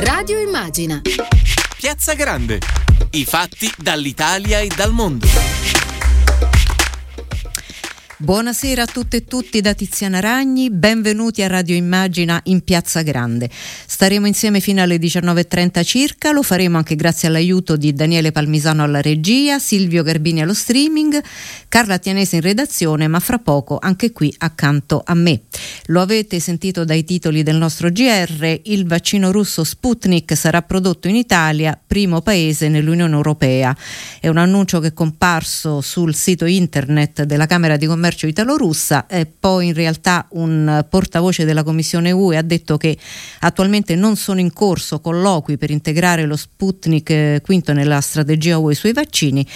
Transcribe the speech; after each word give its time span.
Radio 0.00 0.38
Immagina. 0.38 1.02
Piazza 1.76 2.14
Grande. 2.14 2.60
I 3.10 3.24
fatti 3.24 3.68
dall'Italia 3.76 4.60
e 4.60 4.68
dal 4.68 4.92
mondo. 4.92 5.26
Buonasera 8.20 8.82
a 8.82 8.86
tutte 8.86 9.18
e 9.18 9.24
tutti 9.24 9.60
da 9.60 9.74
Tiziana 9.74 10.18
Ragni, 10.18 10.70
benvenuti 10.70 11.42
a 11.42 11.46
Radio 11.46 11.76
Immagina 11.76 12.40
in 12.44 12.62
Piazza 12.62 13.02
Grande. 13.02 13.48
Staremo 13.98 14.28
insieme 14.28 14.60
fino 14.60 14.80
alle 14.80 14.98
19.30 14.98 15.82
circa, 15.82 16.30
lo 16.30 16.44
faremo 16.44 16.76
anche 16.76 16.94
grazie 16.94 17.26
all'aiuto 17.26 17.76
di 17.76 17.92
Daniele 17.92 18.30
Palmisano 18.30 18.84
alla 18.84 19.00
regia, 19.00 19.58
Silvio 19.58 20.04
Garbini 20.04 20.40
allo 20.40 20.54
streaming, 20.54 21.20
Carla 21.66 21.98
Tianese 21.98 22.36
in 22.36 22.42
redazione, 22.42 23.08
ma 23.08 23.18
fra 23.18 23.38
poco 23.38 23.76
anche 23.82 24.12
qui 24.12 24.32
accanto 24.38 25.02
a 25.04 25.14
me. 25.14 25.40
Lo 25.86 26.00
avete 26.00 26.38
sentito 26.38 26.84
dai 26.84 27.02
titoli 27.02 27.42
del 27.42 27.56
nostro 27.56 27.90
GR, 27.90 28.60
il 28.66 28.86
vaccino 28.86 29.32
russo 29.32 29.64
Sputnik 29.64 30.36
sarà 30.36 30.62
prodotto 30.62 31.08
in 31.08 31.16
Italia, 31.16 31.76
primo 31.84 32.20
paese 32.20 32.68
nell'Unione 32.68 33.16
Europea. 33.16 33.76
È 34.20 34.28
un 34.28 34.36
annuncio 34.36 34.78
che 34.78 34.86
è 34.86 34.92
comparso 34.92 35.80
sul 35.80 36.14
sito 36.14 36.44
internet 36.44 37.24
della 37.24 37.46
Camera 37.46 37.76
di 37.76 37.86
Commercio 37.86 38.28
italo-russa, 38.28 39.08
e 39.08 39.26
poi 39.26 39.66
in 39.66 39.74
realtà 39.74 40.28
un 40.34 40.86
portavoce 40.88 41.44
della 41.44 41.64
Commissione 41.64 42.12
UE 42.12 42.36
ha 42.36 42.42
detto 42.42 42.76
che 42.76 42.96
attualmente 43.40 43.86
non 43.94 44.16
sono 44.16 44.40
in 44.40 44.52
corso 44.52 45.00
colloqui 45.00 45.56
per 45.56 45.70
integrare 45.70 46.24
lo 46.24 46.36
Sputnik 46.36 47.40
V 47.42 47.70
nella 47.70 48.00
strategia 48.00 48.58
UE 48.58 48.74
sui 48.74 48.92
vaccini, 48.92 49.46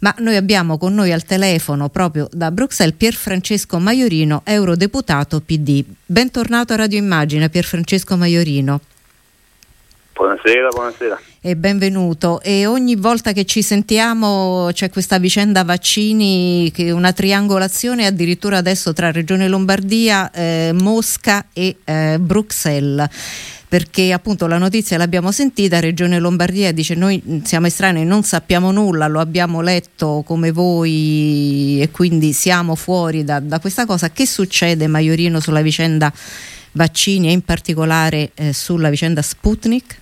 ma 0.00 0.14
noi 0.18 0.36
abbiamo 0.36 0.78
con 0.78 0.94
noi 0.94 1.12
al 1.12 1.24
telefono 1.24 1.88
proprio 1.88 2.28
da 2.32 2.50
Bruxelles 2.50 2.94
Pier 2.96 3.14
Francesco 3.14 3.78
Maiorino, 3.78 4.42
eurodeputato 4.44 5.40
PD. 5.40 5.84
Bentornato 6.04 6.72
a 6.72 6.76
Radio 6.76 6.98
Immagine, 6.98 7.48
Pier 7.48 7.64
Francesco 7.64 8.16
Maiorino. 8.16 8.80
Buonasera, 10.14 10.68
buonasera. 10.68 11.20
E 11.40 11.56
benvenuto. 11.56 12.40
E 12.42 12.66
ogni 12.66 12.96
volta 12.96 13.32
che 13.32 13.44
ci 13.44 13.62
sentiamo 13.62 14.68
c'è 14.72 14.90
questa 14.90 15.18
vicenda 15.18 15.64
vaccini, 15.64 16.70
che 16.72 16.90
una 16.90 17.12
triangolazione 17.12 18.06
addirittura 18.06 18.58
adesso 18.58 18.92
tra 18.92 19.10
Regione 19.10 19.48
Lombardia, 19.48 20.30
eh, 20.30 20.72
Mosca 20.74 21.46
e 21.52 21.76
eh, 21.84 22.18
Bruxelles 22.20 23.08
perché 23.72 24.12
appunto 24.12 24.46
la 24.46 24.58
notizia 24.58 24.98
l'abbiamo 24.98 25.32
sentita, 25.32 25.80
Regione 25.80 26.18
Lombardia 26.18 26.72
dice 26.72 26.94
noi 26.94 27.40
siamo 27.42 27.68
estranei, 27.68 28.04
non 28.04 28.22
sappiamo 28.22 28.70
nulla, 28.70 29.06
lo 29.06 29.18
abbiamo 29.18 29.62
letto 29.62 30.22
come 30.26 30.52
voi 30.52 31.80
e 31.80 31.88
quindi 31.90 32.34
siamo 32.34 32.74
fuori 32.74 33.24
da, 33.24 33.40
da 33.40 33.60
questa 33.60 33.86
cosa. 33.86 34.10
Che 34.10 34.26
succede 34.26 34.88
Maiorino 34.88 35.40
sulla 35.40 35.62
vicenda 35.62 36.12
vaccini 36.72 37.28
e 37.28 37.32
in 37.32 37.40
particolare 37.40 38.32
eh, 38.34 38.52
sulla 38.52 38.90
vicenda 38.90 39.22
Sputnik? 39.22 40.00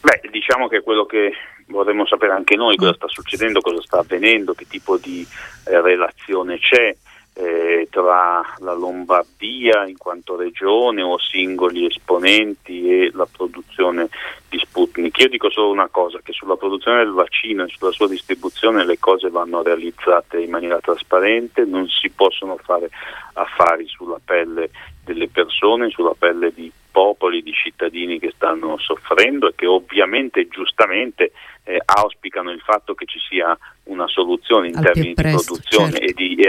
Beh, 0.00 0.28
diciamo 0.30 0.68
che 0.68 0.80
quello 0.80 1.06
che 1.06 1.32
vorremmo 1.66 2.06
sapere 2.06 2.32
anche 2.32 2.56
noi, 2.56 2.76
cosa 2.76 2.94
sta 2.94 3.08
succedendo, 3.08 3.60
cosa 3.60 3.82
sta 3.82 3.98
avvenendo, 3.98 4.54
che 4.54 4.66
tipo 4.66 4.96
di 4.96 5.26
eh, 5.66 5.80
relazione 5.80 6.58
c'è 6.58 6.94
eh, 7.38 7.86
tra 7.88 8.42
la 8.58 8.72
Lombardia 8.74 9.86
in 9.86 9.96
quanto 9.96 10.34
regione 10.36 11.02
o 11.02 11.18
singoli 11.18 11.86
esponenti 11.86 12.88
e 12.88 13.10
la 13.12 13.28
produzione 13.30 14.08
di 14.48 14.58
Sputnik. 14.58 15.16
Io 15.18 15.28
dico 15.28 15.48
solo 15.48 15.70
una 15.70 15.88
cosa, 15.88 16.18
che 16.22 16.32
sulla 16.32 16.56
produzione 16.56 16.98
del 16.98 17.12
vaccino 17.12 17.64
e 17.64 17.68
sulla 17.68 17.92
sua 17.92 18.08
distribuzione 18.08 18.84
le 18.84 18.98
cose 18.98 19.30
vanno 19.30 19.62
realizzate 19.62 20.40
in 20.40 20.50
maniera 20.50 20.80
trasparente, 20.80 21.64
non 21.64 21.86
si 21.88 22.10
possono 22.10 22.56
fare 22.56 22.90
affari 23.34 23.86
sulla 23.86 24.18
pelle 24.24 24.70
delle 25.04 25.28
persone, 25.28 25.90
sulla 25.90 26.14
pelle 26.18 26.52
di 26.52 26.70
popoli, 26.98 27.44
di 27.44 27.52
cittadini 27.52 28.18
che 28.18 28.32
stanno 28.34 28.76
soffrendo 28.76 29.46
e 29.46 29.52
che 29.54 29.66
ovviamente 29.66 30.48
giustamente 30.48 31.30
eh, 31.62 31.80
auspicano 31.84 32.50
il 32.50 32.58
fatto 32.58 32.94
che 32.94 33.04
ci 33.06 33.20
sia 33.20 33.56
una 33.84 34.08
soluzione 34.08 34.66
in 34.66 34.76
al 34.76 34.82
termini 34.82 35.14
presto, 35.14 35.54
di 35.54 35.60
produzione 35.60 35.92
certo. 35.92 36.04
e 36.04 36.12
di 36.14 36.42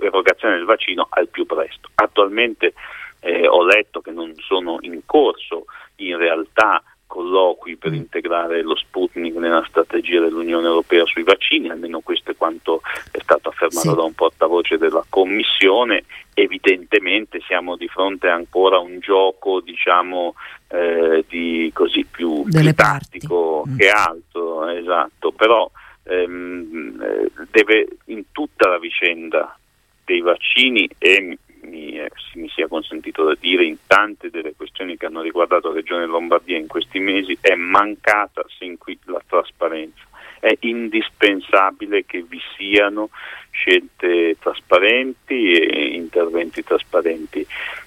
erogazione 0.00 0.56
del 0.56 0.64
vaccino 0.64 1.06
al 1.10 1.28
più 1.28 1.44
presto. 1.44 1.90
Attualmente 1.94 2.72
eh, 3.20 3.46
ho 3.46 3.66
letto 3.66 4.00
che 4.00 4.12
non 4.12 4.32
sono 4.36 4.78
in 4.80 5.02
corso 5.04 5.66
in 5.96 6.16
realtà 6.16 6.82
colloqui 7.06 7.76
per 7.76 7.90
mm. 7.90 7.96
integrare 7.96 8.62
lo 8.62 8.76
Sputnik 8.76 9.34
nella 9.36 9.64
strategia 9.68 10.20
dell'Unione 10.20 10.66
Europea 10.66 11.04
sui 11.04 11.22
vaccini, 11.22 11.68
almeno 11.68 12.00
questo 12.00 12.30
è 12.30 12.36
quanto 12.36 12.80
stato 13.26 13.48
affermato 13.48 13.88
Sì. 13.90 13.94
da 13.94 14.02
un 14.02 14.12
portavoce 14.14 14.78
della 14.78 15.04
Commissione. 15.08 16.04
Evidentemente 16.34 17.40
siamo 17.46 17.76
di 17.76 17.88
fronte 17.88 18.28
ancora 18.28 18.76
a 18.76 18.80
un 18.80 19.00
gioco 19.00 19.60
diciamo, 19.60 20.34
eh, 20.68 21.24
di 21.28 21.70
così 21.74 22.04
più, 22.08 22.44
più 22.44 22.74
tattico 22.74 23.64
Mm. 23.66 23.76
che 23.76 23.90
altro, 23.90 24.68
esatto, 24.68 25.32
però 25.32 25.68
ehm, 26.04 27.00
eh, 27.02 27.30
deve 27.50 27.88
in 28.06 28.24
tutta 28.30 28.68
la 28.68 28.78
vicenda 28.78 29.58
dei 30.04 30.20
vaccini 30.20 30.88
e 30.98 31.36
mi, 31.62 31.98
eh, 31.98 32.10
mi 32.34 32.48
sia 32.48 32.68
consentito 32.68 33.24
da 33.24 33.34
dire 33.40 33.64
in 33.64 33.76
tante 33.88 34.30
delle 34.30 34.54
questioni 34.54 34.96
che 34.96 35.06
hanno 35.06 35.20
riguardato 35.20 35.68
la 35.68 35.74
Regione 35.74 36.06
Lombardia 36.06 36.56
in 36.56 36.68
questi 36.68 37.00
mesi 37.00 37.36
è 37.40 37.54
mancata 37.56 38.44
sin 38.56 38.78
qui 38.78 38.96
la 39.06 39.20
trasparenza. 39.26 40.04
È 40.46 40.56
indispensabile 40.60 42.04
che 42.06 42.22
vi 42.22 42.40
siano 42.56 43.08
scelte 43.50 44.36
trasparenti 44.38 45.54
e 45.54 45.86
interventi 45.96 46.62
trasparenti 46.62 47.44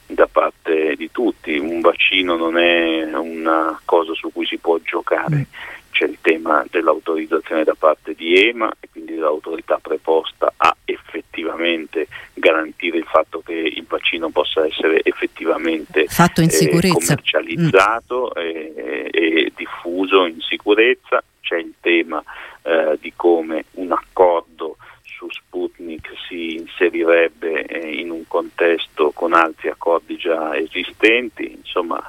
da 0.07 0.27
parte 0.27 0.95
di 0.97 1.09
tutti. 1.09 1.57
Un 1.57 1.79
vaccino 1.79 2.35
non 2.35 2.57
è 2.57 3.15
una 3.15 3.79
cosa 3.85 4.13
su 4.13 4.29
cui 4.33 4.45
si 4.45 4.57
può 4.57 4.77
giocare. 4.79 5.45
C'è 5.91 6.03
il 6.03 6.17
tema 6.19 6.65
dell'autorizzazione 6.69 7.63
da 7.63 7.75
parte 7.79 8.13
di 8.13 8.35
EMA 8.35 8.73
e 8.81 8.89
quindi 8.91 9.13
dell'autorità 9.13 9.79
preposta 9.81 10.51
a 10.57 10.75
effettivamente 10.83 12.07
garantire 12.33 12.97
il 12.97 13.05
fatto 13.05 13.41
che 13.41 13.53
il 13.53 13.85
vaccino 13.87 14.29
possa 14.31 14.65
essere 14.65 14.99
effettivamente 15.03 16.07
eh, 16.47 16.49
sicurezza. 16.49 16.87
Mm. 16.87 17.05
commercializzato 17.05 18.35
e, 18.35 19.09
e 19.11 19.51
diffuso 19.55 20.25
in 20.25 20.41
sicurezza. 20.41 21.23
C'è 21.49 21.57
il 21.57 21.73
tema 21.81 22.23
eh, 22.61 22.95
di 23.01 23.11
come 23.15 23.65
un 23.73 23.91
accordo 23.91 24.77
su 25.01 25.27
Sputnik 25.31 26.11
si 26.27 26.53
inserirebbe 26.57 27.65
eh, 27.65 27.95
in 27.99 28.11
un 28.11 28.27
contesto 28.27 29.09
con 29.15 29.33
altri 29.33 29.69
accordi 29.69 30.15
già 30.15 30.55
esistenti, 30.55 31.51
insomma 31.51 31.99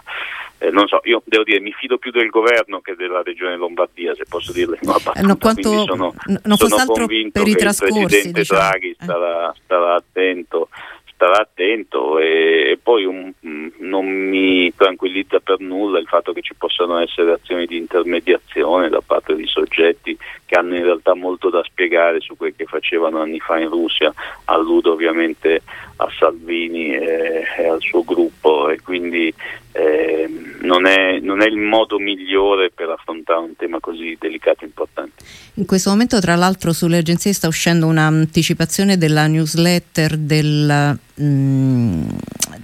eh, 0.59 0.69
non 0.71 0.87
so, 0.89 1.01
io 1.05 1.23
devo 1.25 1.43
dire 1.45 1.59
mi 1.61 1.73
fido 1.73 1.97
più 1.97 2.11
del 2.11 2.29
governo 2.29 2.81
che 2.81 2.95
della 2.97 3.23
regione 3.23 3.57
Lombardia, 3.57 4.15
se 4.15 4.25
posso 4.29 4.53
dirle 4.53 4.79
una 4.83 4.93
battuta, 5.03 5.19
Eh, 5.21 5.23
no, 5.23 5.37
quanto- 5.39 5.85
sono, 5.87 6.15
non 6.45 6.57
sono 6.59 6.85
convinto 6.85 7.43
che 7.43 7.49
il 7.49 7.57
Presidente 7.57 8.41
diciamo. 8.41 8.61
Draghi 8.61 8.91
Eh. 8.91 8.97
starà, 9.01 9.55
starà 9.65 9.95
attento 9.95 10.69
starà 11.15 11.41
attento 11.43 12.19
e, 12.19 12.71
e 12.71 12.79
poi 12.83 13.05
un- 13.05 13.31
non 13.79 14.07
mi 14.07 14.73
tranquillizza 14.75 15.41
per 15.41 15.61
nulla 15.61 15.99
il 15.99 16.07
fatto 16.07 16.33
che 16.33 16.43
ci 16.43 16.55
possano 16.55 16.99
essere 16.99 17.33
azioni 17.33 17.67
di 17.67 17.77
intermediazione 17.77 18.89
da 18.89 19.01
parte 19.01 19.35
di 19.35 19.47
soggetti 19.47 20.17
che 20.47 20.55
hanno 20.55 20.77
in 20.77 20.85
realtà 20.85 21.15
molto 21.15 21.51
da 21.51 21.63
spiegare 21.65 22.21
su 22.21 22.37
quel 22.37 22.55
che 22.57 22.65
facevano 22.65 23.21
anni 23.21 23.39
fa 23.39 23.59
in 23.59 23.69
Russia, 23.69 24.13
alludo 24.47 24.93
ovviamente 24.93 25.63
a 25.97 26.09
Salvini 26.19 26.95
e, 26.95 27.45
e 27.59 27.69
al 27.69 27.81
suo 27.81 28.03
gruppo 28.03 28.69
e 28.69 28.81
quindi 28.81 29.33
eh, 29.73 30.29
non, 30.63 30.87
è, 30.87 31.21
non 31.21 31.43
è 31.43 31.47
il 31.47 31.57
modo 31.57 31.99
migliore 31.99 32.71
per 32.71 32.89
affrontare 32.89 33.41
un 33.41 33.57
tema 33.57 33.79
così 33.81 34.17
delicato 34.19 34.65
e 34.65 34.67
importante. 34.67 35.25
In 35.55 35.67
questo 35.67 35.91
momento, 35.91 36.19
tra 36.21 36.35
l'altro, 36.35 36.73
sulle 36.73 36.99
agenzie 36.99 37.33
sta 37.33 37.47
uscendo 37.47 37.87
un'anticipazione 37.87 38.97
della 38.97 39.27
newsletter 39.27 40.17
del 40.17 40.99
mm, 41.21 42.03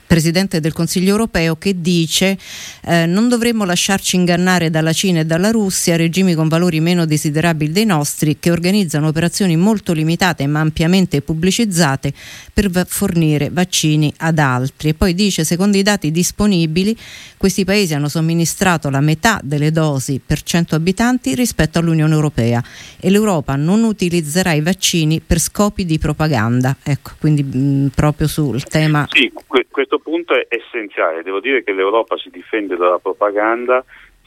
Presidente 0.06 0.60
del 0.60 0.72
Consiglio 0.72 1.10
europeo 1.10 1.56
che 1.56 1.80
dice 1.80 2.38
eh, 2.84 3.06
non 3.06 3.28
dovremmo 3.28 3.64
lasciarci 3.64 4.16
ingannare 4.16 4.70
dalla 4.70 4.92
Cina 4.92 5.20
e 5.20 5.24
dalla 5.24 5.50
Russia, 5.50 5.96
regimi 5.96 6.34
con 6.34 6.46
valori 6.48 6.80
meno 6.80 7.06
desiderabili 7.06 7.72
dei 7.72 7.84
nostri, 7.84 8.38
che 8.38 8.50
organizzano 8.50 9.08
operazioni 9.08 9.56
molto 9.56 9.92
limitate 9.92 10.46
ma 10.46 10.60
ampiamente 10.60 11.22
pubblicizzate 11.22 12.12
per 12.52 12.70
va- 12.70 12.86
fornire 12.88 13.50
vaccini 13.50 14.12
ad 14.18 14.38
altri. 14.38 14.90
E 14.90 14.94
poi 14.94 15.14
dice, 15.14 15.44
secondo 15.44 15.76
i 15.76 15.82
dati 15.82 16.10
disponibili, 16.12 16.96
questi 17.36 17.64
paesi 17.64 17.94
hanno 17.94 18.08
somministrato 18.08 18.88
la 18.90 19.00
metà 19.00 19.40
delle 19.42 19.72
dosi 19.72 20.20
per 20.24 20.42
100 20.42 20.74
abitanti 20.76 21.34
rispetto 21.34 21.78
all'Unione 21.78 22.14
Europea 22.14 22.62
e 22.98 23.10
l'Europa 23.10 23.56
non 23.56 23.82
utilizzerà 23.82 24.52
i 24.52 24.60
vaccini 24.60 25.20
per 25.20 25.40
scopi 25.40 25.84
di 25.84 25.98
propaganda. 25.98 26.76
Ecco, 26.82 27.12
quindi 27.18 27.42
mh, 27.42 27.90
proprio 27.94 28.28
sul 28.50 28.64
tema 28.64 29.06
Sì, 29.10 29.30
que- 29.32 29.66
questo 29.70 29.98
punto 29.98 30.34
è 30.34 30.46
essenziale. 30.48 31.22
Devo 31.22 31.40
dire 31.40 31.62
che 31.62 31.72
l'Europa 31.72 32.16
si 32.16 32.30
difende 32.30 32.76
dalla 32.76 32.98
propaganda 32.98 33.84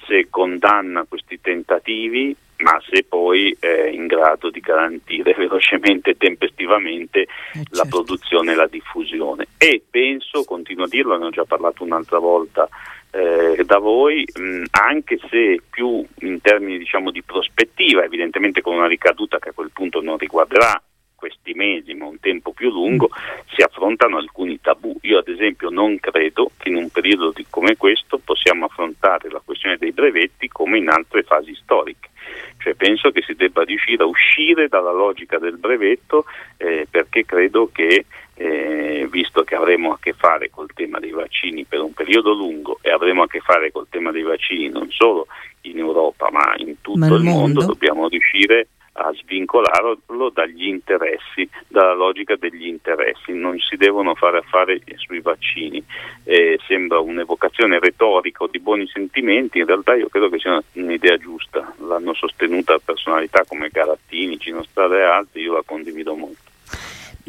se 0.07 0.27
condanna 0.29 1.05
questi 1.07 1.39
tentativi, 1.39 2.35
ma 2.57 2.81
se 2.89 3.03
poi 3.03 3.55
è 3.59 3.87
in 3.87 4.07
grado 4.07 4.49
di 4.49 4.59
garantire 4.59 5.33
velocemente 5.37 6.11
e 6.11 6.17
tempestivamente 6.17 7.21
eh, 7.21 7.27
la 7.69 7.83
certo. 7.83 7.89
produzione 7.89 8.51
e 8.51 8.55
la 8.55 8.67
diffusione. 8.67 9.47
E 9.57 9.81
penso, 9.89 10.43
continuo 10.43 10.85
a 10.85 10.89
dirlo, 10.89 11.17
ne 11.17 11.25
ho 11.25 11.29
già 11.29 11.45
parlato 11.45 11.83
un'altra 11.83 12.19
volta 12.19 12.67
eh, 13.11 13.63
da 13.65 13.77
voi, 13.77 14.27
mh, 14.33 14.65
anche 14.71 15.19
se 15.29 15.61
più 15.69 16.05
in 16.19 16.41
termini 16.41 16.77
diciamo, 16.77 17.11
di 17.11 17.23
prospettiva, 17.23 18.03
evidentemente 18.03 18.61
con 18.61 18.75
una 18.75 18.87
ricaduta 18.87 19.39
che 19.39 19.49
a 19.49 19.53
quel 19.53 19.71
punto 19.73 20.01
non 20.01 20.17
riguarderà 20.17 20.81
questi 21.19 21.53
mesi, 21.53 21.93
ma 21.93 22.05
un 22.05 22.19
tempo 22.19 22.53
più 22.53 22.71
lungo, 22.71 23.09
si 23.53 23.61
affrontano 23.61 24.17
alcuni 24.17 24.59
tabù. 24.61 24.97
Io 25.01 25.19
ad 25.19 25.27
esempio 25.27 25.69
non 25.69 25.99
credo 25.99 26.51
che 26.57 26.69
in 26.69 26.77
un 26.77 26.89
periodo 26.89 27.31
di, 27.35 27.45
come 27.49 27.75
questo 27.75 28.19
possiamo 28.23 28.65
affrontare 28.65 29.29
la 29.29 29.41
questione 29.43 29.75
dei 29.77 29.91
brevetti 29.91 30.47
come 30.47 30.77
in 30.77 30.87
altre 30.87 31.23
fasi 31.23 31.53
storiche. 31.55 32.07
Cioè 32.57 32.73
penso 32.75 33.11
che 33.11 33.21
si 33.21 33.33
debba 33.33 33.63
riuscire 33.63 34.03
a 34.03 34.07
uscire 34.07 34.67
dalla 34.67 34.91
logica 34.91 35.37
del 35.37 35.57
brevetto 35.57 36.25
eh, 36.57 36.87
perché 36.89 37.25
credo 37.25 37.69
che 37.71 38.05
eh, 38.35 39.07
visto 39.09 39.43
che 39.43 39.55
avremo 39.55 39.91
a 39.91 39.99
che 39.99 40.13
fare 40.13 40.49
col 40.49 40.69
tema 40.73 40.99
dei 40.99 41.11
vaccini 41.11 41.65
per 41.65 41.81
un 41.81 41.93
periodo 41.93 42.33
lungo 42.33 42.79
e 42.81 42.89
avremo 42.89 43.23
a 43.23 43.27
che 43.27 43.41
fare 43.41 43.71
col 43.71 43.87
tema 43.89 44.11
dei 44.11 44.23
vaccini 44.23 44.69
non 44.69 44.89
solo 44.91 45.27
in 45.61 45.77
Europa 45.77 46.29
ma 46.31 46.53
in 46.57 46.75
tutto 46.79 46.99
ma 46.99 47.07
il 47.07 47.21
mondo, 47.21 47.31
mondo, 47.31 47.65
dobbiamo 47.65 48.07
riuscire 48.07 48.61
a 48.61 48.78
svincolarlo 49.13 50.29
dagli 50.33 50.67
interessi, 50.67 51.49
dalla 51.67 51.93
logica 51.93 52.35
degli 52.35 52.67
interessi, 52.67 53.33
non 53.33 53.57
si 53.59 53.75
devono 53.75 54.15
fare 54.15 54.39
affari 54.39 54.81
sui 54.95 55.21
vaccini. 55.21 55.83
Eh, 56.23 56.59
sembra 56.67 56.99
un'evocazione 56.99 57.79
retorica 57.79 58.43
o 58.43 58.47
di 58.47 58.59
buoni 58.59 58.87
sentimenti, 58.87 59.59
in 59.59 59.65
realtà 59.65 59.95
io 59.95 60.07
credo 60.07 60.29
che 60.29 60.39
sia 60.39 60.61
un'idea 60.73 61.17
giusta, 61.17 61.73
l'hanno 61.79 62.13
sostenuta 62.13 62.77
personalità 62.79 63.43
come 63.47 63.69
Garattini, 63.69 64.39
Cinostrada 64.39 64.97
e 64.97 65.03
altri, 65.03 65.41
io 65.41 65.53
la 65.53 65.63
condivido 65.65 66.15
molto. 66.15 66.48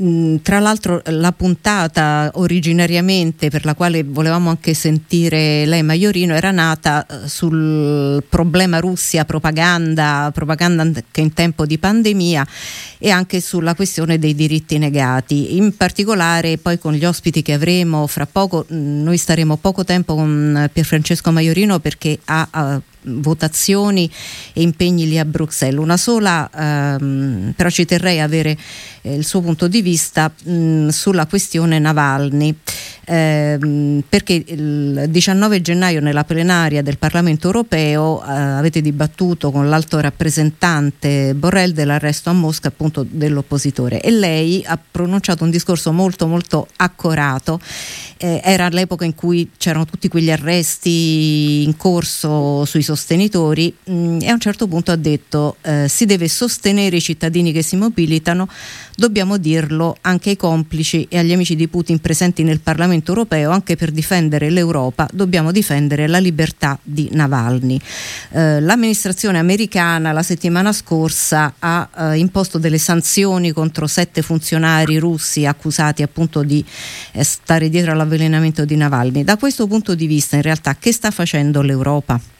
Mm, 0.02 0.36
tra 0.36 0.60
l'altro 0.60 1.02
la 1.06 1.30
puntata 1.32 2.30
originariamente 2.36 3.50
per 3.50 3.66
la 3.66 3.74
quale 3.74 4.02
volevamo 4.02 4.48
anche 4.48 4.72
sentire 4.72 5.66
lei 5.66 5.82
Maiorino 5.82 6.34
era 6.34 6.50
nata 6.50 7.04
eh, 7.04 7.28
sul 7.28 8.24
problema 8.26 8.78
Russia 8.78 9.26
propaganda, 9.26 10.30
propaganda 10.32 10.80
anche 10.80 11.20
in 11.20 11.34
tempo 11.34 11.66
di 11.66 11.76
pandemia 11.76 12.46
e 12.96 13.10
anche 13.10 13.42
sulla 13.42 13.74
questione 13.74 14.18
dei 14.18 14.34
diritti 14.34 14.78
negati. 14.78 15.56
In 15.56 15.76
particolare 15.76 16.56
poi 16.56 16.78
con 16.78 16.94
gli 16.94 17.04
ospiti 17.04 17.42
che 17.42 17.52
avremo 17.52 18.06
fra 18.06 18.24
poco, 18.24 18.64
mm, 18.72 19.02
noi 19.02 19.18
staremo 19.18 19.58
poco 19.58 19.84
tempo 19.84 20.14
con 20.14 20.70
Pierfrancesco 20.72 21.30
Maiorino 21.30 21.78
perché 21.78 22.18
ha, 22.24 22.48
ha 22.50 22.80
votazioni 23.02 24.10
e 24.52 24.62
impegni 24.62 25.08
lì 25.08 25.18
a 25.18 25.24
Bruxelles. 25.24 25.80
Una 25.80 25.96
sola, 25.96 26.50
ehm, 26.54 27.52
però 27.56 27.68
ci 27.70 27.84
terrei 27.84 28.20
a 28.20 28.24
avere 28.24 28.56
eh, 29.02 29.14
il 29.14 29.24
suo 29.24 29.40
punto 29.40 29.68
di 29.68 29.82
vista 29.82 30.30
mh, 30.30 30.88
sulla 30.88 31.26
questione 31.26 31.78
Navalny 31.78 32.54
ehm, 33.10 34.02
perché 34.08 34.44
il 34.46 35.06
19 35.08 35.60
gennaio 35.60 36.00
nella 36.00 36.22
plenaria 36.24 36.82
del 36.82 36.98
Parlamento 36.98 37.48
europeo 37.48 38.22
eh, 38.22 38.30
avete 38.30 38.80
dibattuto 38.80 39.50
con 39.50 39.68
l'alto 39.68 39.98
rappresentante 39.98 41.34
Borrell 41.34 41.72
dell'arresto 41.72 42.30
a 42.30 42.32
Mosca 42.32 42.68
appunto 42.68 43.04
dell'oppositore. 43.08 44.00
E 44.00 44.10
lei 44.10 44.62
ha 44.64 44.78
pronunciato 44.78 45.42
un 45.42 45.50
discorso 45.50 45.92
molto 45.92 46.28
molto 46.28 46.68
accorato. 46.76 47.60
Eh, 48.16 48.40
era 48.44 48.68
l'epoca 48.68 49.04
in 49.04 49.14
cui 49.14 49.50
c'erano 49.56 49.86
tutti 49.86 50.08
quegli 50.08 50.30
arresti 50.30 51.64
in 51.64 51.76
corso 51.76 52.64
sui 52.64 52.82
sostenitori 52.82 53.74
mh, 53.84 53.92
mm, 53.92 54.18
e 54.20 54.28
a 54.28 54.34
un 54.34 54.40
certo 54.40 54.68
punto 54.68 54.92
ha 54.92 54.96
detto 54.96 55.56
eh, 55.62 55.88
si 55.88 56.04
deve 56.04 56.28
sostenere 56.28 56.96
i 56.96 57.00
cittadini 57.00 57.50
che 57.50 57.62
si 57.62 57.76
mobilitano 57.76 58.46
dobbiamo 58.96 59.36
dirlo 59.36 59.96
anche 60.02 60.30
ai 60.30 60.36
complici 60.36 61.06
e 61.08 61.18
agli 61.18 61.32
amici 61.32 61.56
di 61.56 61.68
Putin 61.68 61.98
presenti 62.00 62.42
nel 62.42 62.60
Parlamento 62.60 63.10
europeo, 63.10 63.50
anche 63.50 63.76
per 63.76 63.90
difendere 63.90 64.50
l'Europa 64.50 65.08
dobbiamo 65.12 65.52
difendere 65.52 66.06
la 66.06 66.18
libertà 66.18 66.78
di 66.82 67.08
Navalny. 67.12 67.80
Eh, 68.30 68.60
l'amministrazione 68.60 69.38
americana 69.38 70.12
la 70.12 70.22
settimana 70.22 70.72
scorsa 70.72 71.54
ha 71.58 71.88
eh, 71.96 72.18
imposto 72.18 72.58
delle 72.58 72.78
sanzioni 72.78 73.52
contro 73.52 73.86
sette 73.86 74.22
funzionari 74.22 74.98
russi 74.98 75.46
accusati 75.46 76.02
appunto 76.02 76.42
di 76.42 76.64
eh, 77.12 77.24
stare 77.24 77.68
dietro 77.68 77.92
all'avvelenamento 77.92 78.64
di 78.64 78.76
Navalny. 78.76 79.24
Da 79.24 79.36
questo 79.36 79.66
punto 79.66 79.94
di 79.94 80.06
vista 80.06 80.36
in 80.36 80.42
realtà 80.42 80.76
che 80.78 80.92
sta 80.92 81.10
facendo 81.10 81.62
l'Europa? 81.62 82.39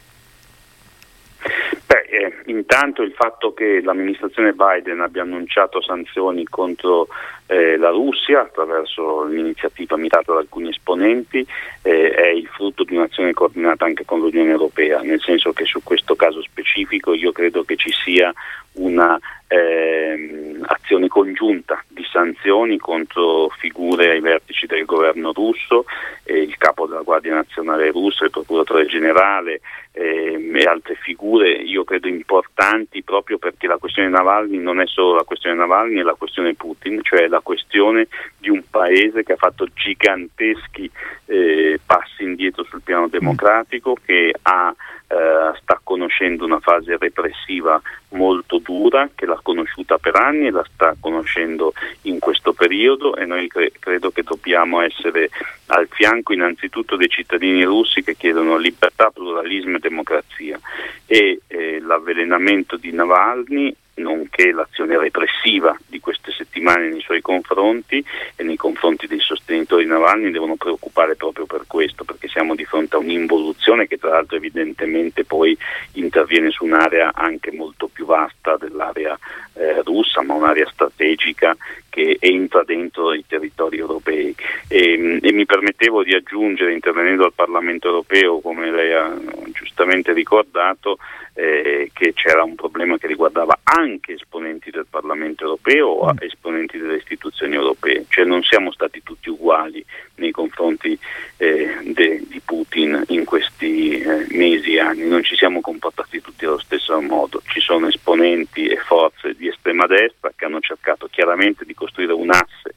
Intanto 2.46 3.02
il 3.02 3.12
fatto 3.12 3.52
che 3.52 3.80
l'amministrazione 3.82 4.52
Biden 4.52 5.00
abbia 5.00 5.22
annunciato 5.22 5.80
sanzioni 5.80 6.44
contro 6.44 7.08
eh, 7.46 7.76
la 7.76 7.90
Russia 7.90 8.40
attraverso 8.40 9.24
l'iniziativa 9.24 9.96
mirata 9.96 10.32
da 10.32 10.40
alcuni 10.40 10.70
esponenti 10.70 11.46
eh, 11.82 12.10
è 12.10 12.28
il 12.28 12.46
frutto 12.46 12.84
di 12.84 12.96
un'azione 12.96 13.32
coordinata 13.32 13.84
anche 13.84 14.04
con 14.04 14.20
l'Unione 14.20 14.50
Europea, 14.50 15.00
nel 15.02 15.20
senso 15.20 15.52
che 15.52 15.64
su 15.64 15.82
questo 15.82 16.16
caso 16.16 16.42
specifico 16.42 17.14
io 17.14 17.32
credo 17.32 17.62
che 17.62 17.76
ci 17.76 17.90
sia 17.90 18.32
una 18.72 19.18
eh, 19.52 20.60
azione 20.62 21.08
congiunta 21.08 21.82
di 21.88 22.04
sanzioni 22.04 22.78
contro 22.78 23.48
figure 23.58 24.10
ai 24.10 24.20
vertici 24.20 24.66
del 24.66 24.84
governo 24.84 25.32
russo, 25.32 25.86
eh, 26.22 26.40
il 26.40 26.56
capo 26.56 26.86
della 26.86 27.02
Guardia 27.02 27.34
Nazionale 27.34 27.90
russa, 27.90 28.24
il 28.24 28.30
procuratore 28.30 28.86
generale 28.86 29.60
eh, 29.90 30.50
e 30.54 30.62
altre 30.62 30.94
figure, 30.94 31.50
io 31.50 31.82
credo 31.82 32.06
importanti 32.06 33.02
proprio 33.02 33.38
perché 33.38 33.66
la 33.66 33.78
questione 33.78 34.08
Navalny 34.08 34.58
non 34.58 34.80
è 34.80 34.86
solo 34.86 35.16
la 35.16 35.24
questione 35.24 35.56
Navalny, 35.56 35.98
è 35.98 36.02
la 36.02 36.14
questione 36.14 36.54
Putin, 36.54 37.00
cioè 37.02 37.26
la 37.26 37.40
questione 37.40 38.06
di 38.38 38.50
un 38.50 38.62
paese 38.70 39.24
che 39.24 39.32
ha 39.32 39.36
fatto 39.36 39.66
giganteschi 39.74 40.88
eh, 41.26 41.80
passi 41.84 42.22
indietro 42.22 42.62
sul 42.62 42.82
piano 42.82 43.08
democratico, 43.08 43.96
che 44.04 44.32
ha 44.42 44.72
eh, 45.10 45.58
sta 45.60 45.80
conoscendo 45.82 46.44
una 46.44 46.60
fase 46.60 46.96
repressiva 46.96 47.82
molto 48.10 48.58
dura 48.58 49.08
che 49.12 49.26
l'ha 49.26 49.40
conosciuta 49.42 49.98
per 49.98 50.14
anni 50.14 50.46
e 50.46 50.50
la 50.52 50.64
sta 50.72 50.94
conoscendo 51.00 51.72
in 52.02 52.20
questo 52.20 52.52
periodo 52.52 53.16
e 53.16 53.24
noi 53.24 53.48
cre- 53.48 53.72
credo 53.76 54.12
che 54.12 54.22
dobbiamo 54.22 54.80
essere 54.80 55.28
al 55.66 55.88
fianco 55.90 56.32
innanzitutto 56.32 56.94
dei 56.94 57.08
cittadini 57.08 57.64
russi 57.64 58.04
che 58.04 58.14
chiedono 58.14 58.56
libertà, 58.56 59.10
pluralismo 59.10 59.76
e 59.76 59.80
democrazia 59.80 60.60
e 61.06 61.40
eh, 61.48 61.80
l'avvelenamento 61.80 62.76
di 62.76 62.92
Navalny 62.92 63.74
nonché 63.94 64.52
l'azione 64.52 64.98
repressiva 64.98 65.76
di 65.86 66.00
queste 66.00 66.32
settimane 66.32 66.88
nei 66.88 67.00
suoi 67.00 67.20
confronti 67.20 68.04
e 68.36 68.42
nei 68.42 68.56
confronti 68.56 69.06
dei 69.06 69.20
sostenitori 69.20 69.86
Navalny 69.86 70.30
devono 70.30 70.56
preoccupare 70.56 71.16
proprio 71.16 71.46
per 71.46 71.64
questo, 71.66 72.04
perché 72.04 72.28
siamo 72.28 72.54
di 72.54 72.64
fronte 72.64 72.96
a 72.96 73.00
un'involuzione 73.00 73.86
che 73.86 73.98
tra 73.98 74.10
l'altro 74.10 74.36
evidentemente 74.36 75.24
poi 75.24 75.56
interviene 75.92 76.50
su 76.50 76.64
un'area 76.64 77.12
anche 77.14 77.52
molto 77.52 77.88
più 77.88 78.06
vasta 78.06 78.56
dell'area 78.56 79.18
eh, 79.54 79.82
russa, 79.82 80.22
ma 80.22 80.34
un'area 80.34 80.68
strategica 80.70 81.56
che 81.90 82.16
entra 82.20 82.62
dentro 82.62 83.12
i 83.12 83.24
territori 83.26 83.78
europei. 83.78 84.34
E, 84.68 85.18
e, 85.20 85.32
mi 85.32 85.44
permettevo 85.44 86.02
di 86.02 86.14
aggiungere, 86.14 86.72
intervenendo 86.72 87.24
al 87.24 87.34
Parlamento 87.34 87.88
europeo, 87.88 88.40
come 88.40 88.70
lei 88.70 88.92
ha 88.92 89.12
giustamente 89.52 90.12
ricordato, 90.12 90.98
eh, 91.34 91.90
che 91.92 92.12
c'era 92.12 92.42
un 92.42 92.54
problema 92.54 92.98
che 92.98 93.06
riguardava 93.06 93.60
anche 93.62 94.14
esponenti 94.14 94.70
del 94.70 94.86
Parlamento 94.88 95.44
europeo 95.44 95.88
o 95.88 96.12
mm. 96.12 96.16
esponenti 96.20 96.78
delle 96.78 96.96
istituzioni 96.96 97.54
europee, 97.54 98.06
cioè 98.08 98.24
non 98.24 98.42
siamo 98.42 98.72
stati 98.72 99.02
tutti 99.02 99.28
uguali 99.28 99.84
nei 100.16 100.30
confronti 100.30 100.98
eh, 101.36 101.78
de, 101.82 102.22
di 102.28 102.40
Putin 102.44 103.04
in 103.08 103.24
questi 103.24 104.00
eh, 104.00 104.26
mesi 104.30 104.74
e 104.74 104.80
anni, 104.80 105.06
non 105.06 105.22
ci 105.22 105.36
siamo 105.36 105.60
comportati 105.60 106.20
tutti 106.20 106.44
allo 106.44 106.58
stesso 106.58 107.00
modo, 107.00 107.42
ci 107.46 107.60
sono 107.60 107.88
esponenti 107.88 108.66
e 108.66 108.76
forze 108.76 109.34
di 109.34 109.48
estrema 109.48 109.86
destra 109.86 110.32
che 110.34 110.44
hanno 110.44 110.60
cercato 110.60 111.08
chiaramente 111.10 111.64
di 111.64 111.74
costruire 111.74 112.12
un 112.12 112.30
asse 112.30 112.74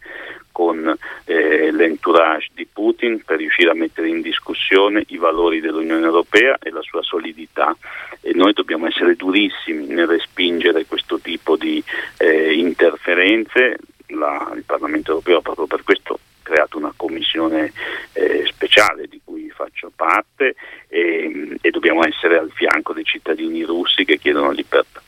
con 0.54 0.96
eh, 1.26 1.72
l'entourage 1.72 2.50
di 2.54 2.66
Putin 2.72 3.22
per 3.26 3.40
riuscire 3.40 3.72
a 3.72 3.76
mettere 3.76 4.08
in 4.08 4.22
discussione 4.22 5.04
i 5.08 5.18
valori 5.18 5.60
dell'Unione 5.60 6.06
Europea 6.06 6.58
e 6.62 6.70
la 6.70 6.82
sua 6.82 7.02
solidità 7.02 7.76
e 8.22 8.32
noi 8.34 8.54
dobbiamo 8.54 8.88
essere 8.88 9.16
durissimi 9.16 9.88
nel 9.88 10.08
respingere 10.08 10.86
questo 10.86 11.20
tipo 11.20 11.58
di 11.58 11.84
eh, 12.20 12.54
interferenze. 12.54 13.78
La, 14.08 14.52
il 14.56 14.64
Parlamento 14.64 15.12
Europeo 15.12 15.42
proprio 15.42 15.66
per 15.66 15.84
questo 15.84 16.14
ha 16.14 16.20
creato 16.44 16.78
una 16.78 16.94
commissione 16.96 17.74
eh, 18.14 18.46
speciale 18.46 19.08
di 19.08 19.20
cui 19.24 19.50
faccio 19.50 19.92
parte 19.96 20.56
e, 20.88 21.58
e 21.60 21.70
dobbiamo 21.72 22.06
essere 22.06 22.38
al 22.38 22.52
fianco 22.52 22.94
dei 22.94 23.04
cittadini 23.04 23.64
russi 23.64 24.06
che 24.06 24.20
chiedono 24.20 24.52
libertà. 24.52 25.02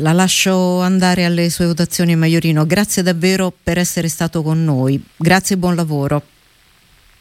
La 0.00 0.12
lascio 0.12 0.80
andare 0.80 1.24
alle 1.24 1.48
sue 1.48 1.64
votazioni 1.64 2.14
Maiorino. 2.16 2.66
Grazie 2.66 3.02
davvero 3.02 3.50
per 3.62 3.78
essere 3.78 4.08
stato 4.08 4.42
con 4.42 4.62
noi. 4.62 5.02
Grazie 5.16 5.56
e 5.56 5.58
buon 5.58 5.74
lavoro. 5.74 6.22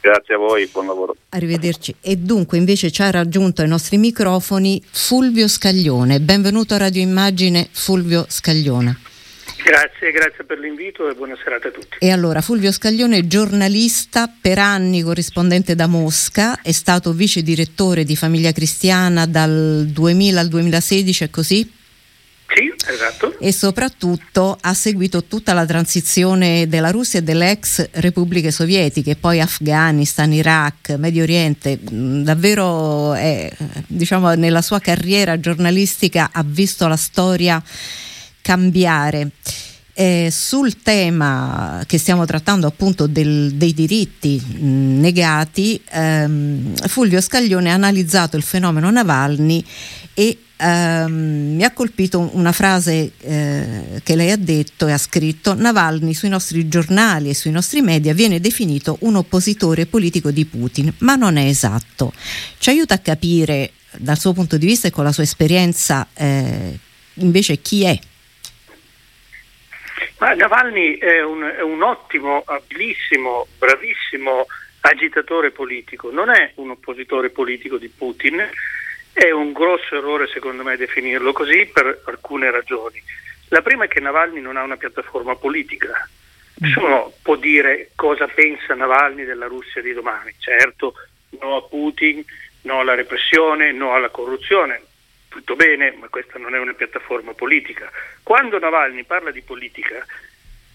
Grazie 0.01 0.35
a 0.35 0.37
voi, 0.37 0.67
buon 0.67 0.87
lavoro. 0.87 1.15
Arrivederci. 1.29 1.95
E 2.01 2.17
dunque 2.17 2.57
invece 2.57 2.91
ci 2.91 3.01
ha 3.01 3.09
raggiunto 3.11 3.61
ai 3.61 3.69
nostri 3.69 3.95
microfoni 3.95 4.83
Fulvio 4.91 5.47
Scaglione. 5.47 6.19
Benvenuto 6.19 6.73
a 6.73 6.77
Radio 6.77 7.01
Immagine 7.01 7.69
Fulvio 7.71 8.25
Scaglione. 8.27 8.97
Grazie, 9.63 10.11
grazie 10.11 10.43
per 10.43 10.59
l'invito 10.59 11.09
e 11.09 11.13
buona 11.15 11.37
serata 11.41 11.69
a 11.69 11.71
tutti. 11.71 11.95
E 11.99 12.11
allora, 12.11 12.41
Fulvio 12.41 12.73
Scaglione, 12.73 13.25
giornalista, 13.25 14.27
per 14.27 14.59
anni 14.59 15.01
corrispondente 15.01 15.75
da 15.75 15.87
Mosca, 15.87 16.61
è 16.61 16.73
stato 16.73 17.13
vice 17.13 17.41
direttore 17.41 18.03
di 18.03 18.17
Famiglia 18.17 18.51
Cristiana 18.51 19.25
dal 19.25 19.87
2000 19.87 20.39
al 20.41 20.47
2016, 20.49 21.23
è 21.23 21.29
così? 21.29 21.71
Sì, 22.47 22.71
esatto. 22.91 23.37
E 23.39 23.51
soprattutto 23.51 24.57
ha 24.59 24.73
seguito 24.73 25.23
tutta 25.23 25.53
la 25.53 25.65
transizione 25.65 26.67
della 26.67 26.91
Russia 26.91 27.19
e 27.19 27.23
delle 27.23 27.51
ex 27.51 27.89
repubbliche 27.93 28.51
sovietiche, 28.51 29.15
poi 29.15 29.41
Afghanistan, 29.41 30.31
Iraq, 30.31 30.91
Medio 30.97 31.23
Oriente. 31.23 31.79
Mm, 31.91 32.23
davvero, 32.23 33.13
è, 33.13 33.51
diciamo, 33.87 34.33
nella 34.35 34.61
sua 34.61 34.79
carriera 34.79 35.39
giornalistica 35.39 36.29
ha 36.31 36.43
visto 36.45 36.87
la 36.87 36.97
storia 36.97 37.61
cambiare. 38.41 39.31
Eh, 39.97 40.27
sul 40.29 40.81
tema 40.81 41.81
che 41.87 41.97
stiamo 41.97 42.25
trattando 42.25 42.67
appunto 42.67 43.07
del, 43.07 43.53
dei 43.53 43.73
diritti 43.73 44.41
mh, 44.45 44.67
mm, 44.67 44.99
negati, 44.99 45.81
ehm, 45.89 46.75
Fulvio 46.87 47.21
Scaglione 47.21 47.71
ha 47.71 47.75
analizzato 47.75 48.35
il 48.35 48.43
fenomeno 48.43 48.91
Navalny 48.91 49.63
e 50.13 50.37
ehm, 50.57 51.55
mi 51.55 51.63
ha 51.63 51.71
colpito 51.71 52.29
una 52.33 52.51
frase 52.51 53.11
eh, 53.19 54.01
che 54.03 54.15
lei 54.15 54.31
ha 54.31 54.37
detto 54.37 54.87
e 54.87 54.91
ha 54.91 54.97
scritto 54.97 55.53
Navalny 55.53 56.13
sui 56.13 56.29
nostri 56.29 56.67
giornali 56.67 57.29
e 57.29 57.33
sui 57.33 57.51
nostri 57.51 57.81
media 57.81 58.13
viene 58.13 58.39
definito 58.39 58.97
un 59.01 59.15
oppositore 59.15 59.85
politico 59.85 60.31
di 60.31 60.45
Putin, 60.45 60.93
ma 60.99 61.15
non 61.15 61.37
è 61.37 61.45
esatto. 61.45 62.13
Ci 62.57 62.69
aiuta 62.69 62.95
a 62.95 62.99
capire 62.99 63.71
dal 63.91 64.17
suo 64.17 64.33
punto 64.33 64.57
di 64.57 64.65
vista 64.65 64.87
e 64.87 64.91
con 64.91 65.03
la 65.03 65.11
sua 65.11 65.23
esperienza 65.23 66.07
eh, 66.13 66.77
invece 67.15 67.57
chi 67.57 67.83
è 67.83 67.97
ma 70.17 70.33
Navalny 70.33 70.97
è 70.97 71.21
un, 71.23 71.43
è 71.43 71.61
un 71.61 71.81
ottimo, 71.81 72.43
abilissimo, 72.45 73.47
bravissimo 73.57 74.45
agitatore 74.81 75.51
politico, 75.51 76.11
non 76.11 76.29
è 76.29 76.53
un 76.55 76.69
oppositore 76.69 77.29
politico 77.29 77.77
di 77.77 77.89
Putin, 77.89 78.47
è 79.15 79.31
un 79.31 79.53
grosso 79.53 79.95
errore 79.95 80.27
secondo 80.27 80.61
me 80.63 80.75
definirlo 80.75 81.31
così 81.31 81.65
per 81.65 82.01
alcune 82.05 82.51
ragioni. 82.51 83.01
La 83.47 83.61
prima 83.61 83.85
è 83.85 83.87
che 83.87 84.01
Navalny 84.01 84.41
non 84.41 84.57
ha 84.57 84.63
una 84.63 84.75
piattaforma 84.75 85.35
politica. 85.35 86.09
Nessuno 86.57 87.13
può 87.21 87.37
dire 87.37 87.91
cosa 87.95 88.27
pensa 88.27 88.73
Navalny 88.73 89.23
della 89.23 89.47
Russia 89.47 89.81
di 89.81 89.93
domani. 89.93 90.33
Certo, 90.37 90.95
no 91.39 91.55
a 91.55 91.61
Putin, 91.61 92.23
no 92.63 92.81
alla 92.81 92.93
repressione, 92.93 93.71
no 93.71 93.93
alla 93.93 94.09
corruzione 94.09 94.81
tutto 95.35 95.55
bene, 95.55 95.93
ma 95.97 96.07
questa 96.07 96.37
non 96.37 96.55
è 96.55 96.59
una 96.59 96.73
piattaforma 96.73 97.33
politica. 97.33 97.89
Quando 98.23 98.59
Navalny 98.59 99.03
parla 99.03 99.31
di 99.31 99.41
politica, 99.41 100.05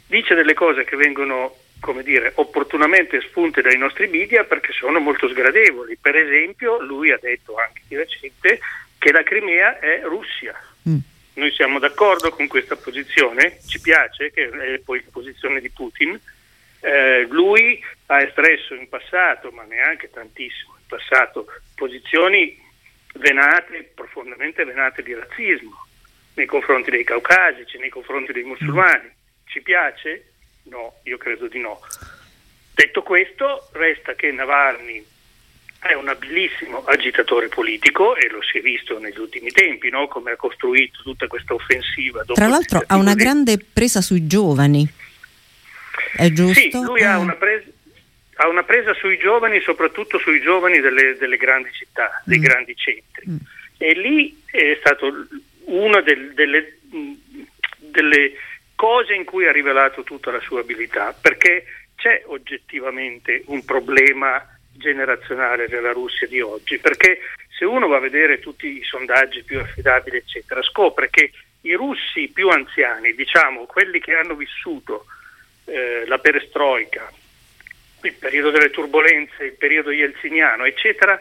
dice 0.06 0.34
delle 0.34 0.54
cose 0.54 0.84
che 0.84 0.96
vengono, 0.96 1.56
come 1.80 2.02
dire, 2.02 2.32
opportunamente 2.36 3.20
spunte 3.22 3.62
dai 3.62 3.78
nostri 3.78 4.06
media 4.06 4.44
perché 4.44 4.72
sono 4.72 5.00
molto 5.00 5.28
sgradevoli. 5.28 5.96
Per 5.96 6.14
esempio, 6.14 6.80
lui 6.82 7.10
ha 7.10 7.18
detto 7.20 7.56
anche 7.56 7.82
di 7.88 7.96
recente 7.96 8.60
che 8.98 9.12
la 9.12 9.22
Crimea 9.22 9.78
è 9.78 10.02
Russia. 10.02 10.54
Mm. 10.88 10.98
Noi 11.34 11.52
siamo 11.52 11.78
d'accordo 11.78 12.30
con 12.30 12.46
questa 12.46 12.76
posizione, 12.76 13.58
ci 13.66 13.80
piace, 13.80 14.30
che 14.30 14.48
è 14.48 14.78
poi 14.78 15.02
la 15.02 15.10
posizione 15.10 15.60
di 15.60 15.70
Putin. 15.70 16.18
Eh, 16.80 17.26
lui 17.28 17.82
ha 18.06 18.22
espresso 18.22 18.74
in 18.74 18.88
passato, 18.88 19.50
ma 19.50 19.62
neanche 19.64 20.10
tantissimo 20.10 20.76
in 20.78 20.86
passato, 20.86 21.46
posizioni 21.74 22.58
venate, 23.14 23.90
profondamente 23.94 24.64
venate 24.64 25.02
di 25.02 25.14
razzismo 25.14 25.86
nei 26.34 26.46
confronti 26.46 26.90
dei 26.90 27.04
caucasici, 27.04 27.78
nei 27.78 27.90
confronti 27.90 28.32
dei 28.32 28.44
musulmani. 28.44 29.10
Ci 29.46 29.62
piace? 29.62 30.29
No, 30.70 30.94
io 31.04 31.18
credo 31.18 31.48
di 31.48 31.58
no. 31.58 31.80
Detto 32.72 33.02
questo, 33.02 33.68
resta 33.72 34.14
che 34.14 34.30
Navalny 34.30 35.04
è 35.80 35.94
un 35.94 36.08
abilissimo 36.08 36.84
agitatore 36.84 37.48
politico 37.48 38.14
e 38.14 38.28
lo 38.30 38.40
si 38.42 38.58
è 38.58 38.60
visto 38.60 38.98
negli 38.98 39.18
ultimi 39.18 39.50
tempi, 39.50 39.90
no? 39.90 40.06
come 40.08 40.32
ha 40.32 40.36
costruito 40.36 41.02
tutta 41.02 41.26
questa 41.26 41.54
offensiva. 41.54 42.22
Tra 42.24 42.46
l'altro 42.46 42.82
ha 42.86 42.96
una 42.96 43.14
grande 43.14 43.58
presa 43.58 44.00
sui 44.00 44.26
giovani, 44.26 44.88
è 46.16 46.30
giusto? 46.30 46.60
Sì, 46.60 46.70
lui 46.70 47.02
ah. 47.02 47.14
ha 47.14 47.18
una 47.18 47.34
presa 47.34 47.78
ha 48.42 48.48
una 48.48 48.62
presa 48.62 48.94
sui 48.94 49.18
giovani, 49.18 49.60
soprattutto 49.60 50.18
sui 50.18 50.40
giovani 50.40 50.80
delle, 50.80 51.14
delle 51.18 51.36
grandi 51.36 51.70
città, 51.72 52.22
dei 52.24 52.38
mm. 52.38 52.42
grandi 52.42 52.74
centri. 52.74 53.28
Mm. 53.28 53.36
E 53.76 53.92
lì 53.92 54.42
è 54.46 54.78
stato 54.80 55.26
una 55.66 56.00
del, 56.00 56.32
delle, 56.32 56.78
delle 57.76 58.32
cose 58.80 59.12
in 59.12 59.26
cui 59.26 59.46
ha 59.46 59.52
rivelato 59.52 60.02
tutta 60.04 60.30
la 60.30 60.40
sua 60.40 60.60
abilità, 60.60 61.12
perché 61.12 61.66
c'è 61.96 62.22
oggettivamente 62.28 63.42
un 63.48 63.62
problema 63.62 64.42
generazionale 64.72 65.68
nella 65.68 65.92
Russia 65.92 66.26
di 66.26 66.40
oggi, 66.40 66.78
perché 66.78 67.18
se 67.54 67.66
uno 67.66 67.88
va 67.88 67.98
a 67.98 68.00
vedere 68.00 68.38
tutti 68.38 68.78
i 68.78 68.82
sondaggi 68.82 69.42
più 69.42 69.60
affidabili, 69.60 70.16
eccetera, 70.16 70.62
scopre 70.62 71.10
che 71.10 71.30
i 71.60 71.74
russi 71.74 72.28
più 72.32 72.48
anziani, 72.48 73.12
diciamo 73.12 73.66
quelli 73.66 74.00
che 74.00 74.14
hanno 74.14 74.34
vissuto 74.34 75.04
eh, 75.66 76.04
la 76.06 76.16
perestroica, 76.16 77.12
il 78.00 78.14
periodo 78.14 78.48
delle 78.48 78.70
turbulenze, 78.70 79.44
il 79.44 79.56
periodo 79.58 79.90
yeltsiniano, 79.90 80.64
eccetera, 80.64 81.20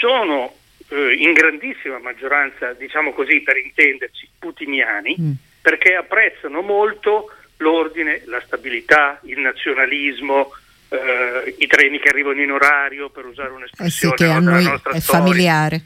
sono 0.00 0.52
eh, 0.88 1.14
in 1.14 1.32
grandissima 1.32 2.00
maggioranza, 2.00 2.72
diciamo 2.72 3.12
così 3.12 3.40
per 3.40 3.56
intenderci, 3.56 4.28
putiniani, 4.36 5.14
mm. 5.16 5.32
Perché 5.60 5.94
apprezzano 5.94 6.62
molto 6.62 7.32
l'ordine, 7.58 8.22
la 8.26 8.40
stabilità, 8.44 9.20
il 9.24 9.38
nazionalismo, 9.38 10.52
eh, 10.88 11.54
i 11.58 11.66
treni 11.66 11.98
che 11.98 12.08
arrivano 12.08 12.40
in 12.40 12.50
orario, 12.50 13.10
per 13.10 13.26
usare 13.26 13.50
un'espressione 13.50 14.14
eh 14.14 14.16
sì, 14.16 14.24
che 14.24 14.30
a 14.30 14.38
noi 14.40 14.64
è 14.64 14.78
storia. 14.78 15.00
familiare. 15.00 15.82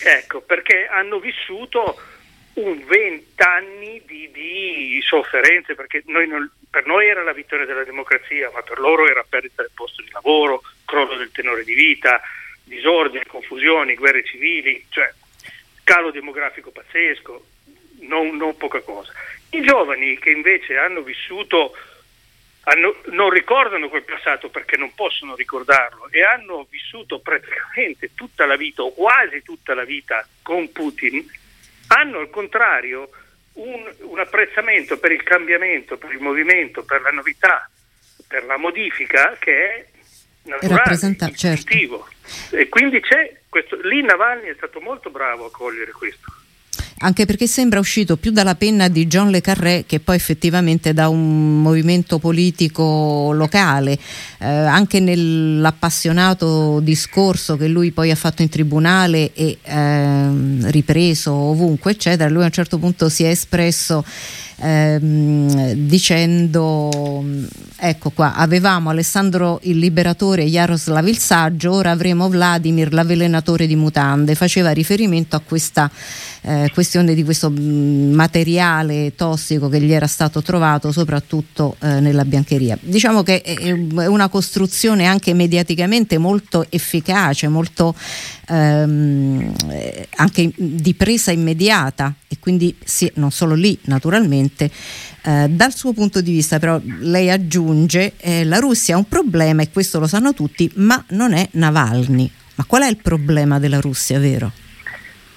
Ecco, 0.00 0.40
perché 0.40 0.86
hanno 0.86 1.18
vissuto 1.18 2.00
un 2.54 2.84
vent'anni 2.86 4.02
di, 4.06 4.30
di, 4.32 5.00
sofferenze, 5.02 5.74
perché 5.74 6.02
noi 6.06 6.26
non, 6.26 6.50
per 6.68 6.86
noi 6.86 7.06
era 7.06 7.22
la 7.22 7.32
vittoria 7.32 7.66
della 7.66 7.84
democrazia, 7.84 8.50
ma 8.52 8.62
per 8.62 8.78
loro 8.78 9.08
era 9.08 9.24
perdita 9.28 9.62
del 9.62 9.70
posto 9.74 10.02
di 10.02 10.10
lavoro, 10.10 10.62
crollo 10.84 11.16
del 11.16 11.30
tenore 11.30 11.64
di 11.64 11.74
vita, 11.74 12.20
disordini, 12.64 13.24
confusioni, 13.26 13.94
guerre 13.94 14.24
civili, 14.24 14.84
cioè 14.88 15.12
calo 15.84 16.10
demografico 16.10 16.70
pazzesco, 16.70 17.44
non, 18.00 18.36
non 18.36 18.56
poca 18.56 18.80
cosa. 18.80 19.12
I 19.50 19.62
giovani 19.62 20.18
che 20.18 20.30
invece 20.30 20.76
hanno 20.76 21.00
vissuto, 21.00 21.74
hanno, 22.64 22.96
non 23.06 23.30
ricordano 23.30 23.88
quel 23.88 24.04
passato 24.04 24.50
perché 24.50 24.76
non 24.76 24.94
possono 24.94 25.34
ricordarlo 25.34 26.08
e 26.10 26.22
hanno 26.22 26.66
vissuto 26.68 27.20
praticamente 27.20 28.10
tutta 28.14 28.44
la 28.44 28.56
vita 28.56 28.82
o 28.82 28.92
quasi 28.92 29.42
tutta 29.42 29.74
la 29.74 29.84
vita 29.84 30.26
con 30.42 30.70
Putin, 30.70 31.24
hanno 31.88 32.18
al 32.18 32.30
contrario 32.30 33.08
un, 33.54 33.90
un 34.00 34.18
apprezzamento 34.18 34.98
per 34.98 35.12
il 35.12 35.22
cambiamento, 35.22 35.96
per 35.96 36.12
il 36.12 36.20
movimento, 36.20 36.84
per 36.84 37.00
la 37.00 37.10
novità, 37.10 37.68
per 38.26 38.44
la 38.44 38.58
modifica 38.58 39.36
che 39.38 39.74
è 39.74 39.86
naturale, 40.42 40.82
certo. 41.34 41.62
E 42.50 42.68
quindi 42.68 43.00
c'è 43.00 43.40
questo, 43.48 43.80
lì 43.80 44.02
Navalny 44.02 44.48
è 44.48 44.54
stato 44.54 44.80
molto 44.80 45.08
bravo 45.08 45.46
a 45.46 45.50
cogliere 45.50 45.92
questo 45.92 46.37
anche 46.98 47.26
perché 47.26 47.46
sembra 47.46 47.78
uscito 47.78 48.16
più 48.16 48.30
dalla 48.30 48.54
penna 48.54 48.88
di 48.88 49.06
John 49.06 49.30
Le 49.30 49.40
Carré 49.40 49.84
che 49.86 50.00
poi 50.00 50.16
effettivamente 50.16 50.92
da 50.92 51.08
un 51.08 51.60
movimento 51.62 52.18
politico 52.18 53.30
locale, 53.32 53.98
eh, 54.38 54.46
anche 54.46 55.00
nell'appassionato 55.00 56.80
discorso 56.80 57.56
che 57.56 57.68
lui 57.68 57.92
poi 57.92 58.10
ha 58.10 58.16
fatto 58.16 58.42
in 58.42 58.48
tribunale 58.48 59.32
e 59.32 59.58
eh, 59.62 60.28
ripreso 60.70 61.32
ovunque, 61.32 61.92
eccetera, 61.92 62.28
lui 62.28 62.42
a 62.42 62.46
un 62.46 62.52
certo 62.52 62.78
punto 62.78 63.08
si 63.08 63.24
è 63.24 63.28
espresso 63.28 64.04
ehm, 64.58 65.72
dicendo 65.72 67.24
ecco 67.76 68.10
qua 68.10 68.34
avevamo 68.34 68.90
Alessandro 68.90 69.60
il 69.64 69.78
liberatore 69.78 70.42
e 70.42 70.48
Jaroslav 70.48 71.06
il 71.06 71.18
saggio 71.18 71.72
ora 71.72 71.90
avremo 71.92 72.28
Vladimir 72.28 72.92
l'avvelenatore 72.92 73.66
di 73.66 73.76
mutande 73.76 74.34
faceva 74.34 74.70
riferimento 74.70 75.36
a 75.36 75.40
questa 75.40 75.90
eh, 76.42 76.70
questione 76.88 77.14
di 77.14 77.22
questo 77.22 77.50
mm, 77.50 78.14
materiale 78.14 79.12
tossico 79.14 79.68
che 79.68 79.78
gli 79.78 79.92
era 79.92 80.06
stato 80.06 80.40
trovato 80.40 80.90
soprattutto 80.90 81.76
eh, 81.80 82.00
nella 82.00 82.24
biancheria 82.24 82.78
diciamo 82.80 83.22
che 83.22 83.42
è 83.42 83.70
una 84.06 84.28
costruzione 84.28 85.04
anche 85.04 85.34
mediaticamente 85.34 86.16
molto 86.16 86.64
efficace 86.70 87.48
molto 87.48 87.94
ehm, 88.48 89.52
anche 90.16 90.50
di 90.56 90.94
presa 90.94 91.30
immediata 91.30 92.14
e 92.26 92.38
quindi 92.40 92.74
sì, 92.82 93.10
non 93.14 93.30
solo 93.30 93.54
lì 93.54 93.78
naturalmente. 93.84 94.70
Eh, 95.22 95.48
dal 95.50 95.74
suo 95.74 95.92
punto 95.92 96.20
di 96.20 96.32
vista 96.32 96.58
però 96.58 96.80
lei 97.00 97.30
aggiunge 97.30 98.14
eh, 98.16 98.44
la 98.44 98.58
Russia 98.58 98.94
ha 98.94 98.98
un 98.98 99.08
problema 99.08 99.62
e 99.62 99.70
questo 99.70 99.98
lo 99.98 100.06
sanno 100.06 100.32
tutti, 100.32 100.70
ma 100.76 101.02
non 101.10 101.32
è 101.32 101.48
Navalny. 101.52 102.30
Ma 102.54 102.64
qual 102.64 102.82
è 102.82 102.88
il 102.88 102.96
problema 102.96 103.58
della 103.58 103.80
Russia, 103.80 104.18
vero? 104.18 104.50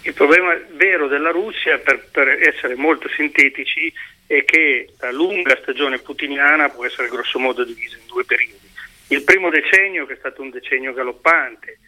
Il 0.04 0.14
problema 0.14 0.60
vero 0.72 1.08
della 1.08 1.30
Russia, 1.30 1.78
per, 1.78 2.08
per 2.12 2.28
essere 2.28 2.76
molto 2.76 3.08
sintetici, 3.10 3.94
è 4.26 4.44
che 4.46 4.94
la 5.00 5.12
lunga 5.12 5.58
stagione 5.62 6.00
putiniana 6.00 6.70
può 6.70 6.86
essere 6.86 7.08
grossomodo 7.08 7.64
divisa 7.64 7.98
in 7.98 8.08
due 8.08 8.26
periodi. 8.26 8.70
Il 9.10 9.24
primo 9.24 9.50
decennio, 9.50 10.06
che 10.06 10.14
è 10.14 10.18
stato 10.18 10.42
un 10.42 10.50
decennio 10.50 10.94
galoppante, 10.94 11.80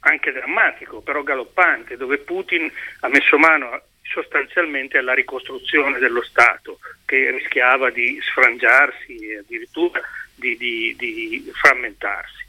anche 0.00 0.32
drammatico, 0.32 1.00
però 1.00 1.22
galoppante, 1.22 1.96
dove 1.96 2.18
Putin 2.18 2.70
ha 3.00 3.08
messo 3.08 3.36
mano 3.38 3.82
sostanzialmente 4.02 4.98
alla 4.98 5.14
ricostruzione 5.14 5.98
dello 5.98 6.22
Stato, 6.22 6.78
che 7.04 7.30
rischiava 7.30 7.90
di 7.90 8.18
sfrangiarsi 8.22 9.16
e 9.16 9.38
addirittura 9.38 10.00
di, 10.34 10.56
di, 10.56 10.94
di 10.96 11.50
frammentarsi. 11.52 12.42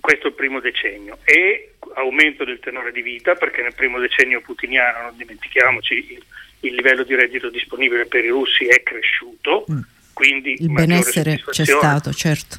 Questo 0.00 0.26
è 0.26 0.30
il 0.30 0.36
primo 0.36 0.60
decennio 0.60 1.18
e 1.24 1.69
aumento 1.94 2.44
del 2.44 2.60
tenore 2.60 2.92
di 2.92 3.02
vita 3.02 3.34
perché 3.34 3.62
nel 3.62 3.74
primo 3.74 3.98
decennio 3.98 4.40
putiniano, 4.40 5.02
non 5.02 5.16
dimentichiamoci, 5.16 6.12
il, 6.12 6.24
il 6.60 6.74
livello 6.74 7.02
di 7.02 7.14
reddito 7.14 7.48
disponibile 7.48 8.06
per 8.06 8.24
i 8.24 8.28
russi 8.28 8.66
è 8.66 8.82
cresciuto, 8.82 9.64
mm. 9.70 9.80
quindi 10.12 10.56
il 10.60 10.72
benessere 10.72 11.42
c'è 11.50 11.64
stato, 11.64 12.12
certo. 12.12 12.58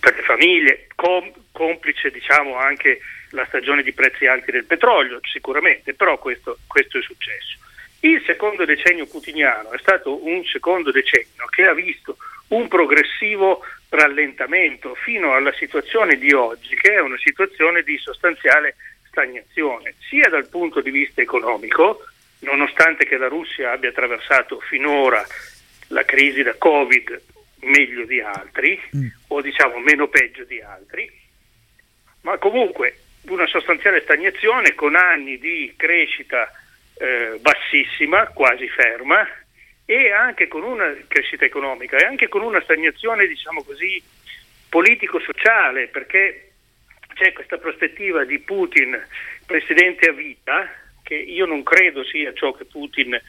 Per 0.00 0.14
le 0.14 0.22
famiglie, 0.22 0.86
com, 0.94 1.30
complice 1.52 2.10
diciamo 2.10 2.56
anche 2.56 3.00
la 3.30 3.44
stagione 3.46 3.82
di 3.82 3.92
prezzi 3.92 4.26
alti 4.26 4.50
del 4.50 4.64
petrolio, 4.64 5.20
sicuramente, 5.22 5.94
però 5.94 6.18
questo, 6.18 6.58
questo 6.66 6.98
è 6.98 7.02
successo. 7.02 7.58
Il 8.00 8.22
secondo 8.26 8.64
decennio 8.64 9.06
putiniano 9.06 9.72
è 9.72 9.78
stato 9.78 10.24
un 10.26 10.44
secondo 10.44 10.90
decennio 10.90 11.46
che 11.50 11.64
ha 11.64 11.72
visto 11.72 12.16
un 12.48 12.68
progressivo 12.68 13.62
rallentamento 13.94 14.94
fino 14.94 15.34
alla 15.34 15.52
situazione 15.52 16.16
di 16.16 16.32
oggi, 16.32 16.74
che 16.76 16.94
è 16.94 17.00
una 17.00 17.18
situazione 17.18 17.82
di 17.82 17.96
sostanziale 17.98 18.76
stagnazione, 19.08 19.94
sia 20.08 20.28
dal 20.28 20.48
punto 20.48 20.80
di 20.80 20.90
vista 20.90 21.20
economico, 21.20 22.04
nonostante 22.40 23.06
che 23.06 23.16
la 23.16 23.28
Russia 23.28 23.72
abbia 23.72 23.90
attraversato 23.90 24.60
finora 24.60 25.24
la 25.88 26.04
crisi 26.04 26.42
da 26.42 26.54
Covid 26.54 27.22
meglio 27.60 28.04
di 28.04 28.20
altri, 28.20 28.80
mm. 28.96 29.06
o 29.28 29.40
diciamo 29.40 29.78
meno 29.78 30.08
peggio 30.08 30.44
di 30.44 30.60
altri, 30.60 31.10
ma 32.22 32.36
comunque 32.38 32.98
una 33.28 33.46
sostanziale 33.46 34.02
stagnazione 34.02 34.74
con 34.74 34.96
anni 34.96 35.38
di 35.38 35.72
crescita 35.76 36.50
eh, 36.96 37.38
bassissima, 37.40 38.26
quasi 38.28 38.68
ferma, 38.68 39.26
e 39.86 40.10
anche 40.12 40.48
con 40.48 40.62
una 40.62 40.94
crescita 41.06 41.44
economica 41.44 41.98
e 41.98 42.04
anche 42.04 42.28
con 42.28 42.42
una 42.42 42.62
stagnazione, 42.62 43.26
diciamo 43.26 43.62
così, 43.62 44.02
politico-sociale, 44.68 45.88
perché 45.88 46.52
c'è 47.14 47.32
questa 47.32 47.58
prospettiva 47.58 48.24
di 48.24 48.38
Putin 48.40 49.00
presidente 49.46 50.08
a 50.08 50.12
vita, 50.12 50.68
che 51.02 51.14
io 51.14 51.46
non 51.46 51.62
credo 51.62 52.02
sia 52.04 52.32
ciò 52.32 52.52
che 52.52 52.64
Putin 52.64 53.20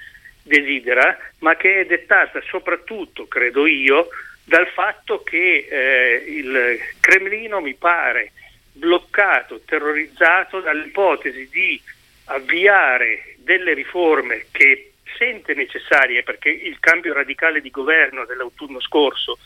desidera, 0.41 1.17
ma 1.39 1.55
che 1.55 1.81
è 1.81 1.85
dettata 1.85 2.41
soprattutto, 2.47 3.27
credo 3.27 3.65
io, 3.67 4.07
dal 4.43 4.67
fatto 4.67 5.23
che 5.23 5.67
eh, 5.69 6.23
il 6.27 6.79
Cremlino 6.99 7.59
mi 7.59 7.73
pare 7.73 8.31
bloccato, 8.71 9.61
terrorizzato 9.65 10.61
dall'ipotesi 10.61 11.49
di 11.49 11.81
avviare 12.25 13.35
delle 13.37 13.73
riforme 13.73 14.45
che 14.51 14.93
sente 15.17 15.53
necessarie 15.53 16.23
perché 16.23 16.49
il 16.49 16.77
cambio 16.79 17.13
radicale 17.13 17.61
di 17.61 17.69
governo 17.69 18.25
dell'autunno 18.25 18.79
scorso, 18.79 19.37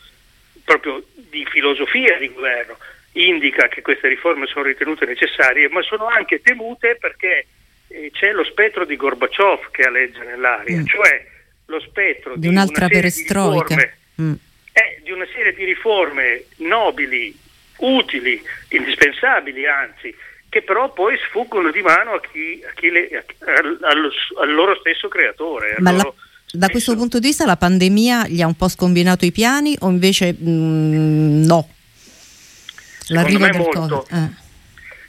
proprio 0.64 1.02
di 1.14 1.44
filosofia 1.46 2.18
di 2.18 2.32
governo, 2.32 2.76
indica 3.12 3.68
che 3.68 3.82
queste 3.82 4.08
riforme 4.08 4.46
sono 4.46 4.64
ritenute 4.64 5.04
necessarie, 5.04 5.68
ma 5.68 5.82
sono 5.82 6.06
anche 6.06 6.40
temute 6.42 6.96
perché 7.00 7.46
eh, 7.88 8.10
c'è 8.12 8.32
lo 8.32 8.44
spettro 8.44 8.84
di 8.84 8.96
Gorbaciov 8.96 9.70
che 9.70 9.82
aleggia 9.82 10.22
nell'aria, 10.22 10.78
mm. 10.78 10.86
cioè 10.86 11.26
lo 11.66 11.80
spettro 11.80 12.34
di, 12.34 12.40
di 12.40 12.48
un'altra 12.48 12.86
una 12.86 12.94
perestroica. 12.94 13.74
Di, 13.74 14.22
mm. 14.22 14.32
eh, 14.72 15.00
di 15.02 15.10
una 15.10 15.26
serie 15.34 15.52
di 15.54 15.64
riforme 15.64 16.44
nobili, 16.58 17.36
utili, 17.78 18.40
indispensabili 18.68 19.66
anzi, 19.66 20.14
che 20.50 20.62
però 20.62 20.92
poi 20.92 21.16
sfuggono 21.28 21.70
di 21.70 21.80
mano 21.80 22.12
a 22.12 22.20
chi, 22.20 22.60
a 22.68 22.72
chi 22.74 22.90
le, 22.90 23.08
a, 23.16 23.24
al, 23.54 24.10
al, 24.40 24.52
loro 24.52 24.76
stesso 24.80 25.06
creatore. 25.08 25.76
Ma 25.78 25.92
la, 25.92 26.12
da 26.50 26.68
questo 26.68 26.96
punto 26.96 27.20
di 27.20 27.28
vista 27.28 27.46
la 27.46 27.56
pandemia 27.56 28.26
gli 28.26 28.42
ha 28.42 28.46
un 28.48 28.56
po' 28.56 28.68
scombinato 28.68 29.24
i 29.24 29.30
piani 29.30 29.76
o 29.80 29.88
invece 29.88 30.34
mh, 30.36 30.50
mm, 30.50 31.44
no? 31.44 31.68
L'arrivo 33.08 33.46
del 33.46 33.56
molto, 33.56 34.06
eh. 34.10 34.28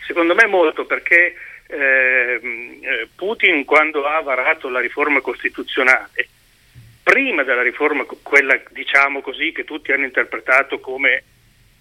Secondo 0.06 0.36
me 0.36 0.45
molto 0.45 0.86
perché 0.86 1.36
ehm, 1.67 2.80
eh, 2.82 3.08
Putin 3.15 3.65
quando 3.65 4.06
ha 4.06 4.21
varato 4.21 4.69
la 4.69 4.80
riforma 4.80 5.21
costituzionale, 5.21 6.27
prima 7.01 7.43
della 7.43 7.63
riforma, 7.63 8.06
quella 8.21 8.60
diciamo 8.69 9.21
così 9.21 9.51
che 9.51 9.63
tutti 9.63 9.91
hanno 9.91 10.06
interpretato 10.06 10.80
come 10.80 11.23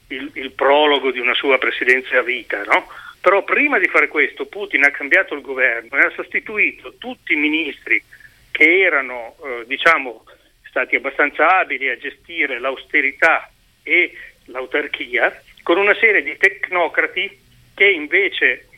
il, 0.08 0.30
il 0.34 0.50
prologo 0.52 1.10
di 1.10 1.18
una 1.18 1.34
sua 1.34 1.58
presidenza 1.58 2.18
a 2.18 2.22
vita, 2.22 2.62
no? 2.64 2.86
Però 3.20 3.44
prima 3.44 3.78
di 3.78 3.86
fare 3.88 4.08
questo 4.08 4.46
Putin 4.46 4.84
ha 4.84 4.90
cambiato 4.90 5.34
il 5.34 5.42
governo 5.42 5.96
e 5.98 6.06
ha 6.06 6.10
sostituito 6.10 6.94
tutti 6.98 7.34
i 7.34 7.36
ministri 7.36 8.02
che 8.50 8.80
erano 8.80 9.36
eh, 9.42 9.64
diciamo, 9.66 10.24
stati 10.64 10.96
abbastanza 10.96 11.58
abili 11.58 11.88
a 11.88 11.98
gestire 11.98 12.58
l'austerità 12.58 13.50
e 13.82 14.12
l'autarchia 14.46 15.42
con 15.62 15.78
una 15.78 15.94
serie 15.94 16.22
di 16.22 16.36
tecnocrati 16.36 17.48
invece, 17.88 18.68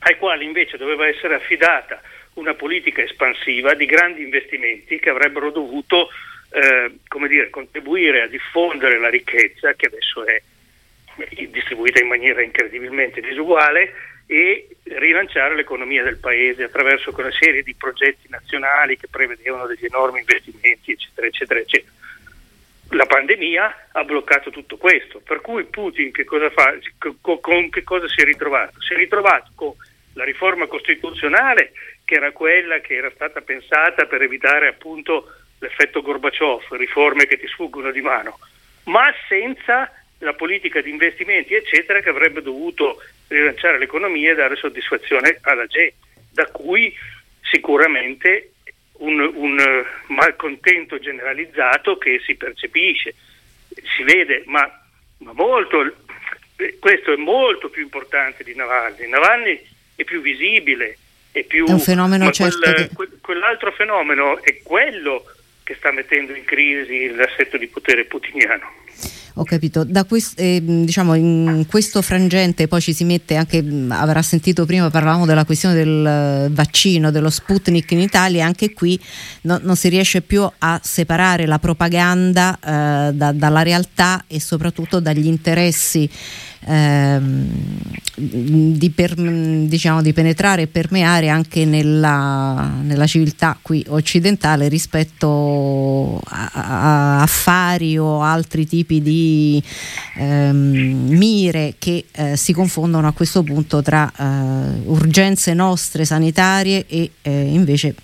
ai 0.00 0.16
quali 0.16 0.44
invece 0.44 0.76
doveva 0.76 1.06
essere 1.08 1.34
affidata 1.34 2.00
una 2.34 2.54
politica 2.54 3.02
espansiva 3.02 3.74
di 3.74 3.86
grandi 3.86 4.22
investimenti 4.22 4.98
che 4.98 5.10
avrebbero 5.10 5.50
dovuto 5.50 6.10
eh, 6.52 6.92
dire, 7.26 7.50
contribuire 7.50 8.22
a 8.22 8.28
diffondere 8.28 8.98
la 8.98 9.08
ricchezza 9.08 9.74
che 9.74 9.86
adesso 9.86 10.24
è 10.24 10.40
distribuita 11.50 12.00
in 12.00 12.08
maniera 12.08 12.42
incredibilmente 12.42 13.20
disuguale 13.20 13.92
e 14.26 14.68
rilanciare 14.84 15.56
l'economia 15.56 16.04
del 16.04 16.18
paese 16.18 16.62
attraverso 16.64 17.12
una 17.16 17.32
serie 17.32 17.62
di 17.62 17.74
progetti 17.74 18.28
nazionali 18.28 18.96
che 18.96 19.08
prevedevano 19.08 19.66
degli 19.66 19.84
enormi 19.84 20.20
investimenti, 20.20 20.92
eccetera, 20.92 21.26
eccetera, 21.26 21.60
eccetera. 21.60 21.92
La 22.90 23.06
pandemia 23.06 23.88
ha 23.92 24.04
bloccato 24.04 24.50
tutto 24.50 24.76
questo, 24.76 25.20
per 25.20 25.40
cui 25.40 25.64
Putin 25.64 26.12
che 26.12 26.24
cosa 26.24 26.50
fa? 26.50 26.74
Con 27.20 27.70
che 27.70 27.82
cosa 27.82 28.08
si 28.08 28.20
è 28.20 28.24
ritrovato? 28.24 28.80
Si 28.80 28.92
è 28.92 28.96
ritrovato 28.96 29.50
con 29.54 29.74
la 30.14 30.24
riforma 30.24 30.66
costituzionale 30.66 31.72
che 32.04 32.14
era 32.14 32.32
quella 32.32 32.80
che 32.80 32.94
era 32.94 33.10
stata 33.14 33.40
pensata 33.40 34.06
per 34.06 34.22
evitare 34.22 34.68
appunto 34.68 35.32
l'effetto 35.58 36.02
Gorbaciov, 36.02 36.64
riforme 36.70 37.26
che 37.26 37.38
ti 37.38 37.46
sfuggono 37.46 37.90
di 37.90 38.00
mano, 38.00 38.38
ma 38.84 39.12
senza 39.28 39.92
la 40.20 40.34
politica 40.34 40.80
di 40.80 40.90
investimenti, 40.90 41.54
eccetera, 41.54 42.00
che 42.00 42.08
avrebbe 42.08 42.42
dovuto 42.42 43.02
rilanciare 43.28 43.78
l'economia 43.78 44.32
e 44.32 44.34
dare 44.34 44.56
soddisfazione 44.56 45.38
alla 45.42 45.66
gente, 45.66 45.96
da 46.32 46.46
cui 46.46 46.94
sicuramente 47.42 48.52
un, 48.98 49.20
un 49.20 49.84
malcontento 50.08 50.98
generalizzato 50.98 51.96
che 51.96 52.20
si 52.24 52.34
percepisce, 52.34 53.14
si 53.96 54.02
vede, 54.02 54.42
ma, 54.46 54.68
ma 55.18 55.32
molto, 55.32 55.94
questo 56.78 57.12
è 57.12 57.16
molto 57.16 57.68
più 57.70 57.82
importante 57.82 58.44
di 58.44 58.54
Navalny. 58.54 59.08
Navalny 59.08 59.66
è 59.94 60.04
più 60.04 60.20
visibile, 60.20 60.98
è 61.32 61.44
più... 61.44 61.66
È 61.66 61.72
un 61.72 61.80
fenomeno 61.80 62.30
certo 62.30 62.58
quel, 62.94 63.08
che... 63.08 63.18
quell'altro 63.20 63.72
fenomeno 63.72 64.42
è 64.42 64.60
quello 64.62 65.24
che 65.62 65.74
sta 65.76 65.92
mettendo 65.92 66.34
in 66.34 66.44
crisi 66.44 67.14
l'assetto 67.14 67.56
di 67.56 67.68
potere 67.68 68.04
putiniano. 68.04 68.79
Ho 69.40 69.44
capito, 69.44 69.86
quest, 70.06 70.38
eh, 70.38 70.60
diciamo 70.62 71.14
in 71.14 71.64
questo 71.66 72.02
frangente 72.02 72.68
poi 72.68 72.82
ci 72.82 72.92
si 72.92 73.04
mette 73.04 73.36
anche, 73.36 73.64
avrà 73.88 74.20
sentito 74.20 74.66
prima 74.66 74.90
parlavamo 74.90 75.24
della 75.24 75.46
questione 75.46 75.74
del 75.74 76.50
vaccino, 76.52 77.10
dello 77.10 77.30
Sputnik 77.30 77.90
in 77.92 78.00
Italia, 78.00 78.44
anche 78.44 78.74
qui 78.74 79.00
no, 79.42 79.58
non 79.62 79.76
si 79.76 79.88
riesce 79.88 80.20
più 80.20 80.46
a 80.58 80.78
separare 80.84 81.46
la 81.46 81.58
propaganda 81.58 82.54
eh, 82.54 83.14
da, 83.14 83.32
dalla 83.32 83.62
realtà 83.62 84.24
e 84.26 84.40
soprattutto 84.40 85.00
dagli 85.00 85.26
interessi 85.26 86.06
ehm, 86.66 87.48
di, 88.16 88.90
per, 88.90 89.14
diciamo, 89.14 90.02
di, 90.02 90.12
penetrare 90.12 90.62
e 90.62 90.66
permeare 90.66 91.28
anche 91.28 91.64
nella, 91.64 92.70
nella 92.82 93.06
civiltà 93.06 93.58
qui 93.60 93.84
occidentale 93.88 94.68
rispetto 94.68 96.20
a, 96.24 96.50
a, 96.52 97.22
affari 97.22 97.96
o 97.96 98.22
altri 98.22 98.66
tipi 98.66 99.00
di 99.00 99.62
ehm, 100.16 101.06
mire 101.08 101.76
che 101.78 102.06
eh, 102.12 102.36
si 102.36 102.52
confondono 102.52 103.06
a 103.06 103.12
questo 103.12 103.42
punto 103.42 103.80
tra 103.80 104.10
eh, 104.14 104.80
urgenze 104.84 105.54
nostre 105.54 106.04
sanitarie 106.04 106.84
e 106.86 107.12
eh, 107.22 107.42
invece 107.42 107.94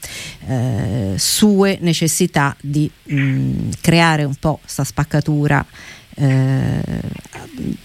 eh, 0.46 1.14
sue 1.16 1.78
necessità 1.80 2.56
di 2.60 2.90
mh, 3.02 3.70
creare 3.80 4.24
un 4.24 4.34
po' 4.36 4.58
questa 4.62 4.84
spaccatura 4.84 5.64
eh, 6.16 6.82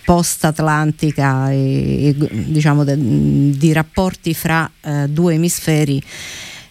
post-atlantica 0.04 1.52
e, 1.52 2.08
e 2.08 2.15
diciamo 2.17 2.84
de, 2.84 2.96
di 2.98 3.74
rapporti 3.74 4.34
fra 4.34 4.70
eh, 4.82 5.08
due 5.08 5.36
emisferi 5.36 6.02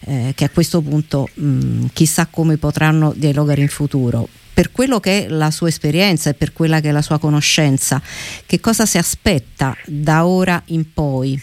eh, 0.05 0.33
che 0.35 0.45
a 0.45 0.49
questo 0.49 0.81
punto 0.81 1.29
mh, 1.33 1.87
chissà 1.93 2.27
come 2.27 2.57
potranno 2.57 3.13
dialogare 3.15 3.61
in 3.61 3.69
futuro. 3.69 4.27
Per 4.53 4.71
quello 4.71 4.99
che 4.99 5.25
è 5.25 5.29
la 5.29 5.49
sua 5.49 5.69
esperienza 5.69 6.29
e 6.29 6.33
per 6.33 6.51
quella 6.51 6.81
che 6.81 6.89
è 6.89 6.91
la 6.91 7.01
sua 7.01 7.19
conoscenza, 7.19 8.01
che 8.45 8.59
cosa 8.59 8.85
si 8.85 8.97
aspetta 8.97 9.75
da 9.85 10.25
ora 10.25 10.61
in 10.67 10.91
poi? 10.91 11.41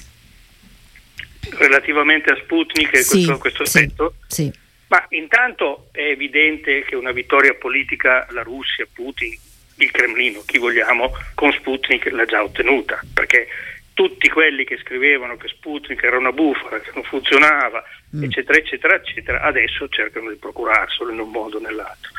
Relativamente 1.50 2.30
a 2.30 2.36
Sputnik 2.42 2.92
e 2.92 3.02
sì, 3.02 3.24
questo, 3.24 3.38
questo 3.38 3.62
aspetto? 3.62 4.14
Sì, 4.26 4.42
sì. 4.42 4.52
Ma 4.88 5.04
intanto 5.10 5.88
è 5.92 6.00
evidente 6.00 6.84
che 6.84 6.96
una 6.96 7.12
vittoria 7.12 7.54
politica 7.54 8.26
la 8.30 8.42
Russia, 8.42 8.86
Putin, 8.92 9.36
il 9.78 9.90
Cremlino, 9.90 10.42
chi 10.46 10.58
vogliamo, 10.58 11.12
con 11.34 11.52
Sputnik 11.52 12.10
l'ha 12.10 12.24
già 12.24 12.42
ottenuta, 12.42 13.00
perché 13.12 13.48
tutti 13.94 14.28
quelli 14.28 14.64
che 14.64 14.78
scrivevano 14.78 15.36
che 15.36 15.48
Sputnik 15.48 16.02
era 16.02 16.18
una 16.18 16.32
bufala, 16.32 16.80
che 16.80 16.90
non 16.94 17.02
funzionava, 17.02 17.82
mm. 18.16 18.22
eccetera, 18.22 18.58
eccetera, 18.58 18.94
eccetera, 18.94 19.40
adesso 19.42 19.88
cercano 19.88 20.30
di 20.30 20.36
procurarselo 20.36 21.10
in 21.10 21.18
un 21.18 21.30
modo 21.30 21.56
o 21.56 21.60
nell'altro. 21.60 22.12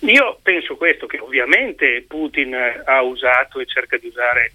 Io 0.00 0.38
penso 0.42 0.76
questo, 0.76 1.06
che 1.06 1.18
ovviamente 1.18 2.04
Putin 2.06 2.54
ha 2.84 3.02
usato 3.02 3.60
e 3.60 3.66
cerca 3.66 3.96
di 3.98 4.06
usare 4.06 4.52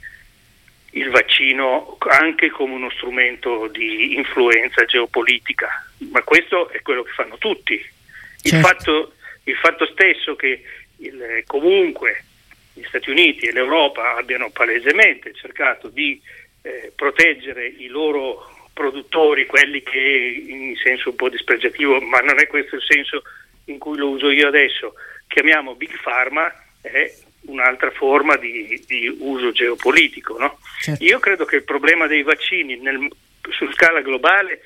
il 0.94 1.10
vaccino 1.10 1.98
anche 2.00 2.50
come 2.50 2.74
uno 2.74 2.90
strumento 2.92 3.68
di 3.68 4.16
influenza 4.16 4.86
geopolitica, 4.86 5.92
ma 6.12 6.22
questo 6.22 6.70
è 6.70 6.82
quello 6.82 7.04
che 7.04 7.12
fanno 7.12 7.38
tutti. 7.38 7.74
Il, 7.74 8.50
certo. 8.50 8.68
fatto, 8.68 9.14
il 9.44 9.56
fatto, 9.56 9.86
stesso 9.88 10.36
che 10.36 10.64
il, 10.98 11.44
comunque 11.46 12.24
gli 12.74 12.84
Stati 12.88 13.10
Uniti 13.10 13.46
e 13.46 13.52
l'Europa 13.52 14.16
abbiano 14.16 14.50
palesemente 14.50 15.34
cercato 15.34 15.88
di 15.90 16.20
eh, 16.62 16.92
proteggere 16.96 17.68
i 17.68 17.88
loro 17.88 18.70
produttori, 18.74 19.46
quelli 19.46 19.84
che 19.84 20.44
in 20.48 20.76
senso 20.78 21.10
un 21.10 21.16
po' 21.16 21.30
dispregiativo, 21.30 22.02
ma 22.02 22.20
non 22.20 22.40
è 22.40 22.48
questo 22.48 22.76
il 22.76 22.84
senso 22.84 23.22
in 23.66 23.78
cui 23.78 23.98
lo 23.98 24.10
uso 24.10 24.32
io 24.32 24.48
adesso, 24.48 24.96
chiamiamo 25.28 25.76
Big 25.76 26.00
Pharma, 26.02 26.52
è 26.82 27.14
un'altra 27.42 27.92
forma 27.92 28.36
di, 28.38 28.82
di 28.88 29.16
uso 29.20 29.52
geopolitico. 29.52 30.38
No? 30.38 30.58
Certo. 30.82 31.04
Io 31.04 31.20
credo 31.20 31.46
che 31.46 31.58
il 31.58 31.64
problema 31.64 32.08
dei 32.08 32.24
vaccini 32.24 32.78
nel, 32.78 33.08
su 33.50 33.72
scala 33.72 34.02
globale 34.02 34.62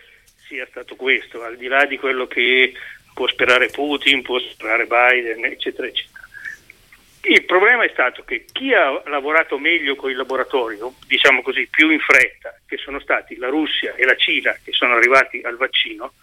sia 0.48 0.66
stato 0.70 0.96
questo, 0.96 1.44
al 1.44 1.58
di 1.58 1.68
là 1.68 1.86
di 1.86 1.98
quello 1.98 2.28
che 2.28 2.74
può 3.14 3.28
sperare 3.28 3.68
Putin, 3.68 4.22
può 4.22 4.40
sperare 4.40 4.86
Biden, 4.86 5.44
eccetera, 5.46 5.88
eccetera. 5.88 6.17
Il 7.22 7.44
problema 7.46 7.84
è 7.84 7.90
stato 7.92 8.24
che 8.24 8.46
chi 8.52 8.74
ha 8.74 9.02
lavorato 9.06 9.58
meglio 9.58 9.96
con 9.96 10.10
il 10.10 10.16
laboratorio, 10.16 10.94
diciamo 11.08 11.42
così, 11.42 11.68
più 11.70 11.90
in 11.90 12.00
fretta, 12.00 12.58
che 12.66 12.78
sono 12.78 13.00
stati 13.00 13.36
la 13.36 13.50
Russia 13.50 13.96
e 13.96 14.06
la 14.06 14.16
Cina, 14.16 14.56
che 14.64 14.72
sono 14.72 14.94
arrivati 14.94 15.42
al 15.44 15.58
vaccino, 15.58 16.14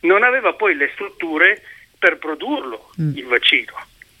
non 0.00 0.22
aveva 0.22 0.54
poi 0.54 0.74
le 0.74 0.90
strutture 0.94 1.62
per 1.98 2.18
produrlo 2.18 2.90
mm. 3.00 3.16
il 3.16 3.24
vaccino. 3.26 3.72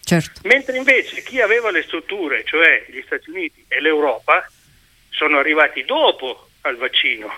Certo. 0.02 0.40
Mentre 0.44 0.76
invece 0.76 1.22
chi 1.22 1.40
aveva 1.40 1.70
le 1.70 1.82
strutture, 1.82 2.44
cioè 2.44 2.84
gli 2.88 3.02
Stati 3.04 3.30
Uniti 3.30 3.64
e 3.68 3.80
l'Europa, 3.80 4.48
sono 5.10 5.38
arrivati 5.38 5.84
dopo 5.84 6.48
al 6.62 6.76
vaccino. 6.76 7.36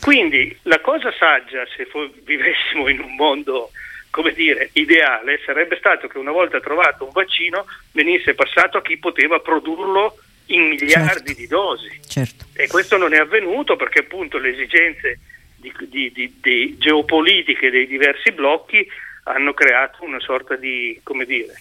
Quindi 0.00 0.56
la 0.62 0.80
cosa 0.80 1.12
saggia, 1.16 1.64
se 1.76 1.86
vivessimo 2.24 2.88
in 2.88 3.00
un 3.00 3.14
mondo 3.14 3.70
come 4.12 4.34
dire, 4.34 4.68
ideale, 4.74 5.40
sarebbe 5.42 5.78
stato 5.78 6.06
che 6.06 6.18
una 6.18 6.32
volta 6.32 6.60
trovato 6.60 7.04
un 7.04 7.12
vaccino 7.12 7.64
venisse 7.92 8.34
passato 8.34 8.76
a 8.76 8.82
chi 8.82 8.98
poteva 8.98 9.40
produrlo 9.40 10.18
in 10.46 10.68
miliardi 10.68 11.28
certo. 11.28 11.32
di 11.32 11.46
dosi. 11.46 12.00
Certo. 12.06 12.44
E 12.52 12.68
questo 12.68 12.98
non 12.98 13.14
è 13.14 13.16
avvenuto 13.16 13.74
perché 13.76 14.00
appunto 14.00 14.36
le 14.36 14.50
esigenze 14.50 15.18
di, 15.56 15.72
di, 15.88 16.34
di, 16.42 16.76
geopolitiche 16.76 17.70
dei 17.70 17.86
diversi 17.86 18.32
blocchi 18.32 18.86
hanno 19.24 19.54
creato 19.54 20.04
una 20.04 20.20
sorta 20.20 20.56
di, 20.56 21.00
come 21.02 21.24
dire, 21.24 21.54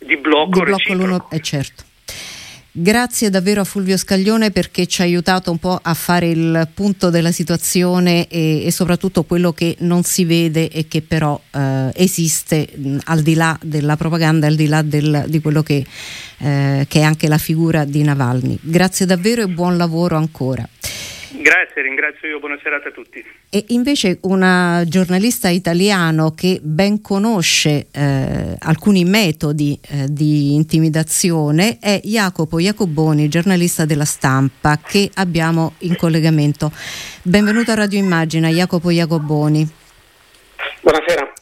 di 0.00 0.18
blocco, 0.18 0.58
di 0.58 0.64
blocco 0.66 0.92
l'uno, 0.92 1.28
eh, 1.30 1.40
certo. 1.40 1.84
Grazie 2.80 3.28
davvero 3.28 3.62
a 3.62 3.64
Fulvio 3.64 3.96
Scaglione 3.96 4.52
perché 4.52 4.86
ci 4.86 5.00
ha 5.00 5.04
aiutato 5.04 5.50
un 5.50 5.58
po' 5.58 5.80
a 5.82 5.94
fare 5.94 6.28
il 6.28 6.68
punto 6.72 7.10
della 7.10 7.32
situazione 7.32 8.28
e, 8.28 8.66
e 8.66 8.70
soprattutto 8.70 9.24
quello 9.24 9.52
che 9.52 9.74
non 9.80 10.04
si 10.04 10.24
vede 10.24 10.70
e 10.70 10.86
che 10.86 11.02
però 11.02 11.40
eh, 11.50 11.90
esiste 11.94 12.68
mh, 12.72 12.98
al 13.06 13.22
di 13.22 13.34
là 13.34 13.58
della 13.60 13.96
propaganda, 13.96 14.46
al 14.46 14.54
di 14.54 14.68
là 14.68 14.82
del, 14.82 15.24
di 15.26 15.40
quello 15.40 15.64
che, 15.64 15.84
eh, 16.38 16.86
che 16.88 17.00
è 17.00 17.02
anche 17.02 17.26
la 17.26 17.38
figura 17.38 17.84
di 17.84 18.00
Navalny. 18.04 18.56
Grazie 18.60 19.06
davvero 19.06 19.42
e 19.42 19.48
buon 19.48 19.76
lavoro 19.76 20.16
ancora. 20.16 20.66
Grazie, 21.30 21.82
ringrazio 21.82 22.26
io, 22.28 22.38
buona 22.38 22.58
serata 22.62 22.88
a 22.88 22.92
tutti. 22.92 23.22
E 23.50 23.64
invece 23.68 24.18
una 24.22 24.82
giornalista 24.86 25.48
italiano 25.48 26.32
che 26.32 26.58
ben 26.62 27.02
conosce 27.02 27.86
eh, 27.90 28.56
alcuni 28.58 29.04
metodi 29.04 29.78
eh, 29.88 30.06
di 30.08 30.54
intimidazione 30.54 31.78
è 31.80 32.00
Jacopo 32.02 32.58
Jacoboni, 32.58 33.28
giornalista 33.28 33.84
della 33.84 34.06
stampa, 34.06 34.78
che 34.78 35.10
abbiamo 35.14 35.74
in 35.78 35.96
collegamento. 35.96 36.72
Benvenuto 37.22 37.72
a 37.72 37.74
Radio 37.74 37.98
Immagina, 37.98 38.48
Jacopo 38.48 38.90
Jacoboni. 38.90 39.68
Buonasera. 40.80 41.32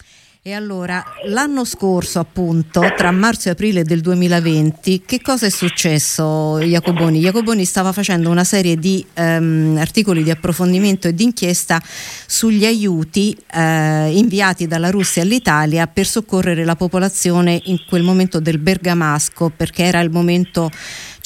E 0.47 0.53
allora, 0.53 1.05
l'anno 1.25 1.65
scorso 1.65 2.21
appunto, 2.21 2.81
tra 2.97 3.11
marzo 3.11 3.49
e 3.49 3.51
aprile 3.51 3.83
del 3.83 4.01
2020, 4.01 5.03
che 5.05 5.21
cosa 5.21 5.47
è 5.47 5.49
successo 5.49 6.61
Jacoboni? 6.61 7.19
Jacoboni 7.19 7.65
stava 7.65 7.91
facendo 7.91 8.31
una 8.31 8.45
serie 8.45 8.77
di 8.77 9.05
ehm, 9.15 9.77
articoli 9.77 10.23
di 10.23 10.31
approfondimento 10.31 11.09
e 11.09 11.15
di 11.15 11.25
inchiesta 11.25 11.83
sugli 12.29 12.65
aiuti 12.65 13.37
eh, 13.53 14.13
inviati 14.17 14.69
dalla 14.69 14.91
Russia 14.91 15.23
all'Italia 15.23 15.89
per 15.89 16.07
soccorrere 16.07 16.65
la 16.65 16.77
popolazione 16.77 17.61
in 17.65 17.79
quel 17.85 18.05
momento 18.05 18.39
del 18.39 18.59
Bergamasco, 18.59 19.51
perché 19.51 19.83
era 19.83 19.99
il 19.99 20.11
momento 20.11 20.71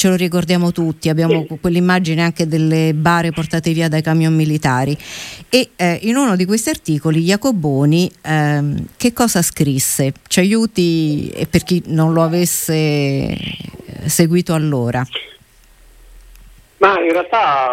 ce 0.01 0.09
lo 0.09 0.17
ricordiamo 0.17 0.73
tutti, 0.73 1.11
abbiamo 1.11 1.47
quell'immagine 1.61 2.23
anche 2.23 2.47
delle 2.47 2.95
bare 2.95 3.33
portate 3.33 3.71
via 3.73 3.87
dai 3.87 4.01
camion 4.01 4.35
militari 4.35 4.97
e 5.51 5.73
eh, 5.77 5.99
in 6.05 6.17
uno 6.17 6.37
di 6.37 6.47
questi 6.47 6.71
articoli 6.71 7.21
Jacoboni 7.21 8.11
ehm, 8.25 8.87
che 8.97 9.13
cosa 9.13 9.43
scrisse? 9.43 10.15
Ci 10.27 10.41
aiuti 10.41 11.29
e 11.35 11.47
per 11.47 11.65
chi 11.65 11.83
non 11.89 12.15
lo 12.15 12.23
avesse 12.23 13.37
seguito 14.07 14.55
allora? 14.55 15.05
Ma 16.79 16.99
in 16.99 17.13
realtà 17.13 17.69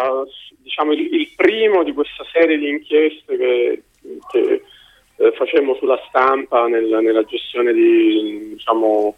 diciamo, 0.58 0.92
il, 0.92 1.08
il 1.10 1.30
primo 1.34 1.82
di 1.82 1.94
questa 1.94 2.26
serie 2.30 2.58
di 2.58 2.68
inchieste 2.68 3.38
che, 3.38 3.82
che 4.30 4.62
eh, 5.16 5.32
facemmo 5.32 5.74
sulla 5.76 5.98
stampa 6.10 6.66
nel, 6.66 6.98
nella 7.00 7.24
gestione 7.24 7.72
di 7.72 8.50
diciamo, 8.52 9.16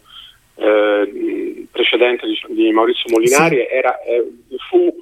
eh, 0.55 1.65
precedente 1.71 2.27
di, 2.27 2.39
di, 2.53 2.71
Maurizio 2.71 3.09
Molinari 3.09 3.57
sì. 3.57 3.67
era, 3.69 3.99
eh, 4.01 4.25
fu 4.69 4.93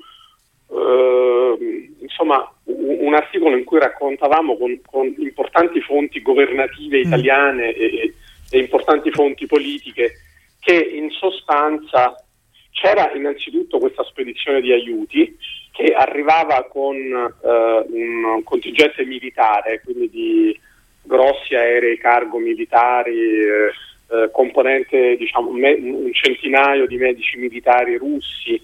eh, 0.72 1.90
insomma 2.00 2.52
un, 2.66 3.14
articolo 3.14 3.58
in 3.58 3.64
cui 3.64 3.80
raccontavamo 3.80 4.58
con, 4.58 4.80
con 4.86 5.14
importanti 5.18 5.82
fonti 5.82 6.22
governative 6.22 6.98
mm. 7.00 7.02
italiane 7.02 7.68
mm. 7.68 7.82
e, 7.82 8.14
e, 8.52 8.60
importanti 8.60 9.12
fonti 9.12 9.48
politiche 9.48 10.14
che 10.60 10.76
in 10.76 11.10
sostanza 11.10 12.24
c'era 12.72 13.12
innanzitutto 13.14 13.80
questa 13.80 14.04
spedizione 14.04 14.62
di 14.62 14.72
aiuti 14.72 15.36
che 15.72 15.94
arrivava 15.94 16.66
con 16.70 16.96
eh, 16.96 17.86
un 17.90 18.42
contingente 18.44 19.06
militare, 19.06 19.82
quindi 19.84 20.10
di 20.10 20.60
grossi 21.04 21.56
aerei 21.56 21.98
cargo 21.98 22.38
militari, 22.38 23.18
eh, 24.12 24.30
componente 24.32 25.16
diciamo, 25.18 25.52
me, 25.52 25.74
un 25.74 26.12
centinaio 26.14 26.88
di 26.88 26.98
medici 26.98 27.38
militari 27.38 27.96
russi 27.96 28.60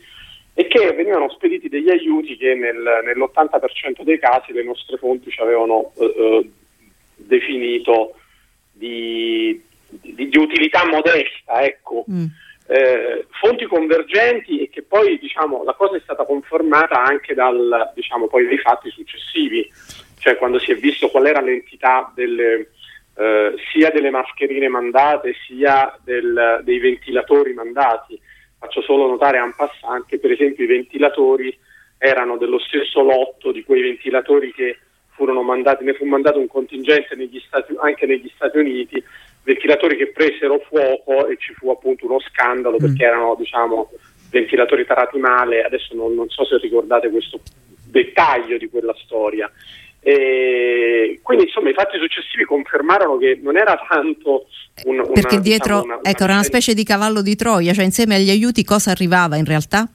e 0.58 0.68
che 0.68 0.92
venivano 0.94 1.30
spediti 1.30 1.70
degli 1.70 1.90
aiuti 1.90 2.38
che 2.38 2.56
nel, 2.56 2.82
nell'80% 3.04 4.02
dei 4.04 4.18
casi 4.18 4.54
le 4.54 4.64
nostre 4.64 4.98
fonti 4.98 5.30
ci 5.30 5.42
avevano 5.42 5.92
eh, 5.98 6.06
eh, 6.06 6.50
definito 7.16 8.16
di, 8.72 9.62
di, 9.90 10.30
di, 10.30 10.38
utilità 10.38 10.86
modesta, 10.86 11.62
ecco. 11.62 12.06
Mm. 12.10 12.26
Eh, 12.68 13.28
fonti 13.40 13.66
convergenti 13.66 14.64
e 14.64 14.70
che 14.70 14.82
poi 14.82 15.20
diciamo, 15.20 15.64
la 15.64 15.74
cosa 15.74 15.98
è 15.98 16.00
stata 16.00 16.26
confermata 16.26 17.04
anche 17.04 17.36
dal, 17.36 17.92
diciamo, 17.94 18.28
dai 18.32 18.58
fatti 18.58 18.90
successivi, 18.90 19.70
cioè 20.18 20.38
quando 20.38 20.58
si 20.58 20.72
è 20.72 20.76
visto 20.76 21.10
qual 21.10 21.28
era 21.28 21.42
l'entità 21.42 22.12
delle, 22.16 22.72
eh, 23.18 23.54
sia 23.72 23.92
delle 23.92 24.10
mascherine 24.10 24.68
mandate 24.68 25.36
sia 25.48 25.98
del, 26.04 26.62
dei 26.64 26.80
ventilatori 26.80 27.54
mandati. 27.54 28.20
Faccio 28.58 28.82
solo 28.82 29.08
notare 29.08 29.38
en 29.38 29.54
passant 29.56 30.06
che 30.06 30.20
per 30.20 30.32
esempio 30.32 30.64
i 30.64 30.68
ventilatori 30.68 31.58
erano 31.98 32.38
dello 32.38 32.60
stesso 32.60 33.02
lotto 33.02 33.52
di 33.52 33.64
quei 33.64 33.82
ventilatori 33.82 34.52
che 34.54 34.80
furono 35.16 35.44
mandati, 35.44 35.84
ne 35.86 35.94
fu 35.94 36.06
mandato 36.06 36.40
un 36.40 36.48
contingente 36.48 37.16
negli 37.16 37.42
Stati, 37.46 37.74
anche 37.80 38.06
negli 38.06 38.30
Stati 38.36 38.58
Uniti, 38.58 39.02
ventilatori 39.44 39.96
che 39.96 40.08
presero 40.08 40.60
fuoco 40.68 41.28
e 41.28 41.38
ci 41.38 41.54
fu 41.54 41.70
appunto 41.70 42.06
uno 42.06 42.20
scandalo 42.20 42.76
mm. 42.76 42.80
perché 42.80 43.06
erano 43.06 43.36
diciamo, 43.36 43.92
ventilatori 44.30 44.86
tarati 44.86 45.18
male, 45.18 45.64
adesso 45.64 45.96
non, 45.96 46.14
non 46.14 46.28
so 46.30 46.44
se 46.44 46.58
ricordate 46.58 47.10
questo 47.10 47.40
dettaglio 47.88 48.58
di 48.58 48.70
quella 48.70 48.94
storia. 48.98 49.50
E 50.08 51.20
quindi 51.24 51.46
insomma 51.46 51.72
i 51.72 51.74
fatti 51.74 51.98
successivi 51.98 52.44
confermarono 52.44 53.18
che 53.18 53.40
non 53.42 53.58
era 53.58 53.76
tanto 53.90 54.46
un, 54.84 55.00
una, 55.00 55.12
perché 55.12 55.40
dietro 55.40 55.82
diciamo, 55.82 56.00
una, 56.00 56.10
ecco, 56.12 56.24
era 56.26 56.34
una 56.34 56.44
specie 56.44 56.76
di 56.76 56.84
cavallo 56.84 57.24
di 57.24 57.36
Troia, 57.36 57.74
cioè 57.74 57.86
insieme 57.86 58.14
agli 58.14 58.30
aiuti 58.30 58.64
cosa 58.64 58.92
arrivava 58.92 59.36
in 59.38 59.46
realtà? 59.46 59.90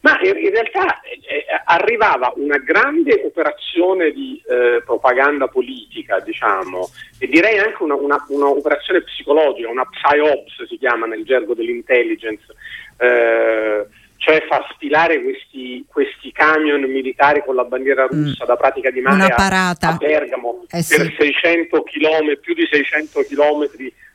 Ma 0.00 0.18
in, 0.22 0.38
in 0.38 0.50
realtà 0.50 1.02
eh, 1.02 1.20
eh 1.28 1.44
arrivava 1.66 2.32
una 2.36 2.56
grande 2.56 3.22
operazione 3.22 4.12
di 4.12 4.40
eh, 4.48 4.80
propaganda 4.82 5.46
politica, 5.48 6.18
diciamo, 6.20 6.88
e 7.18 7.26
direi 7.26 7.58
anche 7.58 7.82
una, 7.82 7.96
una, 7.96 8.24
un'operazione 8.28 9.02
psicologica, 9.02 9.68
una 9.68 9.86
psyops 9.90 10.68
si 10.68 10.78
chiama 10.78 11.04
nel 11.04 11.22
gergo 11.24 11.52
dell'intelligence. 11.52 12.46
Eh, 12.96 13.86
cioè 14.26 14.44
far 14.48 14.66
sfilare 14.74 15.22
questi, 15.22 15.84
questi, 15.88 16.32
camion 16.32 16.80
militari 16.90 17.44
con 17.44 17.54
la 17.54 17.62
bandiera 17.62 18.04
mm. 18.04 18.08
russa 18.08 18.42
mm. 18.42 18.46
da 18.48 18.56
Pratica 18.56 18.90
di 18.90 19.00
Mare 19.00 19.32
a, 19.32 19.76
a, 19.78 19.96
Bergamo 19.96 20.64
eh 20.68 20.82
sì. 20.82 20.96
per 20.96 21.14
600 21.16 21.82
km, 21.84 22.36
più 22.40 22.54
di 22.54 22.66
600 22.68 23.20
km 23.22 23.70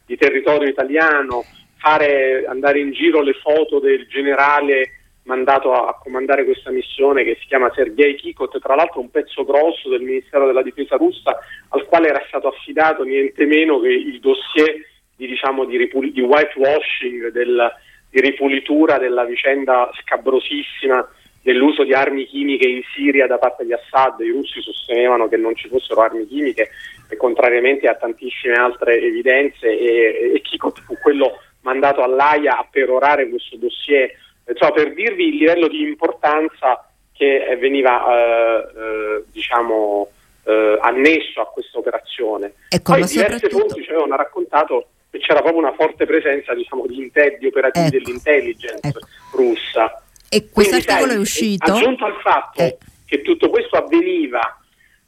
di 0.06 0.18
territorio 0.18 0.68
italiano, 0.68 1.46
fare, 1.78 2.46
andare 2.46 2.80
in 2.80 2.92
giro 2.92 3.22
le 3.22 3.36
foto 3.42 3.80
del 3.80 4.06
generale 4.10 4.98
mandato 5.24 5.72
a, 5.72 5.98
comandare 5.98 6.44
questa 6.44 6.72
missione 6.72 7.24
che 7.24 7.38
si 7.40 7.48
chiama 7.48 7.72
Sergei 7.74 8.16
Kikot, 8.16 8.60
tra 8.60 8.76
l'altro 8.76 9.00
un 9.00 9.12
pezzo 9.12 9.46
grosso 9.46 9.88
del 9.88 10.02
Ministero 10.02 10.46
della 10.46 10.62
Difesa 10.62 10.98
russa 10.98 11.38
al 11.70 11.86
quale 11.86 12.10
era 12.10 12.22
stato 12.28 12.50
affidato 12.50 13.04
niente 13.04 13.46
meno 13.46 13.80
che 13.80 13.88
il 13.88 14.20
dossier 14.20 14.76
di, 15.16 15.28
diciamo, 15.28 15.64
di, 15.64 15.78
di 16.12 16.22
whitewashing 16.22 17.32
del, 17.32 17.72
di 18.12 18.20
ripulitura 18.20 18.98
della 18.98 19.24
vicenda 19.24 19.90
scabrosissima 20.02 21.08
dell'uso 21.42 21.84
di 21.84 21.94
armi 21.94 22.26
chimiche 22.28 22.68
in 22.68 22.82
Siria 22.94 23.26
da 23.26 23.38
parte 23.38 23.66
di 23.66 23.74
Assad. 23.74 24.20
I 24.20 24.30
russi 24.30 24.62
sostenevano 24.62 25.28
che 25.28 25.38
non 25.38 25.56
ci 25.56 25.70
fossero 25.70 26.02
armi 26.02 26.28
chimiche 26.28 26.70
e 27.10 27.16
contrariamente 27.16 27.88
a 27.88 27.96
tantissime 27.96 28.56
altre 28.56 29.02
evidenze 29.02 29.68
e, 29.68 30.34
e 30.36 30.42
Kikot 30.42 30.82
fu 30.82 30.98
quello 31.02 31.40
mandato 31.62 32.04
all'AIA 32.04 32.58
a 32.58 32.68
perorare 32.70 33.30
questo 33.30 33.56
dossier. 33.56 34.12
Insomma, 34.46 34.72
per 34.72 34.94
dirvi 34.94 35.30
il 35.30 35.38
livello 35.38 35.68
di 35.68 35.82
importanza 35.82 36.86
che 37.14 37.58
veniva 37.60 38.06
eh, 38.08 38.68
eh, 38.76 39.24
diciamo, 39.32 40.10
eh, 40.44 40.78
annesso 40.82 41.40
a 41.40 41.46
questa 41.46 41.78
operazione. 41.78 42.54
Ecco, 42.70 42.94
Poi 42.94 43.04
diverse 43.06 43.50
fonti 43.50 43.84
ci 43.84 43.90
avevano 43.90 44.16
raccontato 44.16 44.88
e 45.12 45.20
c'era 45.20 45.42
proprio 45.42 45.60
una 45.60 45.74
forte 45.74 46.06
presenza 46.06 46.54
diciamo, 46.54 46.88
di, 46.88 47.12
di 47.40 47.46
operativi 47.46 47.88
ecco. 47.88 47.98
dell'intelligence 47.98 48.88
ecco. 48.88 49.00
russa. 49.34 50.04
E 50.30 50.50
questo 50.50 50.76
articolo 50.76 51.12
è 51.12 51.18
uscito. 51.18 51.74
Aggiunto 51.74 52.06
al 52.06 52.16
fatto 52.22 52.62
eh. 52.62 52.78
che 53.06 53.22
tutto 53.22 53.50
questo 53.50 53.76
avveniva 53.76 54.58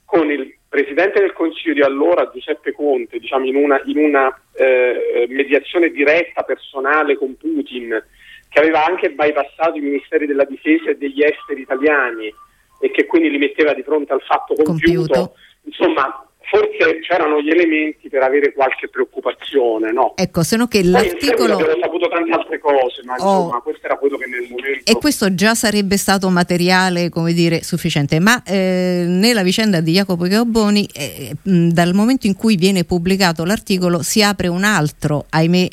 con 0.03 0.29
il 0.29 0.55
Presidente 0.67 1.19
del 1.19 1.33
Consiglio 1.33 1.73
di 1.73 1.81
allora, 1.81 2.29
Giuseppe 2.33 2.73
Conte, 2.73 3.19
diciamo, 3.19 3.45
in 3.45 3.55
una, 3.55 3.81
in 3.85 3.97
una 3.97 4.35
eh, 4.53 5.25
mediazione 5.29 5.89
diretta, 5.89 6.43
personale 6.43 7.15
con 7.15 7.37
Putin, 7.37 8.03
che 8.49 8.59
aveva 8.59 8.85
anche 8.85 9.11
bypassato 9.11 9.77
i 9.77 9.81
ministeri 9.81 10.25
della 10.25 10.45
difesa 10.45 10.89
e 10.89 10.97
degli 10.97 11.23
esteri 11.23 11.61
italiani 11.61 12.33
e 12.79 12.91
che 12.91 13.05
quindi 13.05 13.29
li 13.29 13.37
metteva 13.37 13.73
di 13.73 13.83
fronte 13.83 14.13
al 14.13 14.21
fatto 14.21 14.55
compiuto. 14.55 15.13
compiuto. 15.13 15.35
Insomma, 15.63 16.27
forse 16.49 16.99
c'erano 17.01 17.41
gli 17.41 17.49
elementi 17.49 18.09
per 18.09 18.23
avere 18.23 18.53
qualche 18.53 18.89
preoccupazione, 18.89 19.91
no? 19.91 20.13
Ecco, 20.15 20.43
se 20.43 20.57
no 20.57 20.67
che 20.67 20.83
l'articolo... 20.83 21.55
Avevo 21.55 21.79
saputo 21.79 22.07
tante 22.09 22.31
altre 22.31 22.59
cose, 22.59 23.01
ma 23.05 23.13
oh. 23.13 23.15
insomma 23.15 23.59
questo 23.61 23.85
era 23.85 23.97
quello 23.97 24.17
che 24.17 24.27
nel 24.27 24.47
momento... 24.49 24.91
E 24.91 24.95
questo 24.97 25.33
già 25.33 25.55
sarebbe 25.55 25.97
stato 25.97 26.29
materiale, 26.29 27.09
come 27.09 27.33
dire, 27.33 27.63
sufficiente, 27.63 28.19
ma 28.19 28.41
eh, 28.43 29.05
nella 29.07 29.43
vicenda 29.43 29.79
di 29.79 29.93
Jacopo 29.93 30.25
Gabboni, 30.25 30.87
eh, 30.93 31.35
dal 31.41 31.93
momento 31.93 32.27
in 32.27 32.35
cui 32.35 32.55
viene 32.55 32.83
pubblicato 32.83 33.45
l'articolo 33.45 34.01
si 34.01 34.21
apre 34.21 34.47
un 34.47 34.63
altro, 34.63 35.25
ahimè, 35.29 35.67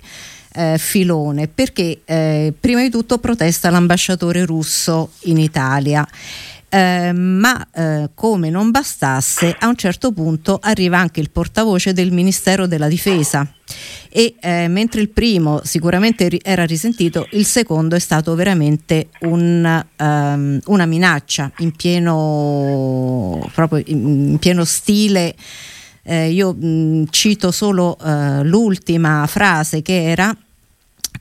eh, 0.53 0.77
filone, 0.79 1.49
perché 1.49 2.01
eh, 2.05 2.53
prima 2.59 2.81
di 2.83 2.91
tutto 2.91 3.19
protesta 3.19 3.71
l'ambasciatore 3.71 4.45
russo 4.45 5.11
in 5.23 5.39
Italia. 5.39 6.07
Eh, 6.73 7.13
ma 7.13 7.67
eh, 7.75 8.11
come 8.15 8.49
non 8.49 8.71
bastasse, 8.71 9.57
a 9.59 9.67
un 9.67 9.75
certo 9.75 10.13
punto 10.13 10.57
arriva 10.63 10.99
anche 10.99 11.19
il 11.19 11.33
portavoce 11.33 11.93
del 11.93 12.13
Ministero 12.13 12.69
della 12.69 12.87
Difesa 12.87 13.45
e 14.09 14.37
eh, 14.41 14.69
mentre 14.69 15.01
il 15.01 15.09
primo 15.09 15.63
sicuramente 15.65 16.29
ri- 16.29 16.41
era 16.41 16.65
risentito, 16.65 17.27
il 17.33 17.45
secondo 17.45 17.97
è 17.97 17.99
stato 17.99 18.37
veramente 18.37 19.09
un, 19.23 19.85
um, 19.99 20.61
una 20.67 20.87
minaccia 20.87 21.51
in 21.59 21.73
pieno, 21.73 23.51
in, 23.87 24.29
in 24.31 24.39
pieno 24.39 24.65
stile. 24.65 25.35
Eh, 26.03 26.31
io 26.31 26.53
mh, 26.55 27.07
cito 27.11 27.51
solo 27.51 27.97
uh, 28.01 28.43
l'ultima 28.43 29.27
frase 29.27 29.83
che 29.83 30.05
era 30.05 30.35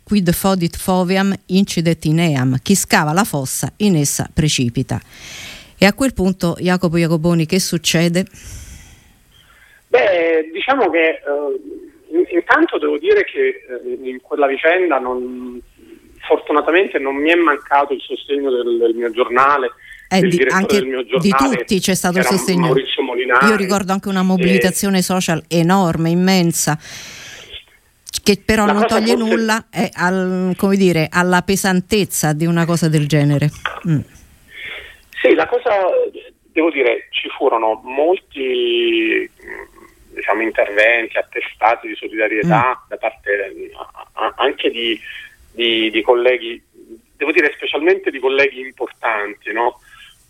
quid 0.10 0.32
fodit 0.32 0.76
foviam 0.76 1.32
incidet 1.46 2.04
in 2.06 2.20
eam, 2.20 2.58
chi 2.64 2.74
scava 2.74 3.14
la 3.14 3.24
fossa 3.24 3.72
in 3.78 3.96
essa 3.96 4.28
precipita. 4.34 5.00
E 5.78 5.86
a 5.86 5.94
quel 5.94 6.16
punto, 6.16 6.56
Jacopo 6.58 6.98
Jacoboni, 6.98 7.46
che 7.46 7.60
succede? 7.60 8.26
Beh, 9.88 10.50
diciamo 10.52 10.90
che 10.90 11.22
eh, 11.22 12.34
intanto 12.34 12.80
devo 12.80 12.98
dire 12.98 13.24
che 13.24 13.40
eh, 13.40 14.10
in 14.10 14.20
quella 14.20 14.48
vicenda 14.48 14.98
non, 14.98 15.62
fortunatamente 16.28 16.98
non 16.98 17.16
mi 17.16 17.30
è 17.30 17.36
mancato 17.36 17.94
il 17.94 18.02
sostegno 18.02 18.50
del, 18.50 18.80
del 18.80 18.96
mio 18.96 19.12
giornale. 19.12 19.70
Eh, 20.10 20.22
di, 20.22 20.44
anche 20.50 20.80
giornale, 20.80 21.20
di 21.20 21.30
tutti 21.38 21.80
c'è 21.80 21.94
stato 21.94 22.18
il 22.18 22.24
sostegno. 22.26 22.62
Maurizio 22.62 23.04
Molinari. 23.04 23.46
Io 23.46 23.56
ricordo 23.56 23.92
anche 23.92 24.10
una 24.10 24.24
mobilitazione 24.24 24.98
e... 24.98 25.02
social 25.04 25.44
enorme, 25.48 26.10
immensa 26.10 26.80
che 28.30 28.42
però 28.46 28.66
la 28.68 28.74
non 28.74 28.86
toglie 28.86 29.18
forse... 29.18 29.24
nulla 29.24 29.66
è 29.72 29.90
al, 29.92 30.56
dire, 30.76 31.08
alla 31.10 31.42
pesantezza 31.42 32.34
di 32.34 32.46
una 32.46 32.66
cosa 32.66 32.88
del 32.88 33.08
genere. 33.08 33.50
Mm. 33.88 34.00
Sì, 35.20 35.34
la 35.34 35.48
cosa, 35.48 35.72
devo 36.52 36.70
dire, 36.70 37.08
ci 37.10 37.28
furono 37.30 37.82
molti 37.84 39.28
diciamo, 40.14 40.44
interventi, 40.44 41.18
attestati 41.18 41.88
di 41.88 41.96
solidarietà 41.96 42.80
mm. 42.86 42.90
da 42.90 42.98
parte 42.98 43.72
anche 44.36 44.70
di, 44.70 45.00
di, 45.52 45.90
di, 45.90 46.02
colleghi, 46.04 46.62
devo 47.18 47.32
dire 47.32 47.52
specialmente 47.56 48.12
di 48.12 48.20
colleghi 48.20 48.60
importanti, 48.60 49.52
no? 49.52 49.80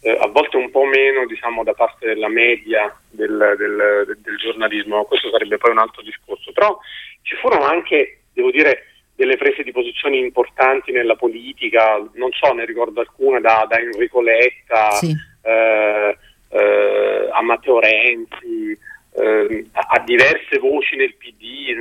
Eh, 0.01 0.17
a 0.19 0.27
volte 0.27 0.57
un 0.57 0.71
po' 0.71 0.85
meno 0.85 1.25
diciamo, 1.25 1.63
da 1.63 1.73
parte 1.73 2.05
della 2.05 2.29
media 2.29 2.93
del, 3.09 3.55
del, 3.57 4.17
del 4.21 4.37
giornalismo, 4.37 5.05
questo 5.05 5.29
sarebbe 5.29 5.57
poi 5.57 5.71
un 5.71 5.79
altro 5.79 6.01
discorso, 6.01 6.51
però 6.51 6.77
ci 7.21 7.35
furono 7.35 7.65
anche, 7.65 8.21
devo 8.33 8.51
dire, 8.51 8.85
delle 9.15 9.35
prese 9.35 9.63
di 9.63 9.73
posizione 9.73 10.15
importanti 10.15 10.93
nella 10.93 11.15
politica, 11.15 11.97
non 12.13 12.31
so, 12.31 12.53
ne 12.53 12.65
ricordo 12.65 13.01
alcune 13.01 13.41
da, 13.41 13.65
da 13.69 13.77
Enrico 13.77 14.21
Letta 14.21 14.91
sì. 14.91 15.13
eh, 15.41 16.17
eh, 16.49 17.29
a 17.29 17.41
Matteo 17.41 17.79
Renzi, 17.81 18.77
eh, 19.15 19.65
a, 19.73 19.87
a, 19.89 19.99
diverse 19.99 20.57
voci 20.59 20.95
nel 20.95 21.15
PD, 21.15 21.75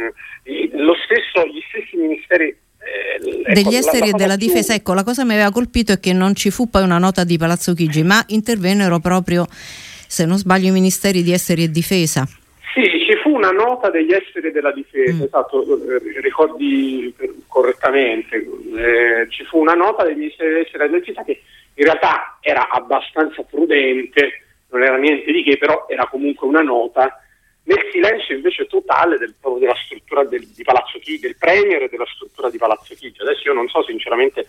lo 0.72 0.96
stesso, 1.04 1.46
gli 1.46 1.62
stessi 1.68 1.96
ministeri 1.96 2.56
eh, 2.88 3.40
ecco, 3.44 3.52
degli 3.52 3.74
esteri 3.74 4.08
e 4.08 4.12
della 4.12 4.36
più... 4.36 4.46
difesa. 4.46 4.74
Ecco, 4.74 4.94
la 4.94 5.04
cosa 5.04 5.22
che 5.22 5.28
mi 5.28 5.34
aveva 5.34 5.50
colpito 5.50 5.92
è 5.92 6.00
che 6.00 6.12
non 6.12 6.34
ci 6.34 6.50
fu 6.50 6.68
poi 6.68 6.82
una 6.82 6.98
nota 6.98 7.24
di 7.24 7.36
Palazzo 7.36 7.74
Chigi, 7.74 8.02
ma 8.02 8.22
intervennero 8.28 8.98
proprio, 8.98 9.46
se 9.50 10.24
non 10.24 10.38
sbaglio, 10.38 10.68
i 10.68 10.72
ministeri 10.72 11.22
di 11.22 11.32
esteri 11.32 11.64
e 11.64 11.70
difesa. 11.70 12.26
Sì, 12.74 12.82
ci 12.82 13.16
fu 13.22 13.30
una 13.34 13.50
nota 13.50 13.90
degli 13.90 14.12
esteri 14.12 14.52
della 14.52 14.72
difesa, 14.72 15.12
mm. 15.12 15.22
esatto, 15.22 15.64
eh, 15.64 16.20
ricordi 16.20 17.12
correttamente, 17.46 18.36
eh, 18.36 19.26
ci 19.30 19.44
fu 19.44 19.58
una 19.58 19.74
nota 19.74 20.04
degli 20.04 20.18
ministeri 20.18 20.50
degli 20.50 20.60
esteri 20.60 20.86
della 20.86 20.98
difesa 20.98 21.24
che 21.24 21.40
in 21.74 21.84
realtà 21.84 22.38
era 22.40 22.68
abbastanza 22.68 23.42
prudente, 23.42 24.42
non 24.70 24.82
era 24.82 24.96
niente 24.96 25.32
di 25.32 25.42
che, 25.42 25.56
però 25.56 25.86
era 25.88 26.06
comunque 26.06 26.46
una 26.46 26.62
nota, 26.62 27.20
nel 27.68 27.84
silenzio 27.92 28.34
invece 28.34 28.66
totale 28.66 29.18
del, 29.18 29.34
della 29.58 29.76
struttura 29.84 30.24
del, 30.24 30.46
di 30.46 30.62
Palazzo 30.62 30.98
Chigi, 30.98 31.20
del 31.20 31.36
Premier 31.36 31.82
e 31.82 31.88
della 31.88 32.06
struttura 32.06 32.48
di 32.48 32.56
Palazzo 32.56 32.94
Chigi. 32.94 33.20
Adesso 33.20 33.42
io 33.46 33.52
non 33.52 33.68
so 33.68 33.82
sinceramente 33.84 34.46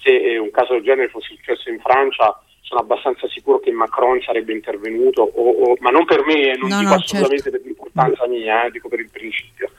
se 0.00 0.38
un 0.38 0.50
caso 0.50 0.72
del 0.72 0.82
genere 0.82 1.08
fosse 1.08 1.34
successo 1.34 1.68
in 1.68 1.78
Francia 1.80 2.42
sono 2.62 2.80
abbastanza 2.80 3.28
sicuro 3.28 3.60
che 3.60 3.70
Macron 3.70 4.22
sarebbe 4.22 4.54
intervenuto, 4.54 5.20
o, 5.20 5.50
o, 5.50 5.76
ma 5.80 5.90
non 5.90 6.06
per 6.06 6.24
me, 6.24 6.56
non 6.56 6.70
no, 6.70 6.78
dico 6.78 6.90
no, 6.90 6.96
assolutamente 6.96 7.42
certo. 7.42 7.58
per 7.58 7.66
l'importanza 7.66 8.26
mia, 8.26 8.64
eh, 8.64 8.70
dico 8.70 8.88
per 8.88 9.00
il 9.00 9.10
principio, 9.10 9.70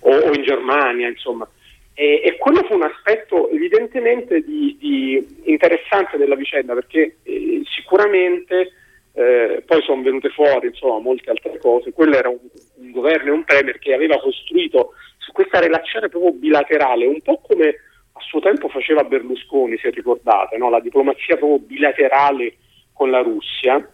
o, 0.00 0.10
o 0.10 0.32
in 0.32 0.42
Germania, 0.42 1.08
insomma. 1.08 1.48
E, 1.94 2.20
e, 2.24 2.36
quello 2.38 2.64
fu 2.64 2.74
un 2.74 2.82
aspetto 2.82 3.48
evidentemente 3.50 4.40
di, 4.40 4.76
di 4.80 5.42
interessante 5.44 6.16
della 6.16 6.34
vicenda, 6.34 6.74
perché 6.74 7.18
eh, 7.22 7.62
sicuramente 7.66 8.72
eh, 9.12 9.62
poi 9.66 9.82
sono 9.82 10.02
venute 10.02 10.28
fuori 10.30 10.68
insomma, 10.68 11.00
molte 11.00 11.30
altre 11.30 11.58
cose. 11.58 11.92
Quello 11.92 12.16
era 12.16 12.28
un, 12.28 12.38
un 12.76 12.90
governo 12.90 13.30
e 13.30 13.34
un 13.34 13.44
premier 13.44 13.78
che 13.78 13.94
aveva 13.94 14.18
costruito 14.18 14.92
su 15.18 15.32
questa 15.32 15.58
relazione 15.58 16.08
proprio 16.08 16.32
bilaterale, 16.32 17.06
un 17.06 17.20
po' 17.22 17.40
come 17.42 17.68
a 18.12 18.20
suo 18.20 18.40
tempo 18.40 18.68
faceva 18.68 19.04
Berlusconi, 19.04 19.78
se 19.78 19.90
ricordate, 19.90 20.56
no? 20.56 20.70
la 20.70 20.80
diplomazia 20.80 21.36
proprio 21.36 21.58
bilaterale 21.58 22.56
con 22.92 23.10
la 23.10 23.20
Russia, 23.20 23.88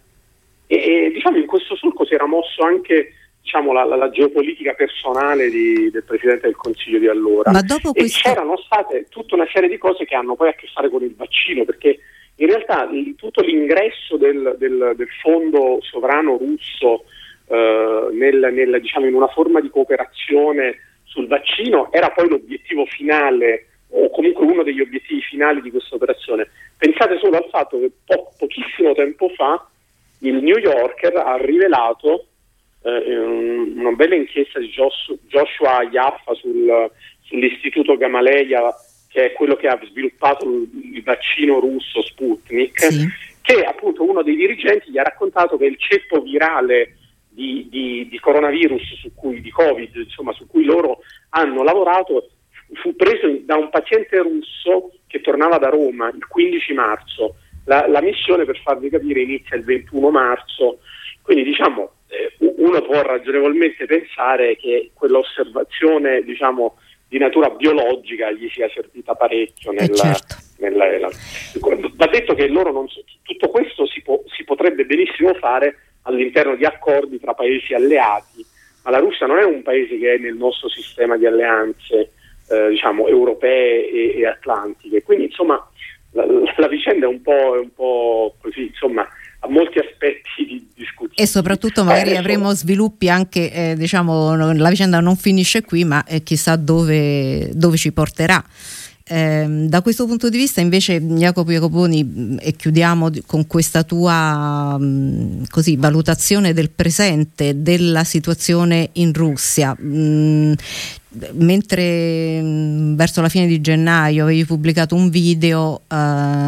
E, 0.69 0.75
e 0.75 1.11
diciamo 1.11 1.37
in 1.37 1.45
questo 1.45 1.75
solco 1.77 2.05
si 2.05 2.13
era 2.13 2.25
mosso 2.25 2.61
anche 2.61 3.13
diciamo, 3.41 3.71
la, 3.71 3.85
la, 3.85 3.95
la, 3.95 4.09
geopolitica 4.09 4.73
personale 4.73 5.49
di, 5.49 5.89
del 5.89 6.03
Presidente 6.03 6.47
del 6.47 6.57
Consiglio 6.57 6.99
di 6.99 7.07
allora. 7.07 7.51
Ma 7.51 7.61
dopo 7.61 7.93
questo... 7.93 8.19
E 8.19 8.21
c'erano 8.21 8.57
state 8.57 9.05
tutta 9.09 9.35
una 9.35 9.47
serie 9.53 9.69
di 9.69 9.77
cose 9.77 10.03
che 10.03 10.15
hanno 10.15 10.35
poi 10.35 10.49
a 10.49 10.53
che 10.53 10.67
fare 10.73 10.89
con 10.89 11.01
il 11.01 11.15
vaccino, 11.15 11.63
perché 11.63 11.97
in 12.37 12.47
realtà 12.47 12.87
tutto 13.15 13.41
l'ingresso 13.41 14.17
del, 14.17 14.55
del, 14.57 14.93
del, 14.95 15.09
fondo 15.21 15.79
sovrano 15.81 16.37
russo 16.37 17.05
eh, 17.47 18.09
nel, 18.11 18.49
nel, 18.53 18.79
diciamo, 18.79 19.07
in 19.07 19.15
una 19.15 19.27
forma 19.27 19.59
di 19.59 19.69
cooperazione 19.69 20.77
sul 21.03 21.27
vaccino 21.27 21.91
era 21.91 22.09
poi 22.09 22.29
l'obiettivo 22.29 22.85
finale 22.85 23.67
o 23.89 24.09
comunque 24.09 24.45
uno 24.45 24.63
degli 24.63 24.81
obiettivi 24.81 25.21
finali 25.21 25.61
di 25.61 25.71
questa 25.71 25.95
operazione. 25.95 26.49
Pensate 26.77 27.17
solo 27.19 27.37
al 27.37 27.47
fatto 27.49 27.79
che 27.79 27.91
po- 28.05 28.33
pochissimo 28.37 28.93
tempo 28.93 29.29
fa 29.29 29.65
il 30.19 30.35
New 30.35 30.57
Yorker 30.57 31.15
ha 31.15 31.37
rivelato 31.37 32.27
eh, 32.83 33.17
una 33.17 33.91
bella 33.91 34.15
inchiesta 34.15 34.59
di 34.59 34.67
Joshua 34.69 35.83
Yaffa 35.89 36.33
sul, 36.33 36.91
sull'istituto 37.21 37.97
Gamaleya 37.97 38.73
che 39.17 39.31
è 39.31 39.31
quello 39.31 39.55
che 39.55 39.67
ha 39.67 39.79
sviluppato 39.83 40.45
il 40.45 41.01
vaccino 41.01 41.59
russo 41.59 42.03
Sputnik, 42.03 42.79
sì. 42.79 43.07
che 43.41 43.63
appunto 43.63 44.03
uno 44.03 44.21
dei 44.21 44.35
dirigenti 44.35 44.91
gli 44.91 44.99
ha 44.99 45.03
raccontato 45.03 45.57
che 45.57 45.65
il 45.65 45.79
ceppo 45.79 46.21
virale 46.21 46.97
di, 47.27 47.65
di, 47.67 48.07
di 48.07 48.19
coronavirus, 48.19 48.99
su 48.99 49.15
cui, 49.15 49.41
di 49.41 49.49
Covid, 49.49 49.95
insomma, 49.95 50.33
su 50.33 50.45
cui 50.45 50.65
loro 50.65 50.99
hanno 51.29 51.63
lavorato, 51.63 52.29
fu 52.73 52.95
preso 52.95 53.27
da 53.41 53.55
un 53.55 53.71
paziente 53.71 54.19
russo 54.19 54.91
che 55.07 55.19
tornava 55.21 55.57
da 55.57 55.69
Roma 55.69 56.09
il 56.09 56.27
15 56.27 56.73
marzo. 56.73 57.37
La, 57.65 57.87
la 57.87 58.03
missione, 58.03 58.45
per 58.45 58.59
farvi 58.61 58.91
capire, 58.91 59.21
inizia 59.21 59.57
il 59.57 59.63
21 59.63 60.11
marzo, 60.11 60.77
quindi 61.23 61.43
diciamo 61.43 61.93
eh, 62.09 62.33
uno 62.39 62.81
può 62.83 63.01
ragionevolmente 63.01 63.85
pensare 63.85 64.55
che 64.57 64.91
quell'osservazione 64.93 66.21
diciamo, 66.21 66.77
di 67.07 67.17
natura 67.17 67.49
biologica 67.49 68.31
gli 68.31 68.49
sia 68.49 68.69
servita 68.73 69.15
parecchio 69.15 69.71
nella, 69.71 70.11
eh 70.11 70.15
certo. 70.15 70.35
nella, 70.57 70.85
nella, 70.85 71.09
va 71.95 72.07
detto 72.07 72.33
che 72.33 72.47
loro 72.47 72.71
non, 72.71 72.87
tutto 73.23 73.49
questo 73.49 73.85
si, 73.87 74.01
può, 74.01 74.21
si, 74.27 74.43
potrebbe 74.43 74.85
benissimo 74.85 75.33
fare 75.35 75.77
all'interno 76.03 76.55
di 76.55 76.65
accordi 76.65 77.19
tra 77.19 77.33
paesi 77.33 77.73
alleati 77.73 78.45
ma 78.83 78.91
la 78.91 78.99
Russia 78.99 79.25
non 79.25 79.39
è 79.39 79.43
un 79.43 79.61
paese 79.61 79.97
che 79.97 80.15
è 80.15 80.17
nel 80.17 80.35
nostro 80.35 80.69
sistema 80.69 81.17
di 81.17 81.25
alleanze 81.25 82.11
eh, 82.49 82.69
diciamo, 82.69 83.07
europee 83.07 83.89
e, 83.89 84.19
e, 84.19 84.25
atlantiche 84.25 85.03
quindi 85.03 85.25
insomma 85.25 85.65
la, 86.11 86.25
la 86.57 86.67
vicenda 86.67 87.05
è 87.05 87.09
un 87.09 87.21
po', 87.21 87.55
è 87.55 87.59
un 87.59 87.73
po 87.73 88.35
così 88.41 88.67
insomma 88.67 89.07
ha 89.39 89.49
molti 89.49 89.79
aspetti 89.79 90.45
di 90.45 90.67
discussione. 90.73 91.13
E 91.15 91.25
soprattutto 91.25 91.83
magari 91.83 92.11
eh, 92.11 92.17
avremo 92.17 92.53
sviluppi 92.53 93.09
anche, 93.09 93.51
eh, 93.51 93.75
diciamo, 93.75 94.53
la 94.53 94.69
vicenda 94.69 94.99
non 94.99 95.15
finisce 95.15 95.63
qui, 95.63 95.83
ma 95.83 96.03
eh, 96.03 96.23
chissà 96.23 96.55
dove, 96.55 97.49
dove 97.53 97.77
ci 97.77 97.91
porterà. 97.91 98.43
Eh, 99.09 99.45
da 99.47 99.81
questo 99.81 100.05
punto 100.05 100.27
di 100.27 100.37
vista 100.37 100.59
invece 100.59 101.01
Jacopo 101.01 101.49
Jacoponi 101.49 102.03
mm, 102.03 102.37
e 102.41 102.51
chiudiamo 102.51 103.09
con 103.25 103.47
questa 103.47 103.83
tua 103.83 104.77
mh, 104.77 104.83
mm, 104.83 105.43
così, 105.49 105.77
valutazione 105.77 106.51
del 106.51 106.71
presente 106.71 107.61
della 107.61 108.03
situazione 108.03 108.89
in 108.93 109.13
Russia 109.13 109.73
mh, 109.79 109.97
mm, 109.97 110.53
mentre 111.33 112.41
mh, 112.41 112.95
verso 112.95 113.21
la 113.21 113.29
fine 113.29 113.47
di 113.47 113.61
gennaio 113.61 114.23
avevi 114.23 114.45
pubblicato 114.45 114.95
un 114.95 115.09
video 115.09 115.81
uh, 115.87 115.95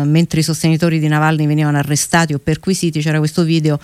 mentre 0.05 0.39
i 0.39 0.43
sostenitori 0.43 0.99
di 0.99 1.07
Navalny 1.07 1.45
venivano 1.45 1.77
arrestati 1.77 2.33
o 2.33 2.39
perquisiti 2.39 3.01
c'era 3.01 3.17
questo 3.19 3.43
video 3.43 3.79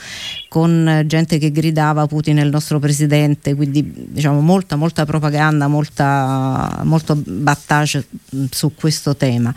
con 0.50 1.04
gente 1.06 1.38
che 1.38 1.52
gridava 1.52 2.08
Putin 2.08 2.38
è 2.38 2.44
il 2.44 2.50
nostro 2.50 2.80
presidente 2.80 3.56
quindi 3.56 3.84
diciamo 4.10 4.42
molta 4.42 4.76
molta 4.76 5.06
propaganda 5.06 5.68
molta, 5.68 6.82
molto 6.84 7.16
battage 7.16 8.06
su 8.50 8.74
questo 8.76 9.16
tema 9.16 9.54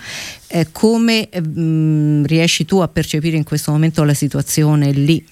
eh, 0.51 0.69
come 0.73 1.29
mh, 1.31 2.25
riesci 2.25 2.65
tu 2.65 2.79
a 2.79 2.89
percepire 2.89 3.37
in 3.37 3.45
questo 3.45 3.71
momento 3.71 4.03
la 4.05 4.15
situazione 4.15 4.91
lì? 4.93 5.25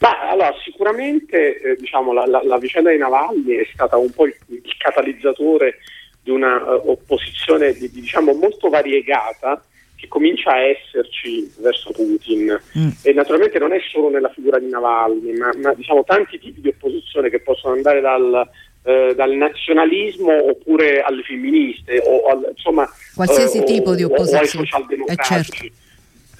Ma 0.00 0.30
allora, 0.30 0.52
sicuramente 0.80 1.60
eh, 1.60 1.76
diciamo, 1.76 2.14
la, 2.14 2.24
la, 2.24 2.40
la, 2.42 2.56
vicenda 2.56 2.90
di 2.90 2.96
Navalny 2.96 3.56
è 3.56 3.68
stata 3.70 3.98
un 3.98 4.10
po' 4.10 4.24
il, 4.24 4.34
il 4.46 4.76
catalizzatore 4.78 5.76
di 6.22 6.30
una 6.30 6.56
uh, 6.56 6.90
opposizione 6.90 7.74
di, 7.74 7.90
diciamo, 7.90 8.32
molto 8.32 8.70
variegata 8.70 9.62
che 9.94 10.08
comincia 10.08 10.52
a 10.52 10.60
esserci 10.60 11.52
verso 11.58 11.90
Putin 11.90 12.58
mm. 12.78 12.88
e 13.02 13.12
naturalmente 13.12 13.58
non 13.58 13.74
è 13.74 13.80
solo 13.90 14.08
nella 14.08 14.30
figura 14.30 14.58
di 14.58 14.70
Navalny, 14.70 15.36
ma, 15.36 15.50
ma 15.60 15.74
diciamo, 15.74 16.02
tanti 16.04 16.38
tipi 16.38 16.62
di 16.62 16.68
opposizione 16.68 17.28
che 17.28 17.40
possono 17.40 17.74
andare 17.74 18.00
dal, 18.00 18.48
eh, 18.84 19.12
dal 19.14 19.32
nazionalismo 19.32 20.32
oppure 20.48 21.02
alle 21.02 21.22
femministe 21.24 22.02
o 22.06 22.24
al, 22.24 22.46
insomma 22.52 22.88
qualsiasi 23.14 23.58
eh, 23.58 23.64
tipo 23.64 23.90
o, 23.90 23.94
di 23.94 24.04
opposizione. 24.04 24.66
Eh, 25.06 25.16
certo 25.22 25.88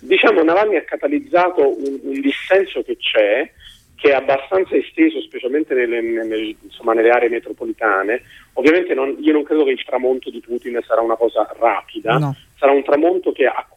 diciamo 0.00 0.42
Navalny 0.42 0.76
ha 0.76 0.84
catalizzato 0.84 1.60
un, 1.60 1.98
un, 2.02 2.20
dissenso 2.20 2.82
che 2.82 2.96
c'è, 2.96 3.50
che 4.00 4.12
è 4.12 4.14
abbastanza 4.14 4.74
esteso, 4.74 5.20
specialmente 5.20 5.74
nelle, 5.74 6.00
nelle, 6.00 6.56
insomma, 6.62 6.94
nelle 6.94 7.10
aree 7.10 7.28
metropolitane. 7.28 8.22
Ovviamente 8.54 8.94
non, 8.94 9.14
io 9.20 9.32
non 9.34 9.42
credo 9.42 9.64
che 9.64 9.72
il 9.72 9.84
tramonto 9.84 10.30
di 10.30 10.40
Putin 10.40 10.80
sarà 10.86 11.02
una 11.02 11.16
cosa 11.16 11.46
rapida, 11.58 12.16
no. 12.16 12.34
sarà 12.56 12.72
un 12.72 12.82
tramonto 12.82 13.30
che 13.32 13.44
ha 13.44 13.68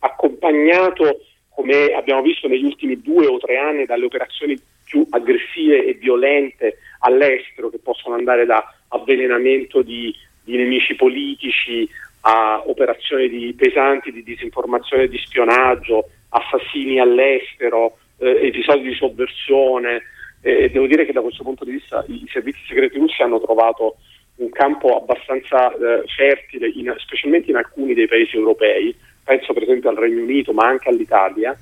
accompagnato, 0.00 1.20
come 1.50 1.86
abbiamo 1.94 2.20
visto 2.20 2.48
negli 2.48 2.64
ultimi 2.64 3.00
due 3.00 3.26
o 3.26 3.38
tre 3.38 3.58
anni, 3.58 3.86
dalle 3.86 4.06
operazioni 4.06 4.60
più 4.84 5.06
aggressive 5.08 5.86
e 5.86 5.94
violente 5.94 6.78
all'estero, 7.00 7.70
che 7.70 7.78
possono 7.78 8.16
andare 8.16 8.44
da 8.44 8.74
avvelenamento 8.88 9.82
di, 9.82 10.12
di 10.42 10.56
nemici 10.56 10.96
politici 10.96 11.88
a 12.22 12.60
operazioni 12.66 13.28
di 13.28 13.54
pesanti 13.54 14.10
di 14.10 14.24
disinformazione 14.24 15.04
e 15.04 15.08
di 15.08 15.18
spionaggio, 15.18 16.08
assassini 16.30 16.98
all'estero, 16.98 17.98
eh, 18.18 18.46
episodi 18.46 18.88
di 18.88 18.94
sovversione. 18.94 20.02
Eh, 20.40 20.70
devo 20.70 20.86
dire 20.86 21.04
che 21.04 21.12
da 21.12 21.20
questo 21.20 21.42
punto 21.42 21.64
di 21.64 21.72
vista 21.72 22.04
i 22.08 22.24
servizi 22.30 22.60
segreti 22.66 22.98
russi 22.98 23.22
hanno 23.22 23.40
trovato 23.40 23.96
un 24.36 24.50
campo 24.50 24.96
abbastanza 24.96 25.72
eh, 25.72 26.04
fertile, 26.06 26.68
in, 26.68 26.94
specialmente 26.98 27.50
in 27.50 27.56
alcuni 27.56 27.94
dei 27.94 28.06
paesi 28.06 28.36
europei, 28.36 28.94
penso 29.24 29.52
per 29.52 29.64
esempio 29.64 29.90
al 29.90 29.96
Regno 29.96 30.22
Unito, 30.22 30.52
ma 30.52 30.66
anche 30.66 30.88
all'Italia. 30.88 31.56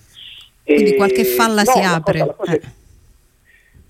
Quindi 0.62 0.92
e, 0.92 0.96
qualche 0.96 1.24
falla 1.24 1.62
no, 1.62 1.70
si 1.72 1.78
apre. 1.80 2.18
La 2.18 2.26
cosa, 2.26 2.26
la 2.26 2.34
cosa, 2.34 2.54
eh. 2.54 2.84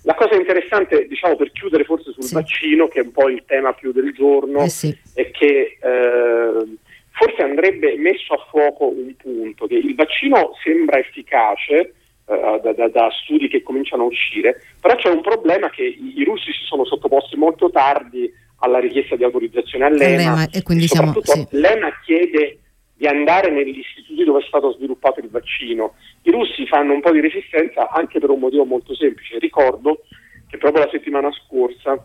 La 0.07 0.15
cosa 0.15 0.37
interessante, 0.37 1.09
diciamo 1.09 1.35
per 1.35 1.51
chiudere 1.51 1.83
forse 1.83 2.13
sul 2.13 2.23
sì. 2.23 2.35
vaccino, 2.35 2.87
che 2.87 3.01
è 3.01 3.03
un 3.03 3.11
po' 3.11 3.29
il 3.29 3.43
tema 3.45 3.73
più 3.73 3.91
del 3.91 4.13
giorno, 4.13 4.63
eh 4.63 4.69
sì. 4.69 4.97
è 5.15 5.33
che 5.33 5.79
eh, 5.83 6.77
forse 7.11 7.43
andrebbe 7.43 7.97
messo 7.97 8.35
a 8.35 8.47
fuoco 8.49 8.87
un 8.87 9.17
punto, 9.17 9.67
che 9.67 9.75
il 9.75 9.97
vaccino 9.97 10.53
sembra 10.63 11.01
efficace 11.01 11.95
da, 12.27 12.73
da, 12.73 12.89
da, 12.89 13.09
studi 13.23 13.49
che 13.49 13.63
cominciano 13.63 14.03
a 14.03 14.07
uscire, 14.07 14.61
però 14.81 14.97
c'è 14.97 15.09
un 15.09 15.21
problema 15.21 15.71
che 15.71 15.85
i, 15.85 16.15
i, 16.17 16.25
russi 16.25 16.51
si 16.53 16.65
sono 16.65 16.85
sottoposti 16.85 17.37
molto 17.37 17.71
tardi 17.71 18.29
alla 18.59 18.81
richiesta 18.81 19.15
di 19.15 19.23
autorizzazione 19.23 19.85
all'EMA, 19.85 20.49
e 20.51 20.63
quindi 20.63 20.89
siamo, 20.89 21.15
sì. 21.23 21.47
l'EMA 21.51 21.89
chiede 22.05 22.59
di 22.97 23.07
andare 23.07 23.51
negli 23.51 23.79
istituti 23.79 24.25
dove 24.25 24.41
è 24.41 24.45
stato 24.49 24.73
sviluppato 24.73 25.21
il 25.21 25.29
vaccino. 25.29 25.95
I 26.23 26.31
russi 26.33 26.67
fanno 26.67 26.95
un 26.95 27.01
po' 27.01 27.13
di 27.13 27.21
resistenza 27.21 27.91
anche 27.91 28.19
per 28.19 28.31
un 28.31 28.41
motivo 28.41 28.65
molto 28.65 28.95
semplice. 28.95 29.39
Ricordo 29.39 30.01
che 30.49 30.57
proprio 30.57 30.85
la 30.85 30.91
settimana 30.91 31.31
scorsa 31.31 32.03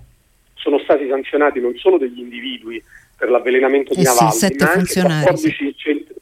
sono 0.53 0.77
stati 0.79 1.07
sanzionati 1.07 1.59
non 1.59 1.75
solo 1.77 1.97
degli 1.97 2.19
individui 2.19 2.83
per 3.17 3.29
l'avvelenamento 3.29 3.93
di 3.93 4.01
eh 4.01 4.03
Navalny, 4.03 4.31
sì, 4.31 4.55
ma 4.59 4.71
anche 4.71 5.01
14, 5.01 5.75
centri, 5.77 6.15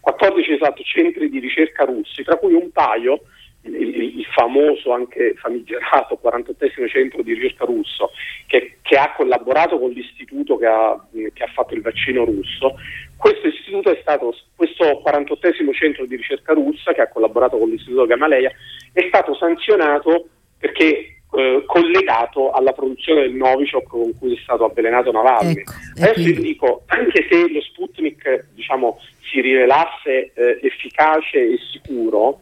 14 0.00 0.52
esatto, 0.52 0.82
centri 0.82 1.28
di 1.28 1.38
ricerca 1.38 1.84
russi, 1.84 2.24
tra 2.24 2.36
cui 2.36 2.54
un 2.54 2.70
paio 2.72 3.20
il, 3.64 4.18
il, 4.18 4.26
famoso, 4.34 4.92
anche 4.92 5.34
famigerato 5.36 6.16
48 6.16 6.88
centro 6.88 7.22
di 7.22 7.34
ricerca 7.34 7.64
russo, 7.64 8.10
che, 8.46 8.78
che 8.82 8.96
ha 8.96 9.12
collaborato 9.14 9.78
con 9.78 9.90
l'istituto 9.90 10.56
che 10.56 10.66
ha, 10.66 10.98
che 11.32 11.42
ha, 11.42 11.50
fatto 11.52 11.74
il 11.74 11.82
vaccino 11.82 12.24
russo. 12.24 12.76
Questo 13.16 13.48
istituto 13.48 13.90
è 13.90 13.98
stato, 14.00 14.34
questo 14.54 15.00
48 15.00 15.72
centro 15.72 16.06
di 16.06 16.16
ricerca 16.16 16.52
russa, 16.52 16.92
che 16.92 17.00
ha 17.00 17.08
collaborato 17.08 17.58
con 17.58 17.70
l'istituto 17.70 18.06
Gamaleya, 18.06 18.50
è 18.92 19.04
stato 19.08 19.34
sanzionato 19.34 20.28
perché 20.58 21.14
eh, 21.36 21.64
collegato 21.66 22.52
alla 22.52 22.72
produzione 22.72 23.22
del 23.22 23.32
Novichok 23.32 23.88
con 23.88 24.16
cui 24.18 24.34
è 24.36 24.40
stato 24.42 24.64
avvelenato 24.64 25.10
Navalny. 25.10 25.58
Ecco, 25.58 25.72
Adesso 25.96 26.12
quindi... 26.22 26.40
dico, 26.40 26.82
anche 26.86 27.26
se 27.28 27.50
lo 27.50 27.60
Sputnik 27.60 28.50
diciamo, 28.54 29.00
si 29.20 29.40
rivelasse 29.40 30.32
eh, 30.32 30.58
efficace 30.62 31.38
e 31.38 31.58
sicuro, 31.72 32.40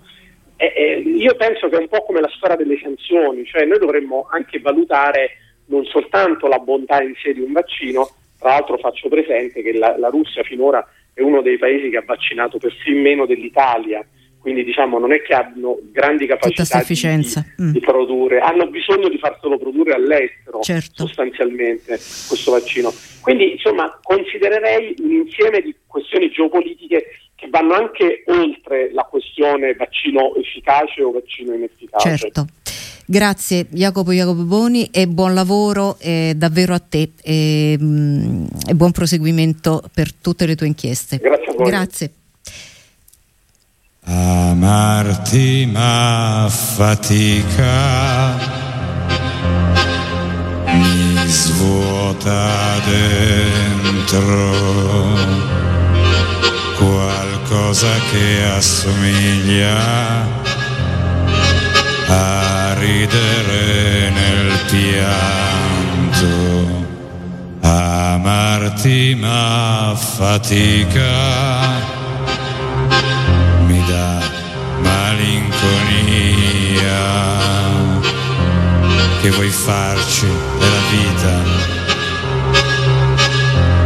eh, 0.63 0.73
eh, 0.77 0.99
io 1.01 1.35
penso 1.35 1.69
che 1.69 1.77
è 1.77 1.81
un 1.81 1.89
po' 1.89 2.05
come 2.05 2.21
la 2.21 2.31
storia 2.37 2.55
delle 2.55 2.79
sanzioni, 2.81 3.45
cioè 3.45 3.65
noi 3.65 3.81
dovremmo 3.81 4.29
anche 4.31 4.61
valutare 4.61 5.39
non 5.67 5.85
soltanto 5.87 6.47
la 6.47 6.59
bontà 6.59 7.03
in 7.03 7.15
sé 7.21 7.33
di 7.33 7.41
un 7.41 7.51
vaccino, 7.51 8.09
tra 8.39 8.51
l'altro 8.51 8.79
faccio 8.79 9.09
presente 9.09 9.61
che 9.61 9.73
la, 9.73 9.99
la 9.99 10.09
Russia 10.09 10.45
finora 10.45 10.87
è 11.13 11.21
uno 11.21 11.43
dei 11.43 11.59
paesi 11.59 11.91
che 11.91 11.97
ha 11.97 12.05
vaccinato 12.07 12.59
persino 12.59 13.01
meno 13.01 13.27
dell'Italia, 13.27 14.07
quindi 14.39 14.63
diciamo 14.63 15.01
non 15.01 15.13
è 15.13 15.21
che 15.23 15.35
hanno 15.35 15.79
grandi 15.91 16.27
capacità 16.27 16.83
di, 16.87 17.65
mm. 17.65 17.71
di, 17.73 17.81
produrre, 17.81 18.39
hanno 18.39 18.69
bisogno 18.69 19.09
di 19.09 19.19
farselo 19.19 19.59
produrre 19.59 19.95
all'estero 19.95 20.61
certo. 20.61 21.07
sostanzialmente 21.07 21.99
questo 22.29 22.53
vaccino. 22.53 22.93
Quindi 23.21 23.53
insomma 23.53 23.99
considererei 24.01 24.95
un 25.01 25.11
insieme 25.11 25.61
di 25.61 25.75
questioni 25.87 26.31
geopolitiche 26.31 27.05
che 27.43 27.49
vanno 27.51 27.75
anche 27.75 28.23
oltre 28.27 28.93
la 28.93 29.03
questione 29.03 29.75
vaccino 29.75 30.33
efficace 30.37 31.03
o 31.03 31.11
vaccino 31.11 31.53
inefficace. 31.55 32.17
Certo. 32.17 32.47
Grazie 33.05 33.67
Jacopo 33.71 34.13
Jacopo 34.13 34.45
Boni 34.45 34.89
e 34.93 35.09
buon 35.09 35.35
lavoro 35.35 35.97
eh, 35.99 36.35
davvero 36.37 36.73
a 36.73 36.79
te 36.79 37.11
e, 37.21 37.77
mh, 37.77 37.85
mm, 37.85 38.47
e, 38.69 38.75
buon 38.75 38.93
proseguimento 38.93 39.83
per 39.93 40.15
tutte 40.15 40.47
le 40.47 40.55
tue 40.55 40.69
inchieste. 40.69 41.17
Grazie 41.19 41.47
a 41.47 41.55
voi. 41.55 41.69
Grazie. 41.69 42.13
Amarti 44.05 45.69
ma 45.71 46.47
fatica 46.49 48.39
mi 50.67 51.17
svuota 51.27 52.79
dentro 52.87 53.63
qualcosa 57.53 57.93
che 58.11 58.43
assomiglia 58.45 59.77
a 62.07 62.75
ridere 62.79 64.11
nel 64.11 64.59
pianto. 64.71 66.31
Amarti 67.61 69.15
ma 69.21 69.95
fatica 69.95 71.01
mi 73.67 73.85
dà 73.87 74.21
malinconia. 74.81 76.21
Che 79.21 79.31
vuoi 79.31 79.51
farci 79.51 80.27
della 80.59 80.81
vita? 80.91 81.43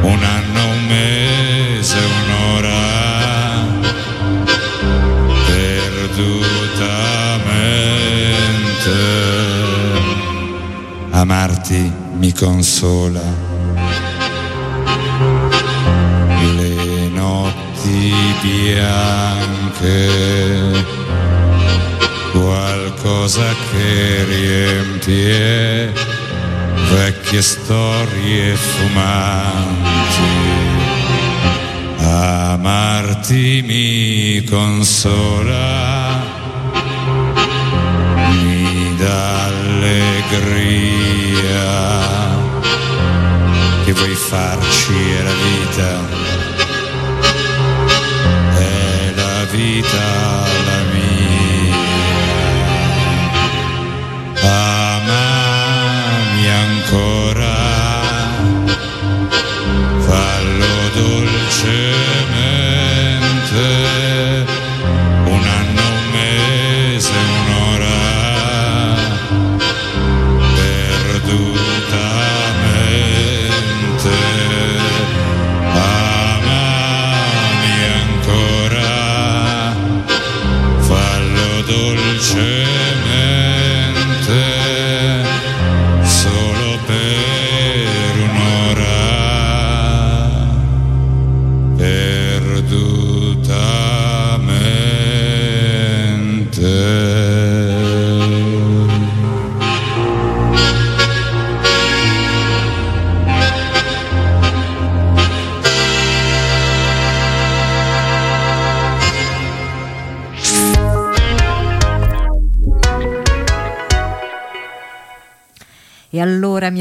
un 0.01 0.23
anno, 0.23 0.65
un 0.67 0.85
mese, 0.85 1.97
un'ora 1.97 2.83
perdutamente. 5.47 6.53
Amarti 11.09 11.91
mi 12.19 12.31
consola. 12.31 13.44
Notti 17.85 18.35
bianche, 18.41 20.09
qualcosa 22.31 23.53
che 23.71 24.25
riempie 24.25 25.93
vecchie 26.89 27.41
storie 27.41 28.55
fumanti. 28.55 29.83
Amarti 31.97 33.63
mi 33.65 34.43
consola, 34.43 36.23
mi 38.41 38.95
dà 38.97 39.45
allegria, 39.45 40.43
che 43.85 43.93
vuoi 43.93 44.15
farci 44.15 44.93
la 45.23 45.33
vita, 45.33 46.34
vita 49.55 50.43
la 50.67 50.79
mia. 50.91 51.75
Amami 54.97 56.45
ancora, 56.63 57.57
fallo 60.07 60.75
dolce 60.93 61.94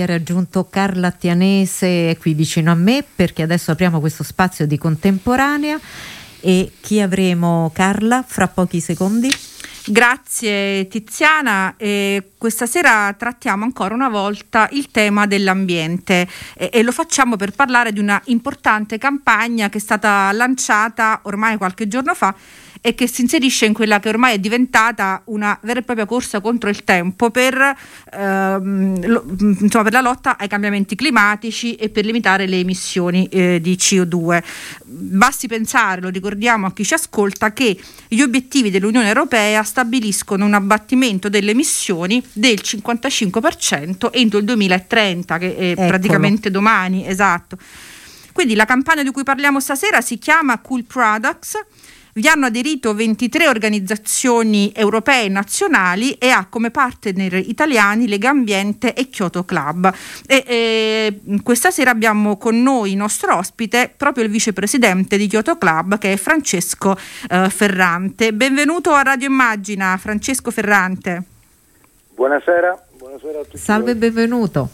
ha 0.04 0.06
raggiunto 0.06 0.68
Carla 0.70 1.10
Tianese 1.10 2.16
qui 2.20 2.34
vicino 2.34 2.70
a 2.70 2.74
me 2.74 3.04
perché 3.14 3.42
adesso 3.42 3.72
apriamo 3.72 4.00
questo 4.00 4.22
spazio 4.22 4.66
di 4.66 4.78
contemporanea. 4.78 5.78
E 6.40 6.72
chi 6.80 7.00
avremo? 7.00 7.70
Carla 7.74 8.22
fra 8.26 8.48
pochi 8.48 8.80
secondi? 8.80 9.34
Grazie 9.86 10.88
Tiziana, 10.88 11.74
eh, 11.76 12.30
questa 12.38 12.64
sera 12.64 13.14
trattiamo 13.18 13.64
ancora 13.64 13.94
una 13.94 14.08
volta 14.08 14.66
il 14.72 14.90
tema 14.90 15.26
dell'ambiente. 15.26 16.26
Eh, 16.54 16.70
e 16.72 16.82
lo 16.82 16.90
facciamo 16.92 17.36
per 17.36 17.52
parlare 17.52 17.92
di 17.92 18.00
una 18.00 18.20
importante 18.26 18.96
campagna 18.96 19.68
che 19.68 19.76
è 19.76 19.80
stata 19.80 20.32
lanciata 20.32 21.20
ormai 21.24 21.58
qualche 21.58 21.86
giorno 21.86 22.14
fa 22.14 22.34
e 22.86 22.94
che 22.94 23.08
si 23.08 23.22
inserisce 23.22 23.64
in 23.64 23.72
quella 23.72 23.98
che 23.98 24.10
ormai 24.10 24.34
è 24.34 24.38
diventata 24.38 25.22
una 25.28 25.58
vera 25.62 25.80
e 25.80 25.82
propria 25.82 26.04
corsa 26.04 26.42
contro 26.42 26.68
il 26.68 26.84
tempo 26.84 27.30
per, 27.30 27.74
ehm, 28.12 29.06
lo, 29.06 29.24
insomma, 29.38 29.84
per 29.84 29.92
la 29.94 30.02
lotta 30.02 30.36
ai 30.36 30.48
cambiamenti 30.48 30.94
climatici 30.94 31.76
e 31.76 31.88
per 31.88 32.04
limitare 32.04 32.46
le 32.46 32.58
emissioni 32.58 33.26
eh, 33.28 33.58
di 33.62 33.74
CO2. 33.76 34.42
Basti 34.84 35.48
pensare, 35.48 36.02
lo 36.02 36.10
ricordiamo 36.10 36.66
a 36.66 36.74
chi 36.74 36.84
ci 36.84 36.92
ascolta, 36.92 37.54
che 37.54 37.74
gli 38.06 38.20
obiettivi 38.20 38.70
dell'Unione 38.70 39.08
Europea 39.08 39.62
stabiliscono 39.62 40.44
un 40.44 40.52
abbattimento 40.52 41.30
delle 41.30 41.52
emissioni 41.52 42.22
del 42.34 42.60
55% 42.62 44.10
entro 44.12 44.38
il 44.38 44.44
2030, 44.44 45.38
che 45.38 45.56
è 45.56 45.70
Eccolo. 45.70 45.86
praticamente 45.86 46.50
domani, 46.50 47.08
esatto. 47.08 47.56
Quindi 48.34 48.56
la 48.56 48.66
campagna 48.66 49.02
di 49.02 49.10
cui 49.10 49.22
parliamo 49.22 49.58
stasera 49.58 50.02
si 50.02 50.18
chiama 50.18 50.58
Cool 50.58 50.84
Products 50.84 51.56
vi 52.14 52.28
hanno 52.28 52.46
aderito 52.46 52.94
23 52.94 53.48
organizzazioni 53.48 54.72
europee 54.74 55.24
e 55.24 55.28
nazionali 55.28 56.12
e 56.12 56.28
ha 56.28 56.46
come 56.48 56.70
partner 56.70 57.34
italiani 57.34 58.06
Lega 58.06 58.30
Ambiente 58.30 58.94
e 58.94 59.08
Kyoto 59.08 59.44
Club. 59.44 59.92
E, 60.26 60.44
e, 60.46 61.20
questa 61.42 61.70
sera 61.70 61.90
abbiamo 61.90 62.36
con 62.36 62.62
noi 62.62 62.92
il 62.92 62.96
nostro 62.96 63.36
ospite 63.36 63.92
proprio 63.96 64.24
il 64.24 64.30
vicepresidente 64.30 65.16
di 65.16 65.26
Kyoto 65.26 65.58
Club 65.58 65.98
che 65.98 66.12
è 66.12 66.16
Francesco 66.16 66.96
eh, 67.28 67.48
Ferrante. 67.50 68.32
Benvenuto 68.32 68.92
a 68.92 69.02
Radio 69.02 69.28
Immagina, 69.28 69.96
Francesco 69.96 70.50
Ferrante. 70.50 71.22
Buonasera, 72.14 72.86
buonasera 72.96 73.40
a 73.40 73.42
tutti. 73.42 73.58
Salve 73.58 73.90
e 73.90 73.96
benvenuto. 73.96 74.68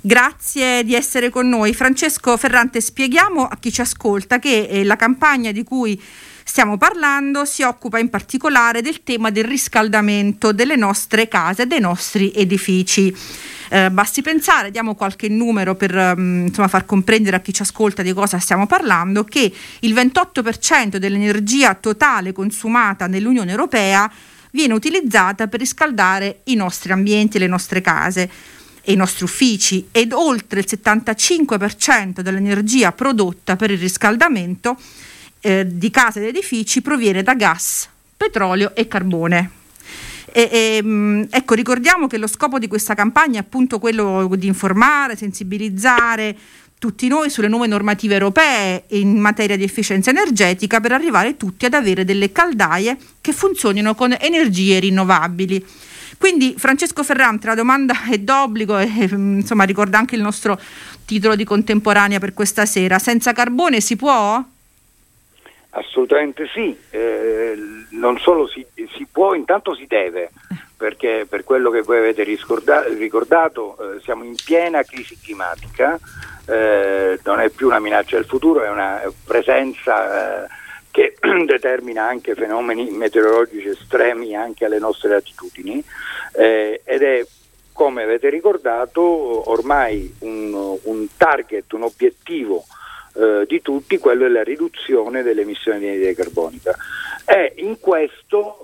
Grazie 0.00 0.84
di 0.84 0.94
essere 0.94 1.30
con 1.30 1.48
noi. 1.48 1.72
Francesco 1.72 2.36
Ferrante, 2.36 2.80
spieghiamo 2.80 3.46
a 3.46 3.56
chi 3.58 3.72
ci 3.72 3.80
ascolta 3.80 4.38
che 4.38 4.66
eh, 4.68 4.84
la 4.84 4.96
campagna 4.96 5.52
di 5.52 5.64
cui 5.64 6.00
stiamo 6.48 6.78
parlando 6.78 7.44
si 7.44 7.62
occupa 7.62 7.98
in 7.98 8.08
particolare 8.08 8.80
del 8.80 9.02
tema 9.02 9.30
del 9.30 9.44
riscaldamento 9.44 10.52
delle 10.52 10.76
nostre 10.76 11.26
case, 11.26 11.66
dei 11.66 11.80
nostri 11.80 12.32
edifici. 12.34 13.14
Eh, 13.68 13.90
basti 13.90 14.22
pensare, 14.22 14.70
diamo 14.70 14.94
qualche 14.94 15.28
numero 15.28 15.74
per 15.74 15.92
um, 15.92 16.44
insomma, 16.46 16.68
far 16.68 16.86
comprendere 16.86 17.34
a 17.36 17.40
chi 17.40 17.52
ci 17.52 17.62
ascolta 17.62 18.02
di 18.02 18.12
cosa 18.12 18.38
stiamo 18.38 18.66
parlando, 18.66 19.24
che 19.24 19.52
il 19.80 19.92
28% 19.92 20.96
dell'energia 20.96 21.74
totale 21.74 22.32
consumata 22.32 23.08
nell'Unione 23.08 23.50
Europea 23.50 24.10
viene 24.52 24.72
utilizzata 24.72 25.48
per 25.48 25.58
riscaldare 25.58 26.42
i 26.44 26.54
nostri 26.54 26.92
ambienti, 26.92 27.40
le 27.40 27.48
nostre 27.48 27.80
case 27.80 28.30
e 28.82 28.92
i 28.92 28.96
nostri 28.96 29.24
uffici 29.24 29.88
ed 29.90 30.12
oltre 30.12 30.60
il 30.60 30.66
75% 30.68 32.20
dell'energia 32.20 32.92
prodotta 32.92 33.56
per 33.56 33.72
il 33.72 33.78
riscaldamento 33.78 34.78
eh, 35.46 35.64
di 35.64 35.90
case 35.90 36.18
ed 36.18 36.26
edifici 36.26 36.82
proviene 36.82 37.22
da 37.22 37.34
gas, 37.34 37.88
petrolio 38.16 38.74
e 38.74 38.88
carbone. 38.88 39.50
E, 40.32 40.48
e, 40.50 40.80
mm, 40.82 41.22
ecco, 41.30 41.54
ricordiamo 41.54 42.08
che 42.08 42.18
lo 42.18 42.26
scopo 42.26 42.58
di 42.58 42.66
questa 42.66 42.94
campagna 42.94 43.38
è 43.38 43.42
appunto 43.42 43.78
quello 43.78 44.28
di 44.36 44.48
informare, 44.48 45.14
sensibilizzare 45.14 46.36
tutti 46.78 47.06
noi 47.06 47.30
sulle 47.30 47.46
nuove 47.46 47.68
normative 47.68 48.14
europee 48.14 48.84
in 48.88 49.18
materia 49.18 49.56
di 49.56 49.62
efficienza 49.62 50.10
energetica 50.10 50.80
per 50.80 50.90
arrivare 50.90 51.36
tutti 51.36 51.64
ad 51.64 51.74
avere 51.74 52.04
delle 52.04 52.32
caldaie 52.32 52.98
che 53.20 53.32
funzionino 53.32 53.94
con 53.94 54.16
energie 54.18 54.80
rinnovabili. 54.80 55.64
Quindi 56.18 56.54
Francesco 56.58 57.04
Ferrante, 57.04 57.46
la 57.46 57.54
domanda 57.54 58.06
è 58.10 58.18
d'obbligo 58.18 58.78
e 58.78 59.08
mm, 59.14 59.38
insomma 59.38 59.62
ricorda 59.62 59.96
anche 59.96 60.16
il 60.16 60.22
nostro 60.22 60.60
titolo 61.04 61.36
di 61.36 61.44
contemporanea 61.44 62.18
per 62.18 62.34
questa 62.34 62.66
sera. 62.66 62.98
Senza 62.98 63.32
carbone 63.32 63.80
si 63.80 63.94
può? 63.94 64.44
Assolutamente 65.76 66.46
sì, 66.54 66.74
eh, 66.88 67.54
non 67.90 68.18
solo 68.18 68.48
si, 68.48 68.66
si, 68.94 69.06
può, 69.12 69.34
intanto 69.34 69.74
si 69.74 69.86
deve, 69.86 70.30
perché 70.74 71.26
per 71.28 71.44
quello 71.44 71.68
che 71.68 71.82
voi 71.82 71.98
avete 71.98 72.22
riscordato, 72.22 72.88
ricordato 72.94 73.76
eh, 73.76 74.00
siamo 74.00 74.24
in 74.24 74.34
piena 74.42 74.82
crisi 74.84 75.18
climatica, 75.20 75.98
eh, 76.46 77.20
non 77.22 77.40
è 77.40 77.50
più 77.50 77.66
una 77.66 77.78
minaccia 77.78 78.16
del 78.16 78.24
futuro, 78.24 78.64
è 78.64 78.70
una 78.70 79.02
presenza 79.26 80.44
eh, 80.44 80.48
che 80.90 81.14
determina 81.44 82.04
anche 82.04 82.34
fenomeni 82.34 82.88
meteorologici 82.88 83.68
estremi 83.68 84.34
anche 84.34 84.64
alle 84.64 84.78
nostre 84.78 85.10
latitudini 85.10 85.84
eh, 86.32 86.80
ed 86.84 87.02
è 87.02 87.26
come 87.74 88.04
avete 88.04 88.30
ricordato 88.30 89.50
ormai 89.50 90.10
un, 90.20 90.78
un 90.84 91.06
target, 91.18 91.70
un 91.74 91.82
obiettivo 91.82 92.64
eh, 93.16 93.44
di 93.46 93.62
tutti, 93.62 93.98
quello 93.98 94.24
della 94.24 94.42
riduzione 94.42 95.22
delle 95.22 95.42
emissioni 95.42 95.78
di 95.78 95.88
anidride 95.88 96.14
carbonica. 96.14 96.76
E 97.24 97.54
in 97.56 97.80
questo 97.80 98.58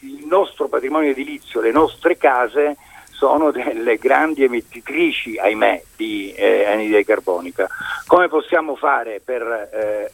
eh, 0.00 0.06
il 0.06 0.26
nostro 0.26 0.68
patrimonio 0.68 1.10
edilizio, 1.10 1.60
le 1.60 1.72
nostre 1.72 2.16
case 2.16 2.76
sono 3.10 3.50
delle 3.50 3.96
grandi 3.96 4.44
emettitrici, 4.44 5.38
ahimè, 5.38 5.82
di 5.96 6.32
eh, 6.34 6.66
anidride 6.66 7.04
carbonica. 7.04 7.68
Come 8.06 8.28
possiamo 8.28 8.76
fare 8.76 9.20
per 9.24 9.42
eh, 9.42 10.10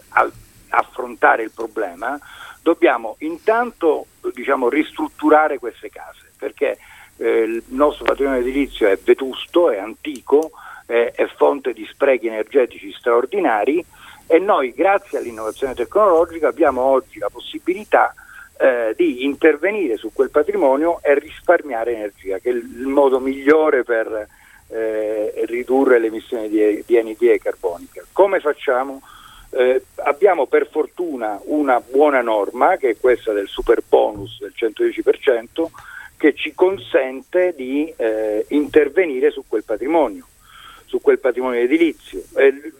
affrontare 0.68 1.42
il 1.42 1.50
problema? 1.54 2.18
Dobbiamo 2.62 3.16
intanto 3.20 4.06
diciamo, 4.34 4.68
ristrutturare 4.68 5.58
queste 5.58 5.90
case, 5.90 6.30
perché 6.38 6.78
eh, 7.16 7.40
il 7.40 7.62
nostro 7.68 8.04
patrimonio 8.04 8.40
edilizio 8.40 8.88
è 8.88 8.98
vetusto, 9.02 9.70
è 9.70 9.78
antico, 9.78 10.50
eh, 10.90 11.12
è 11.12 11.26
fonte 11.36 11.72
di 11.72 11.86
sprechi 11.88 12.26
energetici 12.26 12.92
straordinari 12.92 13.84
e 14.26 14.38
noi 14.40 14.72
grazie 14.72 15.18
all'innovazione 15.18 15.74
tecnologica 15.74 16.48
abbiamo 16.48 16.82
oggi 16.82 17.20
la 17.20 17.30
possibilità 17.30 18.12
eh, 18.58 18.92
di 18.96 19.24
intervenire 19.24 19.96
su 19.96 20.10
quel 20.12 20.30
patrimonio 20.30 20.98
e 21.02 21.16
risparmiare 21.18 21.94
energia, 21.94 22.38
che 22.38 22.50
è 22.50 22.52
il 22.52 22.86
modo 22.86 23.20
migliore 23.20 23.84
per 23.84 24.26
eh, 24.68 25.44
ridurre 25.46 26.00
le 26.00 26.08
emissioni 26.08 26.48
di, 26.48 26.82
di 26.84 26.98
anidride 26.98 27.38
carbonica. 27.38 28.04
Come 28.12 28.40
facciamo? 28.40 29.00
Eh, 29.52 29.82
abbiamo 30.04 30.46
per 30.46 30.68
fortuna 30.68 31.40
una 31.44 31.80
buona 31.80 32.20
norma, 32.20 32.76
che 32.76 32.90
è 32.90 32.96
questa 32.98 33.32
del 33.32 33.48
super 33.48 33.82
bonus 33.88 34.38
del 34.40 34.52
110%, 34.56 35.66
che 36.16 36.34
ci 36.34 36.52
consente 36.52 37.54
di 37.56 37.92
eh, 37.96 38.44
intervenire 38.48 39.30
su 39.30 39.44
quel 39.48 39.64
patrimonio, 39.64 40.26
su 40.90 41.00
quel 41.00 41.20
patrimonio 41.20 41.60
edilizio. 41.60 42.20
Eh, 42.34 42.72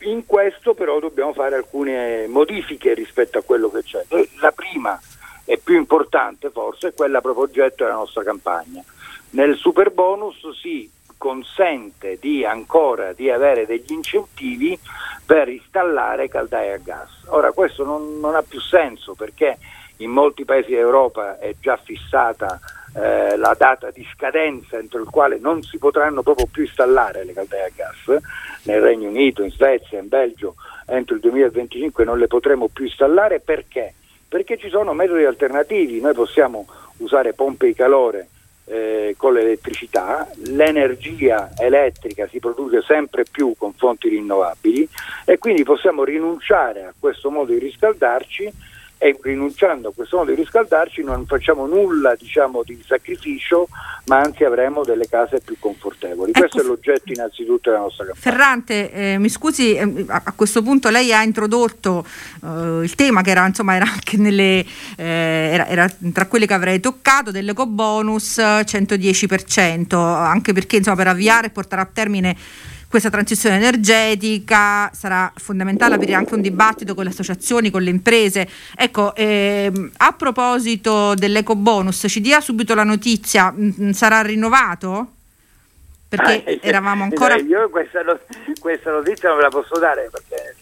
in 0.00 0.26
questo 0.26 0.74
però 0.74 0.98
dobbiamo 0.98 1.32
fare 1.32 1.54
alcune 1.54 2.26
modifiche 2.26 2.92
rispetto 2.92 3.38
a 3.38 3.42
quello 3.42 3.70
che 3.70 3.84
c'è. 3.84 4.04
La 4.40 4.50
prima 4.50 5.00
e 5.44 5.58
più 5.58 5.76
importante 5.76 6.50
forse 6.50 6.88
è 6.88 6.94
quella 6.94 7.20
proprio 7.20 7.44
oggetto 7.44 7.84
della 7.84 7.96
nostra 7.96 8.24
campagna. 8.24 8.82
Nel 9.30 9.56
super 9.56 9.92
bonus 9.92 10.38
si 10.60 10.90
consente 11.16 12.18
di 12.18 12.44
ancora 12.44 13.12
di 13.12 13.30
avere 13.30 13.64
degli 13.64 13.92
incentivi 13.92 14.76
per 15.24 15.48
installare 15.48 16.28
caldaie 16.28 16.72
a 16.72 16.78
gas. 16.78 17.10
Ora 17.26 17.52
questo 17.52 17.84
non, 17.84 18.18
non 18.18 18.34
ha 18.34 18.42
più 18.42 18.58
senso 18.58 19.14
perché 19.14 19.56
in 19.98 20.10
molti 20.10 20.44
paesi 20.44 20.70
d'Europa 20.70 21.38
è 21.38 21.54
già 21.60 21.76
fissata 21.76 22.58
eh, 22.94 23.36
la 23.36 23.54
data 23.56 23.90
di 23.90 24.06
scadenza 24.12 24.78
entro 24.78 25.00
il 25.00 25.08
quale 25.08 25.38
non 25.38 25.62
si 25.62 25.78
potranno 25.78 26.22
proprio 26.22 26.46
più 26.46 26.62
installare 26.62 27.24
le 27.24 27.32
caldaie 27.32 27.64
a 27.64 27.70
gas, 27.74 28.22
nel 28.64 28.80
Regno 28.80 29.08
Unito, 29.08 29.42
in 29.42 29.50
Svezia, 29.50 29.98
in 29.98 30.08
Belgio 30.08 30.54
entro 30.86 31.14
il 31.14 31.20
2025 31.20 32.04
non 32.04 32.18
le 32.18 32.26
potremo 32.26 32.68
più 32.68 32.84
installare. 32.84 33.40
Perché? 33.40 33.94
Perché 34.28 34.58
ci 34.58 34.68
sono 34.68 34.92
metodi 34.92 35.24
alternativi, 35.24 36.00
noi 36.00 36.14
possiamo 36.14 36.66
usare 36.98 37.32
pompe 37.32 37.66
di 37.66 37.74
calore 37.74 38.28
eh, 38.66 39.14
con 39.16 39.32
l'elettricità, 39.32 40.28
l'energia 40.44 41.50
elettrica 41.58 42.28
si 42.28 42.38
produce 42.38 42.82
sempre 42.82 43.24
più 43.24 43.54
con 43.58 43.72
fonti 43.72 44.08
rinnovabili 44.08 44.88
e 45.24 45.38
quindi 45.38 45.64
possiamo 45.64 46.04
rinunciare 46.04 46.84
a 46.84 46.94
questo 46.96 47.30
modo 47.30 47.52
di 47.52 47.58
riscaldarci 47.58 48.52
e 49.02 49.18
rinunciando 49.22 49.88
a 49.88 49.92
questo 49.94 50.18
modo 50.18 50.32
di 50.32 50.36
riscaldarci 50.36 51.02
non 51.02 51.24
facciamo 51.24 51.64
nulla 51.66 52.14
diciamo, 52.14 52.62
di 52.62 52.78
sacrificio, 52.86 53.66
ma 54.04 54.18
anzi 54.18 54.44
avremo 54.44 54.84
delle 54.84 55.08
case 55.08 55.40
più 55.42 55.56
confortevoli. 55.58 56.32
Ecco, 56.32 56.40
questo 56.40 56.60
è 56.60 56.64
l'oggetto 56.64 57.10
innanzitutto 57.10 57.70
della 57.70 57.82
nostra 57.82 58.04
campagna. 58.04 58.20
Ferrante, 58.20 58.92
eh, 58.92 59.18
mi 59.18 59.30
scusi, 59.30 59.74
eh, 59.74 60.04
a 60.06 60.32
questo 60.36 60.60
punto 60.62 60.90
lei 60.90 61.14
ha 61.14 61.22
introdotto 61.22 62.04
eh, 62.44 62.82
il 62.82 62.94
tema 62.94 63.22
che 63.22 63.30
era, 63.30 63.46
insomma, 63.46 63.74
era 63.74 63.86
anche 63.90 64.18
nelle, 64.18 64.66
eh, 64.98 65.04
era, 65.50 65.66
era, 65.66 65.90
tra 66.12 66.26
quelle 66.26 66.44
che 66.44 66.52
avrei 66.52 66.78
toccato 66.78 67.30
dell'eco 67.30 67.64
bonus 67.64 68.36
110%, 68.36 69.94
anche 69.94 70.52
perché 70.52 70.76
insomma, 70.76 70.96
per 70.96 71.06
avviare 71.06 71.46
e 71.46 71.50
portare 71.50 71.80
a 71.80 71.88
termine 71.90 72.36
questa 72.90 73.08
transizione 73.08 73.54
energetica, 73.54 74.90
sarà 74.92 75.32
fondamentale 75.36 75.94
aprire 75.94 76.14
anche 76.14 76.34
un 76.34 76.40
dibattito 76.40 76.96
con 76.96 77.04
le 77.04 77.10
associazioni, 77.10 77.70
con 77.70 77.82
le 77.82 77.90
imprese. 77.90 78.48
Ecco, 78.76 79.14
ehm, 79.14 79.92
a 79.98 80.12
proposito 80.12 81.14
dell'eco 81.14 81.54
bonus, 81.54 82.04
ci 82.08 82.20
dia 82.20 82.40
subito 82.40 82.74
la 82.74 82.82
notizia, 82.82 83.52
mh, 83.52 83.62
mm, 83.62 83.70
mm, 83.80 83.90
sarà 83.90 84.22
rinnovato? 84.22 85.12
Perché 86.08 86.42
ah, 86.44 86.58
eravamo 86.66 87.04
ancora... 87.04 87.36
Io 87.36 87.70
questa, 87.70 88.00
questa, 88.58 88.90
notizia 88.90 89.28
non 89.28 89.38
ve 89.38 89.44
la 89.44 89.50
posso 89.50 89.78
dare 89.78 90.10
perché 90.10 90.56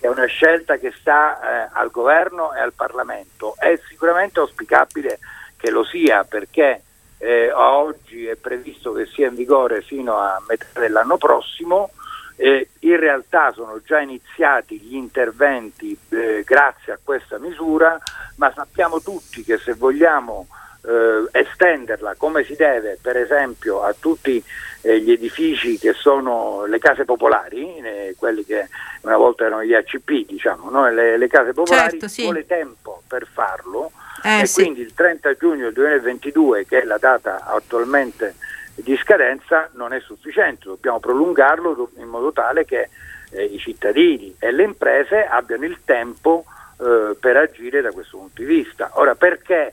è 0.00 0.08
una 0.08 0.24
scelta 0.24 0.78
che 0.78 0.90
sta 0.98 1.66
eh, 1.66 1.68
al 1.74 1.90
governo 1.90 2.54
e 2.54 2.60
al 2.60 2.72
Parlamento. 2.72 3.56
È 3.58 3.78
sicuramente 3.90 4.40
auspicabile 4.40 5.18
che 5.58 5.70
lo 5.70 5.84
sia 5.84 6.24
perché 6.24 6.80
eh, 7.22 7.52
oggi 7.52 8.26
è 8.26 8.34
previsto 8.34 8.92
che 8.92 9.06
sia 9.06 9.28
in 9.28 9.36
vigore 9.36 9.80
fino 9.80 10.16
a 10.16 10.42
metà 10.48 10.66
dell'anno 10.80 11.16
prossimo, 11.18 11.90
eh, 12.34 12.70
in 12.80 12.96
realtà 12.98 13.52
sono 13.52 13.80
già 13.84 14.00
iniziati 14.00 14.80
gli 14.80 14.96
interventi 14.96 15.96
eh, 16.08 16.42
grazie 16.44 16.94
a 16.94 16.98
questa 17.00 17.38
misura, 17.38 17.96
ma 18.36 18.52
sappiamo 18.52 19.00
tutti 19.00 19.44
che 19.44 19.56
se 19.58 19.74
vogliamo 19.74 20.48
eh, 20.84 21.28
estenderla 21.30 22.16
come 22.16 22.42
si 22.42 22.56
deve, 22.56 22.98
per 23.00 23.16
esempio 23.16 23.82
a 23.82 23.94
tutti 23.96 24.42
gli 24.82 25.12
edifici 25.12 25.78
che 25.78 25.92
sono 25.92 26.64
le 26.66 26.78
case 26.78 27.04
popolari, 27.04 27.76
eh, 27.78 28.14
quelli 28.18 28.44
che 28.44 28.68
una 29.02 29.16
volta 29.16 29.44
erano 29.44 29.62
gli 29.62 29.74
ACP, 29.74 30.26
diciamo, 30.26 30.70
no? 30.70 30.90
le, 30.90 31.16
le, 31.16 31.28
case 31.28 31.52
popolari, 31.52 31.90
certo, 31.90 32.08
sì. 32.08 32.22
vuole 32.22 32.46
tempo 32.46 33.02
per 33.06 33.26
farlo 33.32 33.92
eh, 34.24 34.40
e 34.40 34.46
sì. 34.46 34.62
quindi 34.62 34.80
il 34.80 34.92
30 34.94 35.34
giugno 35.34 35.70
2022, 35.70 36.66
che 36.66 36.82
è 36.82 36.84
la 36.84 36.98
data 36.98 37.44
attualmente 37.44 38.34
di 38.74 38.96
scadenza, 38.96 39.68
non 39.74 39.92
è 39.92 40.00
sufficiente, 40.00 40.66
dobbiamo 40.66 40.98
prolungarlo 40.98 41.90
in 41.98 42.08
modo 42.08 42.32
tale 42.32 42.64
che 42.64 42.88
eh, 43.30 43.44
i 43.44 43.58
cittadini 43.58 44.34
e 44.38 44.50
le 44.52 44.64
imprese 44.64 45.24
abbiano 45.24 45.64
il 45.64 45.78
tempo 45.84 46.44
eh, 46.80 47.16
per 47.18 47.36
agire 47.36 47.80
da 47.80 47.90
questo 47.92 48.18
punto 48.18 48.42
di 48.42 48.48
vista. 48.48 48.90
Ora 48.94 49.14
perché 49.14 49.72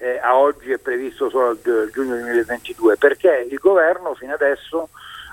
eh, 0.00 0.18
a 0.18 0.36
oggi 0.36 0.72
è 0.72 0.78
previsto 0.78 1.28
solo 1.28 1.50
il 1.50 1.90
giugno 1.92 2.14
2022? 2.14 2.96
Perché 2.96 3.46
il 3.48 3.58
governo 3.58 4.14
fino 4.14 4.32
adesso 4.32 4.88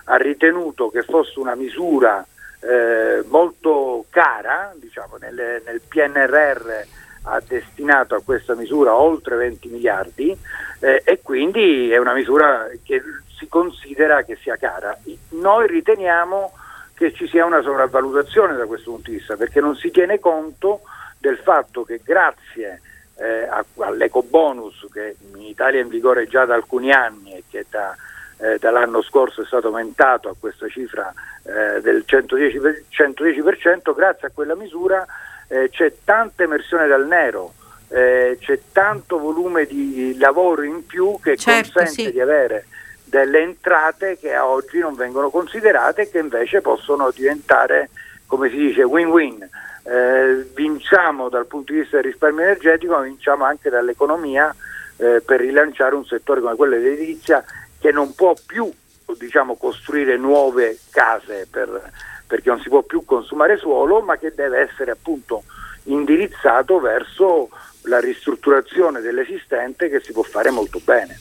ha 0.05 0.17
ritenuto 0.17 0.89
che 0.89 1.03
fosse 1.03 1.39
una 1.39 1.55
misura 1.55 2.25
eh, 2.59 3.23
molto 3.27 4.05
cara, 4.09 4.73
diciamo, 4.75 5.15
nel, 5.17 5.61
nel 5.65 5.81
PNRR 5.87 6.85
ha 7.23 7.41
destinato 7.45 8.15
a 8.15 8.21
questa 8.21 8.55
misura 8.55 8.95
oltre 8.95 9.35
20 9.35 9.67
miliardi 9.69 10.37
eh, 10.79 11.01
e 11.03 11.21
quindi 11.21 11.91
è 11.91 11.97
una 11.97 12.13
misura 12.13 12.67
che 12.83 13.01
si 13.37 13.47
considera 13.47 14.23
che 14.23 14.35
sia 14.35 14.57
cara. 14.57 14.97
Noi 15.29 15.67
riteniamo 15.67 16.51
che 16.93 17.13
ci 17.13 17.27
sia 17.27 17.45
una 17.45 17.61
sopravvalutazione 17.61 18.55
da 18.57 18.65
questo 18.65 18.91
punto 18.91 19.11
di 19.11 19.17
vista, 19.17 19.37
perché 19.37 19.61
non 19.61 19.75
si 19.75 19.91
tiene 19.91 20.19
conto 20.19 20.81
del 21.19 21.37
fatto 21.37 21.83
che 21.83 22.01
grazie 22.03 22.81
eh, 23.19 23.47
all'eco 23.79 24.23
bonus 24.23 24.85
che 24.91 25.15
in 25.33 25.41
Italia 25.41 25.79
è 25.79 25.83
in 25.83 25.89
vigore 25.89 26.27
già 26.27 26.45
da 26.45 26.53
alcuni 26.53 26.91
anni 26.91 27.33
e 27.33 27.43
che 27.49 27.65
da, 27.69 27.95
eh, 28.37 28.57
dall'anno 28.59 29.01
scorso 29.01 29.41
è 29.41 29.45
stato 29.45 29.67
aumentato 29.67 30.29
a 30.29 30.35
questa 30.39 30.67
cifra 30.67 31.13
eh, 31.43 31.81
del 31.81 32.03
110%, 32.07 32.83
110%, 32.89 33.95
grazie 33.95 34.27
a 34.27 34.31
quella 34.33 34.55
misura 34.55 35.05
eh, 35.47 35.69
c'è 35.69 35.93
tanta 36.03 36.43
emersione 36.43 36.87
dal 36.87 37.07
nero, 37.07 37.53
eh, 37.89 38.37
c'è 38.39 38.59
tanto 38.71 39.17
volume 39.17 39.65
di 39.65 40.15
lavoro 40.17 40.61
in 40.63 40.85
più 40.85 41.17
che 41.21 41.37
Certo, 41.37 41.79
consente 41.79 42.03
sì. 42.03 42.11
di 42.11 42.19
avere 42.19 42.65
delle 43.03 43.39
entrate 43.39 44.17
che 44.19 44.33
a 44.33 44.45
oggi 44.45 44.79
non 44.79 44.93
vengono 44.95 45.29
considerate 45.29 46.03
e 46.03 46.09
che 46.09 46.19
invece 46.19 46.59
possono 46.61 47.09
diventare, 47.11 47.89
come 48.25 48.49
si 48.49 48.57
dice, 48.57 48.83
win-win. 48.83 49.49
Eh, 49.89 50.45
vinciamo 50.53 51.29
dal 51.29 51.45
punto 51.45 51.71
di 51.71 51.79
vista 51.79 51.95
del 51.95 52.11
risparmio 52.11 52.43
energetico, 52.43 52.93
ma 52.93 53.01
vinciamo 53.01 53.45
anche 53.45 53.69
dall'economia 53.69 54.53
eh, 54.97 55.21
per 55.25 55.39
rilanciare 55.39 55.95
un 55.95 56.05
settore 56.05 56.41
come 56.41 56.55
quello 56.55 56.75
dell'edilizia 56.75 57.41
che 57.79 57.91
non 57.91 58.13
può 58.13 58.33
più 58.45 58.69
diciamo, 59.17 59.55
costruire 59.55 60.17
nuove 60.17 60.77
case 60.89 61.47
per- 61.49 61.91
perché 62.27 62.49
non 62.49 62.59
si 62.59 62.67
può 62.67 62.81
più 62.81 63.05
consumare 63.05 63.55
suolo, 63.55 64.01
ma 64.01 64.17
che 64.17 64.33
deve 64.35 64.59
essere 64.59 64.91
appunto 64.91 65.43
indirizzato 65.83 66.81
verso 66.81 67.49
la 67.83 68.01
ristrutturazione 68.01 68.99
dell'esistente 68.99 69.87
che 69.87 70.01
si 70.01 70.11
può 70.11 70.23
fare 70.23 70.49
molto 70.49 70.81
bene. 70.83 71.17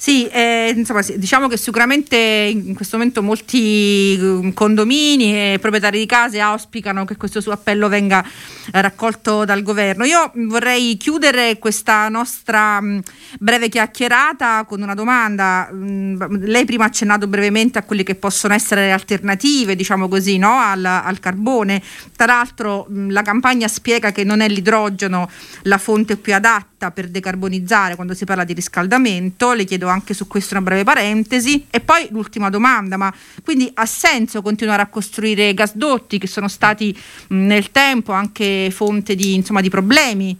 Sì, 0.00 0.26
eh, 0.28 0.72
insomma, 0.74 1.02
diciamo 1.02 1.46
che 1.46 1.58
sicuramente 1.58 2.16
in 2.16 2.74
questo 2.74 2.96
momento 2.96 3.22
molti 3.22 4.14
eh, 4.14 4.52
condomini 4.54 5.52
e 5.52 5.58
proprietari 5.60 5.98
di 5.98 6.06
case 6.06 6.40
auspicano 6.40 7.04
che 7.04 7.18
questo 7.18 7.42
suo 7.42 7.52
appello 7.52 7.86
venga 7.86 8.26
raccolto 8.72 9.44
dal 9.44 9.62
governo. 9.62 10.04
Io 10.04 10.30
vorrei 10.34 10.96
chiudere 10.96 11.58
questa 11.58 12.08
nostra 12.08 12.80
mh, 12.80 13.02
breve 13.38 13.68
chiacchierata 13.68 14.64
con 14.64 14.82
una 14.82 14.94
domanda. 14.94 15.70
Mh, 15.70 16.46
lei 16.46 16.64
prima 16.64 16.84
ha 16.84 16.86
accennato 16.88 17.26
brevemente 17.26 17.78
a 17.78 17.82
quelle 17.82 18.02
che 18.02 18.14
possono 18.14 18.54
essere 18.54 18.86
le 18.86 18.92
alternative, 18.92 19.76
diciamo 19.76 20.08
così, 20.08 20.38
no? 20.38 20.58
al, 20.58 20.84
al 20.84 21.20
carbone. 21.20 21.82
Tra 22.16 22.26
l'altro 22.26 22.86
mh, 22.88 23.10
la 23.10 23.22
campagna 23.22 23.68
spiega 23.68 24.12
che 24.12 24.24
non 24.24 24.40
è 24.40 24.48
l'idrogeno 24.48 25.30
la 25.62 25.78
fonte 25.78 26.16
più 26.16 26.34
adatta 26.34 26.90
per 26.90 27.08
decarbonizzare 27.08 27.94
quando 27.94 28.14
si 28.14 28.24
parla 28.24 28.44
di 28.44 28.52
riscaldamento. 28.52 29.52
Le 29.52 29.64
chiedo 29.64 29.88
anche 29.88 30.14
su 30.14 30.26
questo 30.26 30.54
una 30.54 30.62
breve 30.62 30.84
parentesi. 30.84 31.66
E 31.70 31.80
poi 31.80 32.08
l'ultima 32.10 32.50
domanda, 32.50 32.96
ma 32.96 33.12
quindi 33.42 33.70
ha 33.74 33.86
senso 33.86 34.42
continuare 34.42 34.82
a 34.82 34.86
costruire 34.86 35.54
gasdotti 35.54 36.18
che 36.18 36.26
sono 36.26 36.48
stati 36.48 36.96
nel 37.28 37.70
tempo 37.70 38.12
anche 38.12 38.49
fonte 38.70 39.14
di, 39.14 39.34
insomma, 39.34 39.60
di 39.60 39.68
problemi 39.70 40.38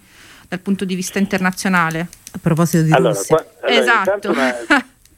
dal 0.49 0.61
punto 0.61 0.85
di 0.85 0.95
vista 0.95 1.19
internazionale? 1.19 2.09
A 2.33 2.39
proposito 2.41 2.83
di 2.85 2.93
Allora, 2.93 3.15
Russia. 3.15 3.37
qua- 3.37 3.47
allora, 3.69 3.81
esatto. 3.83 4.31
una- 4.31 4.55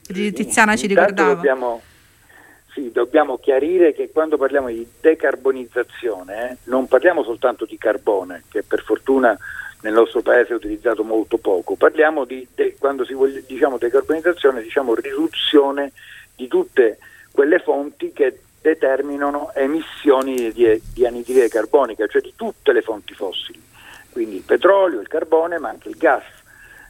Tiziana 0.33 0.75
ci 0.75 0.87
ricordava. 0.87 1.33
Dobbiamo, 1.33 1.81
sì, 2.73 2.91
dobbiamo 2.91 3.37
chiarire 3.37 3.93
che 3.93 4.09
quando 4.11 4.37
parliamo 4.37 4.67
di 4.67 4.85
decarbonizzazione 4.99 6.51
eh, 6.51 6.57
non 6.65 6.87
parliamo 6.87 7.23
soltanto 7.23 7.65
di 7.65 7.77
carbone, 7.77 8.43
che 8.49 8.63
per 8.63 8.83
fortuna 8.83 9.37
nel 9.81 9.93
nostro 9.93 10.21
paese 10.21 10.51
è 10.53 10.55
utilizzato 10.55 11.03
molto 11.03 11.37
poco, 11.37 11.75
parliamo 11.75 12.25
di, 12.25 12.45
de- 12.55 12.75
quando 12.79 13.05
si 13.05 13.13
voglia, 13.13 13.39
diciamo 13.45 13.77
decarbonizzazione, 13.77 14.61
diciamo 14.61 14.93
riduzione 14.95 15.91
di 16.35 16.47
tutte 16.47 16.97
quelle 17.31 17.59
fonti 17.59 18.11
che 18.13 18.39
determinano 18.63 19.51
emissioni 19.53 20.53
di, 20.53 20.81
di 20.93 21.05
anidride 21.05 21.49
carbonica, 21.49 22.07
cioè 22.07 22.21
di 22.21 22.31
tutte 22.35 22.71
le 22.71 22.81
fonti 22.81 23.13
fossili, 23.13 23.61
quindi 24.09 24.37
il 24.37 24.43
petrolio, 24.43 25.01
il 25.01 25.09
carbone, 25.09 25.59
ma 25.59 25.69
anche 25.69 25.89
il 25.89 25.97
gas. 25.97 26.23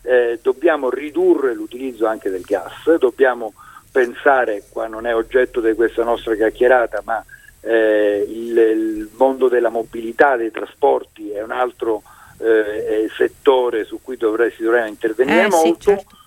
Eh, 0.03 0.37
dobbiamo 0.41 0.89
ridurre 0.91 1.55
l'utilizzo 1.55 2.05
anche 2.05 2.29
del 2.29 2.43
gas, 2.43 2.95
dobbiamo 2.97 3.53
pensare, 3.91 4.63
qua 4.69 4.87
non 4.87 5.07
è 5.07 5.15
oggetto 5.15 5.61
di 5.61 5.73
questa 5.73 6.03
nostra 6.03 6.35
chiacchierata, 6.35 7.01
ma 7.05 7.25
eh, 7.61 8.23
il, 8.27 8.57
il 8.57 9.09
mondo 9.15 9.47
della 9.47 9.69
mobilità, 9.69 10.35
dei 10.35 10.51
trasporti 10.51 11.31
è 11.31 11.41
un 11.41 11.51
altro 11.51 12.03
eh, 12.39 13.09
settore 13.15 13.85
su 13.85 13.99
cui 14.03 14.17
dovrei, 14.17 14.51
si 14.51 14.61
dovrebbe 14.61 14.89
intervenire 14.89 15.45
Eh, 15.47 15.51
sì, 15.51 15.65
molto, 15.65 15.81
certo. 15.81 16.17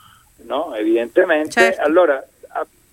no? 0.44 0.74
evidentemente. 0.74 1.50
Certo. 1.60 1.82
Allora 1.82 2.26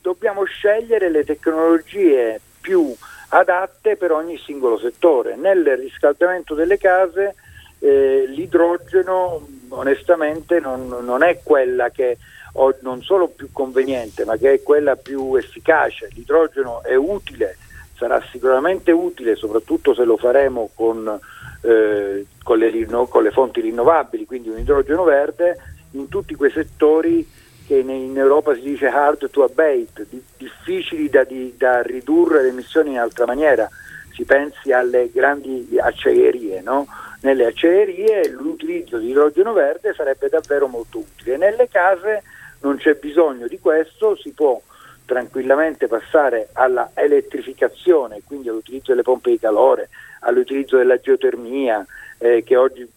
dobbiamo 0.03 0.43
scegliere 0.43 1.09
le 1.09 1.23
tecnologie 1.23 2.39
più 2.59 2.93
adatte 3.29 3.95
per 3.95 4.11
ogni 4.11 4.37
singolo 4.37 4.77
settore. 4.77 5.37
Nel 5.37 5.65
riscaldamento 5.77 6.53
delle 6.53 6.77
case 6.77 7.35
eh, 7.79 8.25
l'idrogeno 8.27 9.47
onestamente 9.69 10.59
non, 10.59 10.87
non 10.87 11.23
è 11.23 11.39
quella 11.41 11.89
che 11.89 12.17
ho 12.55 12.75
non 12.81 13.01
solo 13.01 13.29
più 13.29 13.49
conveniente, 13.51 14.25
ma 14.25 14.35
che 14.35 14.53
è 14.53 14.61
quella 14.61 14.97
più 14.97 15.35
efficace. 15.35 16.09
L'idrogeno 16.11 16.83
è 16.83 16.95
utile, 16.95 17.57
sarà 17.95 18.21
sicuramente 18.29 18.91
utile, 18.91 19.35
soprattutto 19.35 19.93
se 19.95 20.03
lo 20.03 20.17
faremo 20.17 20.69
con, 20.75 21.19
eh, 21.61 22.25
con, 22.43 22.57
le, 22.57 22.85
con 23.09 23.23
le 23.23 23.31
fonti 23.31 23.61
rinnovabili, 23.61 24.25
quindi 24.25 24.49
un 24.49 24.59
idrogeno 24.59 25.05
verde 25.05 25.57
in 25.91 26.09
tutti 26.09 26.35
quei 26.35 26.51
settori 26.51 27.25
che 27.65 27.77
in, 27.77 28.17
Europa 28.17 28.53
si 28.55 28.61
dice 28.61 28.87
hard 28.87 29.29
to 29.29 29.43
abate, 29.43 30.05
di- 30.09 30.23
difficili 30.37 31.09
da, 31.09 31.23
di- 31.23 31.55
da 31.57 31.81
ridurre 31.81 32.43
le 32.43 32.49
emissioni 32.49 32.91
in 32.91 32.99
altra 32.99 33.25
maniera. 33.25 33.69
Si 34.13 34.25
pensi 34.25 34.71
alle 34.71 35.09
grandi 35.11 35.67
acciaierie, 35.79 36.61
no? 36.61 36.87
Nelle 37.21 37.45
acciaierie 37.45 38.29
l'utilizzo 38.29 38.97
di 38.97 39.09
idrogeno 39.09 39.53
verde 39.53 39.93
sarebbe 39.93 40.29
davvero 40.29 40.67
molto 40.67 40.99
utile. 40.99 41.37
Nelle 41.37 41.67
case 41.69 42.21
non 42.61 42.77
c'è 42.77 42.95
bisogno 42.95 43.47
di 43.47 43.59
questo, 43.59 44.15
si 44.15 44.31
può 44.31 44.61
tranquillamente 45.05 45.87
passare 45.87 46.49
alla 46.53 46.91
elettrificazione, 46.93 48.21
quindi 48.25 48.49
all'utilizzo 48.49 48.91
delle 48.91 49.03
pompe 49.03 49.31
di 49.31 49.39
calore, 49.39 49.89
all'utilizzo 50.21 50.77
della 50.77 50.99
geotermia, 50.99 51.85
eh, 52.17 52.43
che 52.43 52.55
oggi 52.55 52.87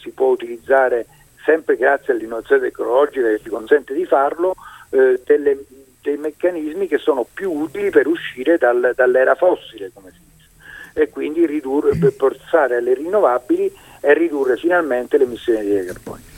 si 0.00 0.10
può 0.10 0.28
utilizzare 0.28 1.06
sempre 1.44 1.76
grazie 1.76 2.12
all'innovazione 2.12 2.62
tecnologica 2.62 3.28
che 3.28 3.40
ci 3.42 3.48
consente 3.48 3.94
di 3.94 4.04
farlo, 4.04 4.54
eh, 4.90 5.20
delle- 5.24 5.64
dei 6.02 6.16
meccanismi 6.16 6.88
che 6.88 6.98
sono 6.98 7.26
più 7.32 7.50
utili 7.50 7.90
per 7.90 8.06
uscire 8.06 8.58
dal- 8.58 8.92
dall'era 8.94 9.34
fossile, 9.34 9.90
come 9.94 10.10
si 10.10 10.18
dice, 10.34 11.00
e 11.00 11.08
quindi 11.08 11.46
ridurre, 11.46 11.96
per 11.96 12.14
passare 12.14 12.76
alle 12.76 12.94
rinnovabili 12.94 13.72
e 14.00 14.14
ridurre 14.14 14.56
finalmente 14.56 15.16
le 15.16 15.24
emissioni 15.24 15.64
di 15.64 15.86
carbonio. 15.86 16.30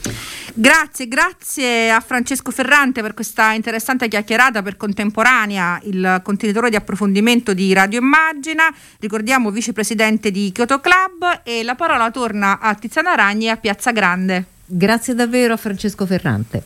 Grazie, 0.56 1.08
grazie 1.08 1.90
a 1.90 1.98
Francesco 1.98 2.52
Ferrante 2.52 3.02
per 3.02 3.12
questa 3.12 3.54
interessante 3.54 4.06
chiacchierata 4.06 4.62
per 4.62 4.76
contemporanea, 4.76 5.80
il 5.82 6.20
contenitore 6.22 6.70
di 6.70 6.76
approfondimento 6.76 7.52
di 7.54 7.72
Radio 7.72 7.98
Immagina, 7.98 8.72
ricordiamo 9.00 9.50
vicepresidente 9.50 10.30
di 10.30 10.52
Kyoto 10.52 10.78
Club 10.78 11.40
e 11.42 11.64
la 11.64 11.74
parola 11.74 12.08
torna 12.12 12.60
a 12.60 12.72
Tiziana 12.76 13.16
Ragni 13.16 13.48
a 13.50 13.56
Piazza 13.56 13.90
Grande. 13.90 14.53
Grazie 14.66 15.14
davvero 15.14 15.54
a 15.54 15.56
Francesco 15.56 16.06
Ferrante. 16.06 16.62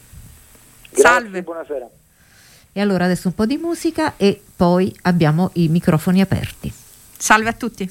Grazie, 0.90 1.02
Salve. 1.02 1.42
Buonasera. 1.42 1.88
E 2.72 2.80
allora 2.80 3.04
adesso 3.04 3.28
un 3.28 3.34
po' 3.34 3.46
di 3.46 3.56
musica 3.56 4.14
e 4.16 4.40
poi 4.54 4.94
abbiamo 5.02 5.50
i 5.54 5.68
microfoni 5.68 6.20
aperti. 6.20 6.72
Salve 7.16 7.48
a 7.48 7.52
tutti. 7.52 7.88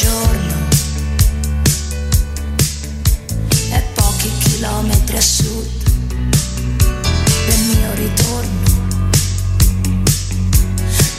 Giorno 0.00 0.54
è 3.70 3.82
pochi 3.94 4.30
chilometri 4.38 5.16
a 5.16 5.20
sud 5.20 5.66
del 7.46 7.60
mio 7.74 7.94
ritorno 7.94 8.62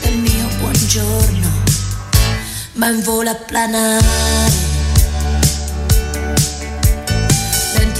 del 0.01 0.17
mio 0.17 0.47
buongiorno 0.59 1.49
ma 2.73 2.89
in 2.89 3.01
volo 3.03 3.29
a 3.29 3.35
planare 3.35 4.47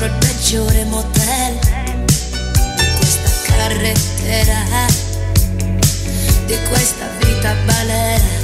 il 0.02 0.12
peggiore 0.18 0.86
motel 0.86 1.60
di 2.78 2.86
questa 2.98 3.30
carrettera 3.44 4.88
di 6.46 6.58
questa 6.70 7.06
vita 7.20 7.54
balera. 7.66 8.39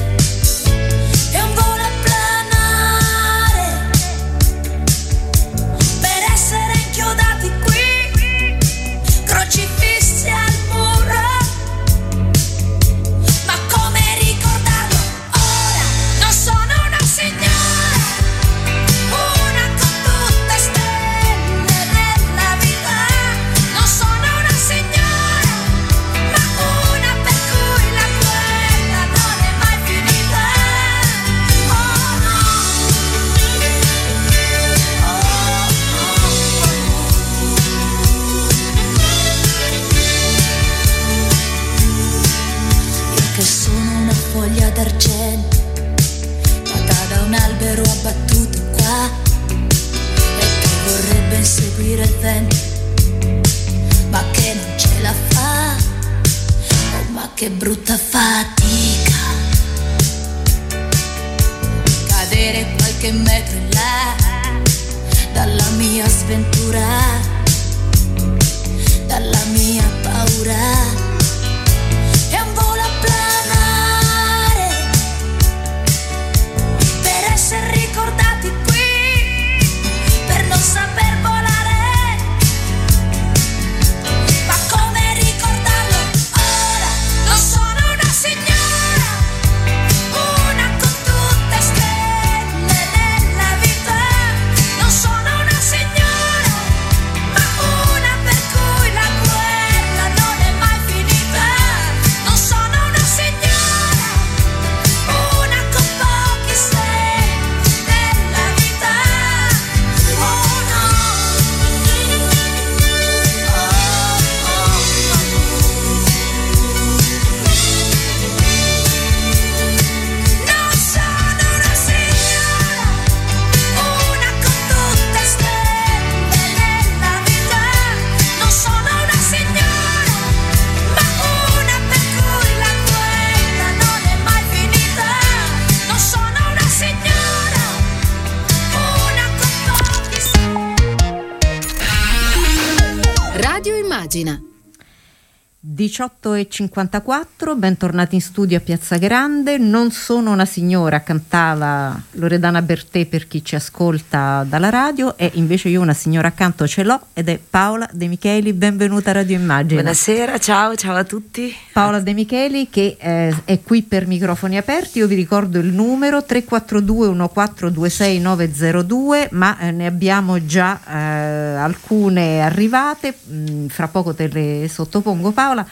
18.54, 145.95 147.57
bentornati 147.57 148.15
in 148.15 148.21
studio 148.21 148.57
a 148.57 148.59
Piazza 148.59 148.97
Grande. 148.97 149.57
Non 149.57 149.91
sono 149.91 150.31
una 150.31 150.43
signora, 150.43 151.01
cantava 151.03 151.97
Loredana 152.11 152.61
Bertè 152.61 153.05
per 153.05 153.27
chi 153.27 153.45
ci 153.45 153.55
ascolta 153.55 154.45
dalla 154.45 154.69
radio, 154.69 155.15
e 155.17 155.31
invece 155.35 155.69
io 155.69 155.79
una 155.79 155.93
signora 155.93 156.27
accanto 156.27 156.67
ce 156.67 156.83
l'ho 156.83 156.99
ed 157.13 157.29
è 157.29 157.39
Paola 157.49 157.87
De 157.93 158.07
Micheli. 158.07 158.51
Benvenuta 158.51 159.11
a 159.11 159.13
Radio 159.13 159.37
Immagine. 159.37 159.81
Buonasera, 159.81 160.37
ciao, 160.37 160.75
ciao 160.75 160.95
a 160.95 161.05
tutti. 161.05 161.55
Paola 161.71 162.01
De 162.01 162.13
Micheli 162.13 162.67
che 162.69 162.97
eh, 162.99 163.33
è 163.45 163.61
qui 163.61 163.81
per 163.83 164.05
microfoni 164.05 164.57
aperti, 164.57 164.97
io 164.97 165.07
vi 165.07 165.15
ricordo 165.15 165.59
il 165.59 165.67
numero 165.67 166.25
342 166.25 167.07
1426 167.07 168.19
902, 168.19 169.29
ma 169.31 169.57
eh, 169.59 169.71
ne 169.71 169.85
abbiamo 169.85 170.45
già 170.45 170.81
eh, 170.85 171.55
alcune 171.55 172.41
arrivate, 172.41 173.15
Mm, 173.35 173.67
fra 173.67 173.87
poco 173.87 174.13
te 174.13 174.27
le 174.27 174.67
sottopongo 174.69 175.31
Paola. 175.31 175.65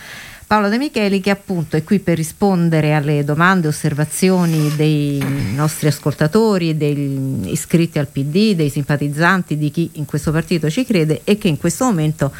Paola 0.54 0.70
De 0.70 0.78
Micheli 0.78 1.20
che 1.20 1.32
appunto 1.32 1.78
è 1.78 1.84
qui 1.84 1.98
per 1.98 2.16
rispondere 2.16 2.94
alle 2.94 3.24
domande, 3.24 3.68
osservazioni 3.68 4.72
dei 4.76 5.18
nostri 5.56 5.88
ascoltatori, 5.88 6.78
degli 6.78 7.50
iscritti 7.50 7.98
al 7.98 8.06
PD, 8.06 8.54
dei 8.54 8.70
simpatizzanti, 8.70 9.58
di 9.58 9.72
chi 9.72 9.90
in 9.94 10.06
questo 10.06 10.32
partito 10.32 10.70
ci 10.70 10.86
crede 10.86 11.22
e 11.24 11.40
che 11.40 11.48
in 11.48 11.58
questo 11.58 11.86
momento 11.86 12.32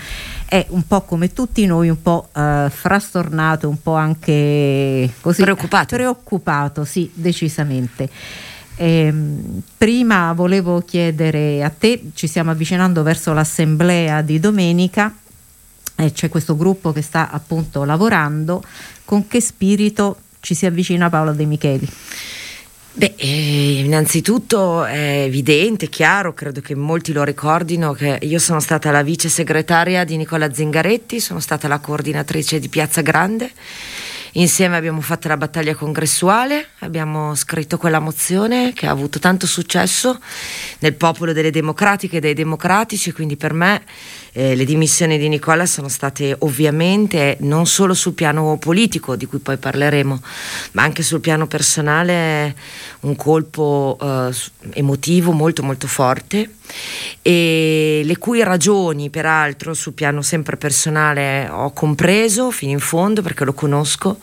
è 0.46 0.64
un 0.70 0.86
po' 0.86 1.02
come 1.02 1.34
tutti 1.34 1.66
noi, 1.66 1.90
un 1.90 2.04
po' 2.04 2.30
eh, 2.36 2.68
frastornato, 2.70 3.68
un 3.68 3.82
po' 3.82 3.96
anche 3.96 5.12
così 5.20 5.42
Preoccupato. 5.42 5.96
Preoccupato, 5.96 6.86
sì, 6.86 7.10
decisamente. 7.16 8.08
Ehm, 8.76 9.64
prima 9.76 10.34
volevo 10.34 10.82
chiedere 10.82 11.64
a 11.64 11.72
te, 11.72 12.12
ci 12.14 12.28
stiamo 12.28 12.52
avvicinando 12.52 13.02
verso 13.02 13.34
l'assemblea 13.34 14.22
di 14.22 14.40
domenica 14.40 15.16
e 15.96 16.12
c'è 16.12 16.30
questo 16.30 16.56
gruppo 16.56 16.92
che 16.92 17.02
sta 17.02 17.30
appunto 17.30 17.84
lavorando, 17.84 18.64
con 19.06 19.28
che 19.28 19.42
spirito 19.42 20.18
ci 20.40 20.54
si 20.54 20.66
avvicina 20.66 21.10
Paola 21.10 21.32
De 21.32 21.46
Micheli? 21.46 21.90
Beh, 22.96 23.16
eh, 23.16 23.80
innanzitutto 23.80 24.86
è 24.86 25.24
evidente, 25.26 25.90
chiaro, 25.90 26.34
credo 26.34 26.62
che 26.62 26.76
molti 26.76 27.12
lo 27.12 27.24
ricordino, 27.24 27.94
che 27.94 28.20
io 28.22 28.38
sono 28.38 28.60
stata 28.60 28.92
la 28.92 29.02
vice 29.02 29.30
segretaria 29.30 30.04
di 30.04 30.16
Nicola 30.16 30.54
Zingaretti, 30.54 31.20
sono 31.20 31.40
stata 31.40 31.68
la 31.68 31.80
coordinatrice 31.80 32.60
di 32.60 32.70
Piazza 32.70 33.02
Grande. 33.02 33.50
Insieme 34.34 34.78
abbiamo 34.78 35.02
fatto 35.02 35.28
la 35.28 35.38
battaglia 35.38 35.74
congressuale, 35.74 36.68
abbiamo 36.80 37.34
scritto 37.34 37.78
quella 37.78 38.00
mozione 38.00 38.74
che 38.74 38.86
ha 38.86 38.92
avuto 38.92 39.18
tanto 39.20 39.48
successo 39.48 40.20
nel 40.80 40.94
popolo 40.94 41.34
delle 41.34 41.52
democratiche 41.52 42.18
e 42.18 42.20
dei 42.20 42.34
democratici, 42.34 43.12
quindi 43.12 43.38
per 43.38 43.54
me 43.54 43.84
eh, 44.34 44.56
le 44.56 44.66
dimissioni 44.66 45.18
di 45.18 45.30
Nicola 45.30 45.66
sono 45.66 45.88
state 45.88 46.36
ovviamente 46.40 47.38
non 47.42 47.68
solo 47.68 47.94
sul 47.94 48.14
piano 48.14 48.58
politico, 48.58 49.16
di 49.16 49.26
cui 49.26 49.40
poi 49.40 49.58
parleremo, 49.58 50.22
ma 50.72 50.82
anche 50.82 51.04
sul 51.04 51.22
piano 51.22 51.48
personale 51.48 52.56
un 53.02 53.16
colpo 53.16 53.98
eh, 54.02 54.32
emotivo 54.74 55.32
molto 55.32 55.64
molto 55.64 55.88
forte. 55.88 56.50
E 57.22 58.02
le 58.04 58.18
cui 58.18 58.42
ragioni 58.42 59.10
peraltro 59.10 59.74
sul 59.74 59.94
piano 59.94 60.22
sempre 60.22 60.58
personale 60.58 61.48
ho 61.50 61.72
compreso 61.72 62.52
fino 62.52 62.72
in 62.72 62.80
fondo 62.80 63.22
perché 63.22 63.44
lo 63.46 63.54
conosco, 63.54 64.18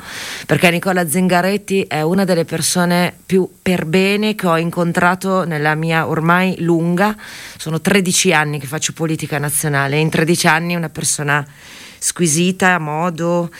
perché 0.46 0.70
Nicola 0.70 1.08
Zengaretti 1.08 1.82
è 1.82 2.02
una 2.02 2.24
delle 2.24 2.44
persone 2.44 3.14
più 3.24 3.48
per 3.62 3.84
bene 3.84 4.34
che 4.34 4.46
ho 4.46 4.58
incontrato 4.58 5.44
nella 5.44 5.74
mia 5.74 6.08
ormai 6.08 6.56
lunga, 6.58 7.16
sono 7.56 7.80
13 7.80 8.32
anni 8.32 8.58
che 8.58 8.66
faccio 8.66 8.92
politica 8.92 9.38
nazionale, 9.38 9.99
in 10.00 10.10
13 10.10 10.46
anni 10.48 10.74
una 10.74 10.88
persona 10.88 11.46
squisita, 11.98 12.74
a 12.74 12.78
modo, 12.78 13.50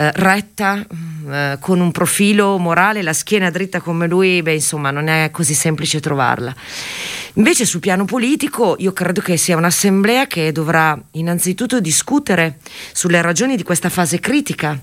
eh, 0.00 0.12
retta, 0.14 0.76
mm, 0.76 1.32
eh, 1.32 1.56
con 1.60 1.80
un 1.80 1.90
profilo 1.90 2.56
morale, 2.56 3.02
la 3.02 3.12
schiena 3.12 3.50
dritta 3.50 3.80
come 3.80 4.06
lui, 4.06 4.42
beh 4.42 4.54
insomma 4.54 4.92
non 4.92 5.08
è 5.08 5.30
così 5.32 5.54
semplice 5.54 5.98
trovarla. 5.98 6.54
Invece 7.34 7.64
sul 7.64 7.80
piano 7.80 8.04
politico 8.04 8.76
io 8.78 8.92
credo 8.92 9.20
che 9.20 9.36
sia 9.36 9.56
un'assemblea 9.56 10.26
che 10.26 10.52
dovrà 10.52 11.00
innanzitutto 11.12 11.80
discutere 11.80 12.58
sulle 12.92 13.20
ragioni 13.22 13.56
di 13.56 13.62
questa 13.62 13.88
fase 13.88 14.20
critica 14.20 14.78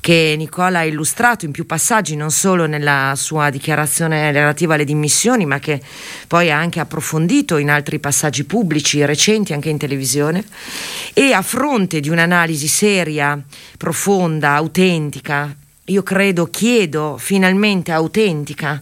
che 0.00 0.34
Nicola 0.36 0.80
ha 0.80 0.84
illustrato 0.84 1.46
in 1.46 1.50
più 1.50 1.66
passaggi, 1.66 2.14
non 2.14 2.30
solo 2.30 2.66
nella 2.66 3.14
sua 3.16 3.48
dichiarazione 3.50 4.32
relativa 4.32 4.74
alle 4.74 4.84
dimissioni, 4.84 5.46
ma 5.46 5.58
che 5.58 5.80
poi 6.26 6.50
ha 6.50 6.58
anche 6.58 6.80
approfondito 6.80 7.56
in 7.56 7.70
altri 7.70 7.98
passaggi 7.98 8.44
pubblici 8.44 9.04
recenti 9.04 9.52
anche 9.52 9.70
in 9.70 9.78
televisione 9.78 10.44
e 11.14 11.32
a 11.32 11.42
fronte 11.42 12.00
di 12.00 12.08
un'analisi 12.08 12.68
seria, 12.68 13.38
profonda, 13.76 14.57
autentica 14.58 15.56
io 15.88 16.02
credo, 16.02 16.46
chiedo 16.46 17.16
finalmente 17.18 17.92
autentica 17.92 18.80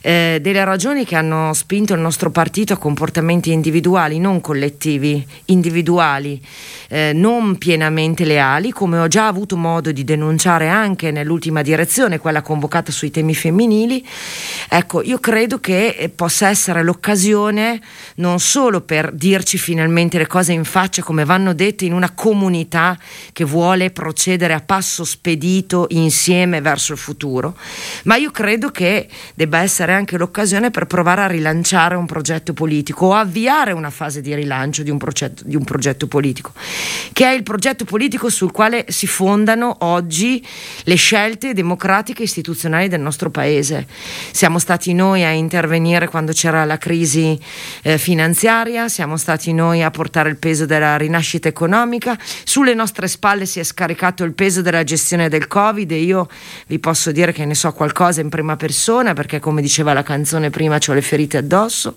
eh, 0.00 0.38
delle 0.40 0.64
ragioni 0.64 1.04
che 1.04 1.14
hanno 1.14 1.52
spinto 1.52 1.92
il 1.92 2.00
nostro 2.00 2.30
partito 2.30 2.72
a 2.72 2.78
comportamenti 2.78 3.52
individuali, 3.52 4.18
non 4.18 4.40
collettivi, 4.40 5.26
individuali, 5.46 6.40
eh, 6.88 7.12
non 7.14 7.58
pienamente 7.58 8.24
leali, 8.24 8.70
come 8.70 8.98
ho 8.98 9.08
già 9.08 9.26
avuto 9.26 9.56
modo 9.56 9.92
di 9.92 10.04
denunciare 10.04 10.68
anche 10.68 11.10
nell'ultima 11.10 11.60
direzione, 11.60 12.18
quella 12.18 12.40
convocata 12.40 12.92
sui 12.92 13.10
temi 13.10 13.34
femminili. 13.34 14.06
Ecco, 14.70 15.02
io 15.02 15.18
credo 15.18 15.60
che 15.60 15.88
eh, 15.98 16.08
possa 16.08 16.48
essere 16.48 16.82
l'occasione 16.82 17.80
non 18.16 18.40
solo 18.40 18.80
per 18.80 19.12
dirci 19.12 19.58
finalmente 19.58 20.16
le 20.16 20.26
cose 20.26 20.52
in 20.52 20.64
faccia 20.64 21.02
come 21.02 21.26
vanno 21.26 21.52
dette 21.52 21.84
in 21.84 21.92
una 21.92 22.10
comunità 22.12 22.98
che 23.32 23.44
vuole 23.44 23.90
procedere 23.90 24.54
a 24.54 24.60
passo 24.60 25.04
spedito 25.04 25.86
insieme 25.90 26.36
verso 26.46 26.92
il 26.92 26.98
futuro, 26.98 27.56
ma 28.04 28.16
io 28.16 28.30
credo 28.30 28.70
che 28.70 29.08
debba 29.34 29.60
essere 29.60 29.92
anche 29.92 30.16
l'occasione 30.16 30.70
per 30.70 30.86
provare 30.86 31.22
a 31.22 31.26
rilanciare 31.26 31.94
un 31.94 32.06
progetto 32.06 32.52
politico 32.52 33.06
o 33.06 33.14
avviare 33.14 33.72
una 33.72 33.90
fase 33.90 34.20
di 34.20 34.34
rilancio 34.34 34.82
di 34.82 34.90
un, 34.90 34.98
progetto, 34.98 35.42
di 35.44 35.56
un 35.56 35.64
progetto 35.64 36.06
politico, 36.06 36.52
che 37.12 37.24
è 37.24 37.32
il 37.32 37.42
progetto 37.42 37.84
politico 37.84 38.28
sul 38.30 38.52
quale 38.52 38.86
si 38.88 39.06
fondano 39.06 39.76
oggi 39.80 40.44
le 40.84 40.94
scelte 40.94 41.54
democratiche 41.54 42.22
e 42.22 42.24
istituzionali 42.24 42.88
del 42.88 43.00
nostro 43.00 43.30
paese. 43.30 43.86
Siamo 44.30 44.58
stati 44.58 44.92
noi 44.94 45.24
a 45.24 45.30
intervenire 45.30 46.08
quando 46.08 46.32
c'era 46.32 46.64
la 46.64 46.78
crisi 46.78 47.38
eh, 47.82 47.98
finanziaria, 47.98 48.88
siamo 48.88 49.16
stati 49.16 49.52
noi 49.52 49.82
a 49.82 49.90
portare 49.90 50.28
il 50.28 50.36
peso 50.36 50.66
della 50.66 50.96
rinascita 50.96 51.48
economica, 51.48 52.18
sulle 52.44 52.74
nostre 52.74 53.08
spalle 53.08 53.46
si 53.46 53.60
è 53.60 53.64
scaricato 53.64 54.24
il 54.24 54.32
peso 54.32 54.62
della 54.62 54.84
gestione 54.84 55.28
del 55.28 55.46
Covid 55.46 55.90
e 55.90 55.98
io 55.98 56.27
vi 56.66 56.78
posso 56.78 57.12
dire 57.12 57.32
che 57.32 57.44
ne 57.44 57.54
so 57.54 57.72
qualcosa 57.72 58.20
in 58.20 58.28
prima 58.28 58.56
persona 58.56 59.14
perché 59.14 59.40
come 59.40 59.62
diceva 59.62 59.92
la 59.92 60.02
canzone 60.02 60.50
prima 60.50 60.78
ho 60.86 60.92
le 60.92 61.02
ferite 61.02 61.38
addosso 61.38 61.96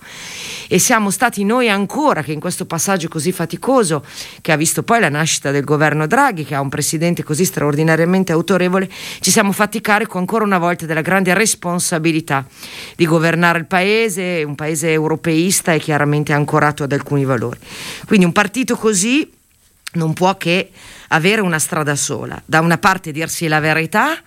e 0.67 0.79
siamo 0.79 1.09
stati 1.09 1.43
noi 1.43 1.69
ancora 1.69 2.23
che 2.23 2.31
in 2.31 2.39
questo 2.39 2.65
passaggio 2.65 3.07
così 3.07 3.31
faticoso 3.31 4.03
che 4.41 4.51
ha 4.51 4.55
visto 4.55 4.83
poi 4.83 4.99
la 4.99 5.09
nascita 5.09 5.51
del 5.51 5.63
governo 5.63 6.07
Draghi 6.07 6.45
che 6.45 6.55
ha 6.55 6.61
un 6.61 6.69
presidente 6.69 7.23
così 7.23 7.45
straordinariamente 7.45 8.31
autorevole 8.31 8.89
ci 9.19 9.31
siamo 9.31 9.51
fatti 9.51 9.81
carico 9.81 10.17
ancora 10.17 10.43
una 10.43 10.57
volta 10.57 10.85
della 10.85 11.01
grande 11.01 11.33
responsabilità 11.33 12.45
di 12.95 13.05
governare 13.05 13.59
il 13.59 13.65
paese, 13.65 14.43
un 14.45 14.55
paese 14.55 14.91
europeista 14.91 15.73
e 15.73 15.79
chiaramente 15.79 16.33
ancorato 16.33 16.83
ad 16.83 16.91
alcuni 16.91 17.25
valori. 17.25 17.59
Quindi 18.05 18.25
un 18.25 18.31
partito 18.31 18.75
così 18.75 19.29
non 19.93 20.13
può 20.13 20.37
che 20.37 20.71
avere 21.09 21.41
una 21.41 21.59
strada 21.59 21.95
sola. 21.95 22.41
Da 22.45 22.59
una 22.59 22.77
parte 22.77 23.11
dirsi 23.11 23.47
la 23.47 23.59
verità, 23.59 24.17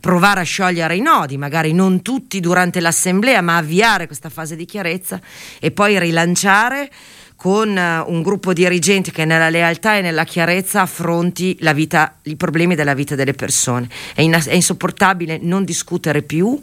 provare 0.00 0.40
a 0.40 0.44
sciogliere 0.44 0.96
i 0.96 1.00
nodi, 1.00 1.36
magari 1.36 1.72
non 1.72 2.02
tutti 2.02 2.40
durante 2.40 2.80
l'assemblea, 2.80 3.40
ma 3.40 3.56
avviare 3.56 4.06
questa 4.06 4.28
fase 4.28 4.56
di 4.56 4.64
chiarezza 4.64 5.20
e 5.58 5.70
poi 5.70 5.98
rilanciare 5.98 6.90
con 7.38 7.78
eh, 7.78 8.00
un 8.00 8.20
gruppo 8.22 8.52
dirigente 8.52 9.12
che 9.12 9.24
nella 9.24 9.48
lealtà 9.48 9.96
e 9.96 10.00
nella 10.00 10.24
chiarezza 10.24 10.80
affronti 10.80 11.56
vita, 11.72 12.16
i 12.22 12.34
problemi 12.34 12.74
della 12.74 12.94
vita 12.94 13.14
delle 13.14 13.32
persone. 13.32 13.88
È, 14.12 14.22
in- 14.22 14.36
è 14.44 14.54
insopportabile 14.54 15.38
non 15.40 15.64
discutere 15.64 16.22
più 16.22 16.60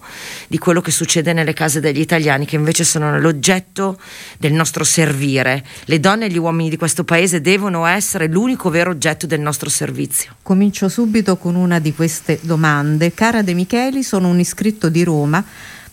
di 0.50 0.58
quello 0.58 0.82
che 0.82 0.92
succede 0.92 1.32
nelle 1.32 1.54
case 1.54 1.80
degli 1.80 2.02
italiani, 2.02 2.46
che 2.46 2.58
invece 2.58 2.84
sono 2.84 3.18
l'oggetto 3.18 3.98
del 4.38 4.52
nostro 4.52 4.84
servire. 4.84 5.64
Le 5.86 6.00
donne 6.02 6.26
e 6.26 6.30
gli 6.30 6.38
uomini 6.38 6.70
di 6.70 6.76
questo 6.76 7.06
paese 7.06 7.40
devono 7.40 7.86
essere 7.86 8.28
l'unico 8.28 8.70
vero 8.70 8.90
oggetto 8.90 9.26
del 9.28 9.40
nostro 9.40 9.70
servizio. 9.70 10.36
Comincio 10.42 10.90
subito 10.90 11.38
con 11.38 11.56
una 11.56 11.80
di 11.80 11.94
queste 11.94 12.38
domande. 12.42 13.14
Cara 13.14 13.42
De 13.42 13.54
Micheli, 13.54 14.04
sono 14.04 14.28
un 14.28 14.40
iscritto 14.40 14.90
di 14.90 15.06
Roma. 15.06 15.42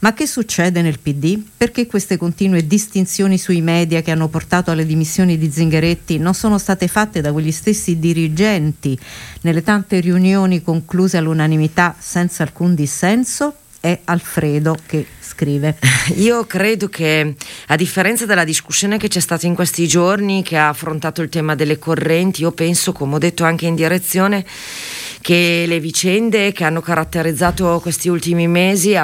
Ma 0.03 0.15
che 0.15 0.27
succede 0.27 0.83
nel 0.83 0.99
PD? 0.99 1.41
Perché 1.57 1.87
queste 1.87 2.17
continue 2.17 2.67
distinzioni 2.67 3.39
sui 3.39 3.61
media 3.61 4.03
che 4.03 4.11
hanno 4.11 4.27
portato 4.27 4.73
alle 4.73 4.85
dimissioni 4.85 5.39
di 5.39 5.49
Zingaretti 5.49 6.19
non 6.19 6.35
sono 6.35 6.59
state 6.59 6.89
fatte 6.89 7.21
da 7.21 7.31
quegli 7.31 7.53
stessi 7.53 8.01
dirigenti 8.01 8.99
nelle 9.43 9.63
tante 9.63 10.01
riunioni 10.01 10.61
concluse 10.61 11.19
all'unanimità 11.19 11.95
senza 11.97 12.43
alcun 12.43 12.75
dissenso? 12.75 13.55
È 13.79 14.01
Alfredo 14.05 14.77
che 14.87 15.07
scrive. 15.21 15.79
Io 16.19 16.47
credo 16.47 16.89
che, 16.89 17.37
a 17.69 17.77
differenza 17.77 18.27
della 18.27 18.45
discussione 18.45 18.99
che 18.99 19.07
c'è 19.07 19.21
stata 19.21 19.47
in 19.47 19.55
questi 19.55 19.87
giorni, 19.87 20.43
che 20.43 20.57
ha 20.57 20.69
affrontato 20.69 21.23
il 21.23 21.29
tema 21.29 21.55
delle 21.55 21.79
correnti, 21.79 22.43
io 22.43 22.51
penso, 22.51 22.93
come 22.93 23.15
ho 23.15 23.19
detto 23.19 23.45
anche 23.45 23.67
in 23.67 23.75
direzione, 23.77 24.45
che 25.23 25.65
le 25.69 25.79
vicende 25.79 26.51
che 26.51 26.65
hanno 26.65 26.81
caratterizzato 26.81 27.79
questi 27.81 28.09
ultimi 28.09 28.49
mesi 28.49 28.97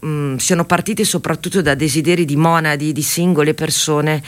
mh, 0.00 0.36
siano 0.36 0.64
partite 0.64 1.04
soprattutto 1.04 1.60
da 1.60 1.74
desideri 1.74 2.24
di 2.24 2.36
monadi 2.36 2.92
di 2.92 3.02
singole 3.02 3.52
persone 3.52 4.22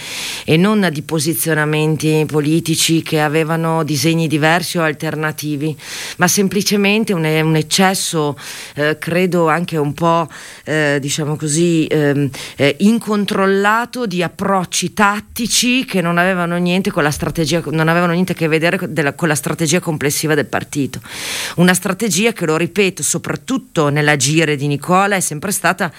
e 0.45 0.59
non 0.59 0.86
di 0.92 1.01
posizionamenti 1.01 2.24
politici 2.26 3.03
che 3.03 3.20
avevano 3.20 3.84
disegni 3.84 4.28
diversi 4.28 4.76
o 4.76 4.82
alternativi, 4.82 5.74
ma 6.18 6.28
semplicemente 6.28 7.14
un, 7.14 7.24
un 7.24 7.57
eccesso, 7.57 8.38
eh, 8.74 8.99
credo 8.99 9.49
anche 9.49 9.78
un 9.78 9.95
po' 9.95 10.28
eh, 10.64 10.99
diciamo 11.01 11.36
così 11.36 11.86
ehm, 11.86 12.28
eh, 12.57 12.76
incontrollato 12.80 14.05
di 14.05 14.22
approcci 14.22 14.92
tattici 14.92 15.86
che 15.86 16.03
non 16.03 16.18
avevano 16.18 16.59
niente 16.59 16.90
con 16.90 17.03
la 17.03 17.11
strategia, 17.11 17.62
non 17.70 17.88
avevano 17.88 18.12
niente 18.12 18.32
a 18.32 18.34
che 18.34 18.47
vedere 18.47 18.78
con 19.14 19.28
la 19.28 19.34
strategia 19.34 19.80
complessiva 19.80 20.34
del 20.35 20.47
partito. 20.47 21.01
Una 21.57 21.74
strategia 21.74 22.32
che, 22.32 22.47
lo 22.47 22.57
ripeto, 22.57 23.03
soprattutto 23.03 23.89
nell'agire 23.89 24.57
di 24.57 24.66
Nicola 24.66 25.16
è 25.16 25.20
sempre 25.20 25.53
stata 25.53 25.93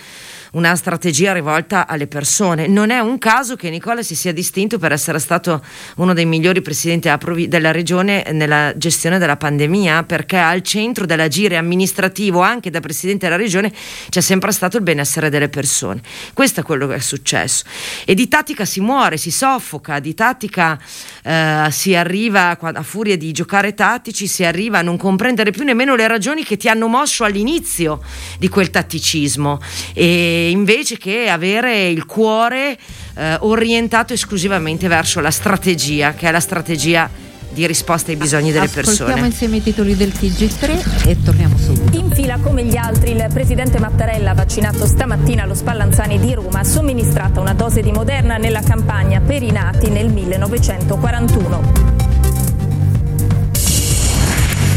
una 0.55 0.75
strategia 0.75 1.33
rivolta 1.33 1.85
alle 1.85 2.07
persone. 2.07 2.67
Non 2.67 2.89
è 2.89 2.99
un 2.99 3.17
caso 3.17 3.55
che 3.55 3.69
Nicola 3.69 4.01
si 4.01 4.15
sia 4.15 4.31
distinto 4.31 4.79
per 4.79 4.91
essere 4.91 5.19
stato 5.19 5.63
uno 5.97 6.13
dei 6.13 6.25
migliori 6.25 6.61
presidenti 6.61 7.09
della 7.47 7.71
regione 7.71 8.25
nella 8.31 8.73
gestione 8.75 9.19
della 9.19 9.35
pandemia, 9.35 10.03
perché 10.03 10.37
al 10.37 10.61
centro 10.61 11.05
dell'agire 11.05 11.57
amministrativo, 11.57 12.41
anche 12.41 12.69
da 12.69 12.79
presidente 12.79 13.25
della 13.25 13.37
regione, 13.37 13.71
c'è 14.09 14.21
sempre 14.21 14.51
stato 14.51 14.77
il 14.77 14.83
benessere 14.83 15.29
delle 15.29 15.49
persone. 15.49 16.01
Questo 16.33 16.61
è 16.61 16.63
quello 16.63 16.87
che 16.87 16.95
è 16.95 16.99
successo. 16.99 17.65
E 18.05 18.13
di 18.13 18.27
tattica 18.27 18.63
si 18.63 18.79
muore, 18.79 19.17
si 19.17 19.31
soffoca, 19.31 19.99
di 19.99 20.13
tattica 20.13 20.79
eh, 21.25 21.67
si 21.71 21.95
arriva, 21.95 22.55
a 22.59 22.83
furia 22.83 23.17
di 23.17 23.31
giocare 23.31 23.73
tattici, 23.73 24.27
si 24.27 24.43
arriva 24.43 24.79
a 24.79 24.81
non 24.83 24.95
comprendere 24.95 25.49
più 25.49 25.63
nemmeno 25.63 25.95
le 25.95 26.07
ragioni 26.07 26.43
che 26.43 26.55
ti 26.55 26.69
hanno 26.69 26.87
mosso 26.87 27.23
all'inizio 27.23 28.01
di 28.37 28.47
quel 28.47 28.69
tatticismo. 28.69 29.59
E 29.93 30.51
invece 30.51 30.97
che 30.99 31.27
avere 31.29 31.87
il 31.87 32.05
cuore 32.05 32.77
eh, 33.15 33.37
orientato 33.39 34.13
esclusivamente 34.13 34.87
verso 34.87 35.19
la 35.19 35.31
strategia, 35.31 36.13
che 36.13 36.27
è 36.27 36.31
la 36.31 36.39
strategia 36.39 37.09
di 37.55 37.65
risposta 37.65 38.11
ai 38.11 38.17
bisogni 38.17 38.51
delle 38.51 38.65
Ascoltiamo 38.65 39.05
persone. 39.05 39.27
insieme 39.27 39.55
i 39.57 39.63
titoli 39.63 39.95
del 39.95 40.09
TG3 40.09 41.07
e 41.07 41.23
torniamo 41.23 41.57
subito. 41.57 41.97
In 41.97 42.11
fila 42.11 42.37
come 42.39 42.65
gli 42.65 42.75
altri, 42.75 43.11
il 43.11 43.25
presidente 43.31 43.79
Mattarella, 43.79 44.33
vaccinato 44.33 44.85
stamattina 44.85 45.43
allo 45.43 45.55
Spallanzani 45.55 46.19
di 46.19 46.33
Roma, 46.33 46.59
ha 46.59 46.63
somministrata 46.65 47.39
una 47.39 47.53
dose 47.53 47.81
di 47.81 47.93
Moderna 47.93 48.35
nella 48.35 48.61
campagna 48.61 49.21
per 49.21 49.41
i 49.41 49.51
nati 49.51 49.89
nel 49.89 50.11
1941. 50.11 52.14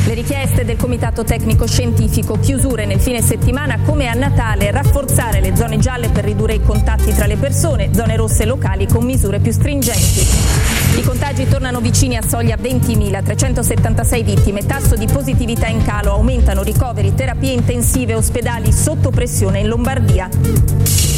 Le 0.08 0.14
richieste 0.14 0.64
del 0.64 0.78
Comitato 0.78 1.22
Tecnico 1.22 1.66
Scientifico, 1.66 2.38
chiusure 2.40 2.86
nel 2.86 2.98
fine 2.98 3.20
settimana 3.20 3.78
come 3.84 4.08
a 4.08 4.14
Natale, 4.14 4.70
rafforzare 4.70 5.42
le 5.42 5.54
zone 5.54 5.76
gialle 5.76 6.08
per 6.08 6.24
ridurre 6.24 6.54
i 6.54 6.62
contatti 6.62 7.12
tra 7.12 7.26
le 7.26 7.36
persone, 7.36 7.90
zone 7.92 8.16
rosse 8.16 8.46
locali 8.46 8.86
con 8.86 9.04
misure 9.04 9.38
più 9.38 9.52
stringenti. 9.52 10.26
I 10.96 11.02
contagi 11.02 11.46
tornano 11.46 11.80
vicini 11.80 12.16
a 12.16 12.22
soglia 12.26 12.56
20.000, 12.56 13.22
376 13.22 14.22
vittime, 14.22 14.64
tasso 14.64 14.96
di 14.96 15.06
positività 15.06 15.66
in 15.66 15.84
calo, 15.84 16.12
aumentano 16.12 16.62
ricoveri, 16.62 17.14
terapie 17.14 17.52
intensive, 17.52 18.14
ospedali 18.14 18.72
sotto 18.72 19.10
pressione 19.10 19.58
in 19.58 19.68
Lombardia. 19.68 21.17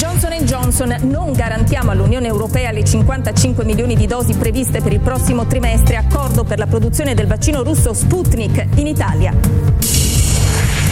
Johnson 0.00 0.32
Johnson 0.44 0.96
non 1.02 1.32
garantiamo 1.32 1.90
all'Unione 1.90 2.26
Europea 2.26 2.70
le 2.70 2.82
55 2.82 3.66
milioni 3.66 3.94
di 3.94 4.06
dosi 4.06 4.32
previste 4.32 4.80
per 4.80 4.94
il 4.94 5.00
prossimo 5.00 5.46
trimestre, 5.46 5.96
accordo 5.96 6.42
per 6.42 6.56
la 6.56 6.66
produzione 6.66 7.12
del 7.12 7.26
vaccino 7.26 7.62
russo 7.62 7.92
Sputnik 7.92 8.66
in 8.76 8.86
Italia. 8.86 9.30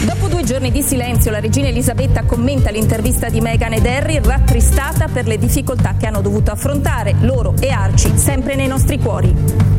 Dopo 0.05 0.27
due 0.27 0.43
giorni 0.43 0.69
di 0.69 0.83
silenzio, 0.83 1.31
la 1.31 1.39
regina 1.39 1.69
Elisabetta 1.69 2.23
commenta 2.23 2.69
l'intervista 2.69 3.29
di 3.29 3.41
Meghan 3.41 3.73
ed 3.73 3.87
Harry, 3.87 4.19
rattristata 4.21 5.07
per 5.07 5.25
le 5.25 5.39
difficoltà 5.39 5.95
che 5.97 6.05
hanno 6.05 6.21
dovuto 6.21 6.51
affrontare, 6.51 7.15
loro 7.21 7.55
e 7.59 7.69
Arci, 7.69 8.15
sempre 8.15 8.53
nei 8.53 8.67
nostri 8.67 8.99
cuori. 8.99 9.78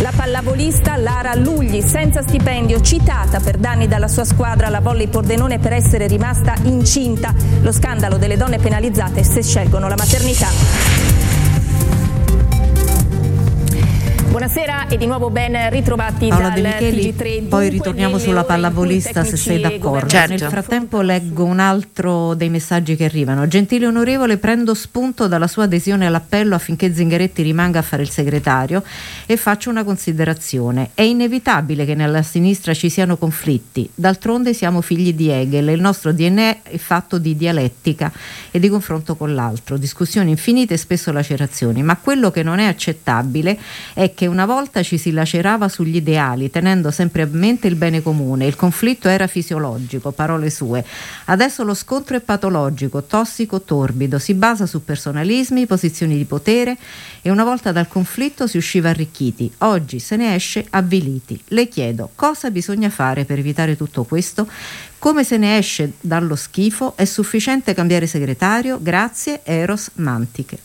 La 0.00 0.12
pallavolista 0.14 0.96
Lara 0.96 1.34
Lugli, 1.34 1.80
senza 1.82 2.22
stipendio, 2.22 2.80
citata 2.80 3.40
per 3.40 3.56
danni 3.56 3.88
dalla 3.88 4.06
sua 4.06 4.24
squadra 4.24 4.68
alla 4.68 4.78
volley 4.78 5.08
Pordenone 5.08 5.58
per 5.58 5.72
essere 5.72 6.06
rimasta 6.06 6.54
incinta. 6.62 7.34
Lo 7.62 7.72
scandalo 7.72 8.16
delle 8.16 8.36
donne 8.36 8.58
penalizzate 8.58 9.24
se 9.24 9.42
scelgono 9.42 9.88
la 9.88 9.96
maternità. 9.96 11.17
Buonasera 14.28 14.88
e 14.88 14.98
di 14.98 15.06
nuovo 15.06 15.30
ben 15.30 15.70
ritrovati 15.70 16.28
Paola 16.28 16.50
dal 16.50 16.60
Micheli, 16.60 17.14
TG3. 17.16 17.48
poi 17.48 17.70
ritorniamo 17.70 18.18
sulla 18.18 18.44
pallavolista 18.44 19.24
se 19.24 19.38
sei 19.38 19.58
d'accordo. 19.58 20.06
Certo. 20.06 20.34
Nel 20.34 20.50
frattempo 20.50 21.00
leggo 21.00 21.44
un 21.44 21.58
altro 21.58 22.34
dei 22.34 22.50
messaggi 22.50 22.94
che 22.94 23.06
arrivano. 23.06 23.48
Gentile 23.48 23.86
onorevole, 23.86 24.36
prendo 24.36 24.74
spunto 24.74 25.28
dalla 25.28 25.46
sua 25.46 25.64
adesione 25.64 26.06
all'appello 26.06 26.54
affinché 26.54 26.92
Zingaretti 26.92 27.40
rimanga 27.40 27.78
a 27.78 27.82
fare 27.82 28.02
il 28.02 28.10
segretario 28.10 28.82
e 29.24 29.38
faccio 29.38 29.70
una 29.70 29.82
considerazione. 29.82 30.90
È 30.92 31.02
inevitabile 31.02 31.86
che 31.86 31.94
nella 31.94 32.22
sinistra 32.22 32.74
ci 32.74 32.90
siano 32.90 33.16
conflitti, 33.16 33.88
d'altronde 33.94 34.52
siamo 34.52 34.82
figli 34.82 35.14
di 35.14 35.30
Hegel 35.30 35.70
e 35.70 35.72
il 35.72 35.80
nostro 35.80 36.12
DNA 36.12 36.64
è 36.64 36.76
fatto 36.76 37.16
di 37.16 37.34
dialettica 37.34 38.12
e 38.50 38.58
di 38.58 38.68
confronto 38.68 39.16
con 39.16 39.34
l'altro, 39.34 39.78
discussioni 39.78 40.30
infinite 40.30 40.74
e 40.74 40.76
spesso 40.76 41.12
lacerazioni, 41.12 41.82
ma 41.82 41.96
quello 41.96 42.30
che 42.30 42.42
non 42.42 42.58
è 42.58 42.66
accettabile 42.66 43.58
è 43.94 44.12
che 44.18 44.26
una 44.26 44.46
volta 44.46 44.82
ci 44.82 44.98
si 44.98 45.12
lacerava 45.12 45.68
sugli 45.68 45.94
ideali, 45.94 46.50
tenendo 46.50 46.90
sempre 46.90 47.22
a 47.22 47.28
mente 47.30 47.68
il 47.68 47.76
bene 47.76 48.02
comune, 48.02 48.46
il 48.46 48.56
conflitto 48.56 49.08
era 49.08 49.28
fisiologico, 49.28 50.10
parole 50.10 50.50
sue. 50.50 50.84
Adesso 51.26 51.62
lo 51.62 51.72
scontro 51.72 52.16
è 52.16 52.20
patologico, 52.20 53.04
tossico, 53.04 53.60
torbido, 53.60 54.18
si 54.18 54.34
basa 54.34 54.66
su 54.66 54.84
personalismi, 54.84 55.66
posizioni 55.66 56.16
di 56.16 56.24
potere 56.24 56.76
e 57.22 57.30
una 57.30 57.44
volta 57.44 57.70
dal 57.70 57.86
conflitto 57.86 58.48
si 58.48 58.56
usciva 58.56 58.88
arricchiti, 58.88 59.52
oggi 59.58 60.00
se 60.00 60.16
ne 60.16 60.34
esce 60.34 60.66
avviliti. 60.70 61.40
Le 61.50 61.68
chiedo 61.68 62.10
cosa 62.16 62.50
bisogna 62.50 62.90
fare 62.90 63.24
per 63.24 63.38
evitare 63.38 63.76
tutto 63.76 64.02
questo? 64.02 64.48
Come 64.98 65.22
se 65.22 65.36
ne 65.36 65.58
esce 65.58 65.92
dallo 66.00 66.34
schifo? 66.34 66.96
È 66.96 67.04
sufficiente 67.04 67.72
cambiare 67.72 68.08
segretario? 68.08 68.80
Grazie, 68.82 69.42
Eros 69.44 69.90
Mantiche. 69.94 70.58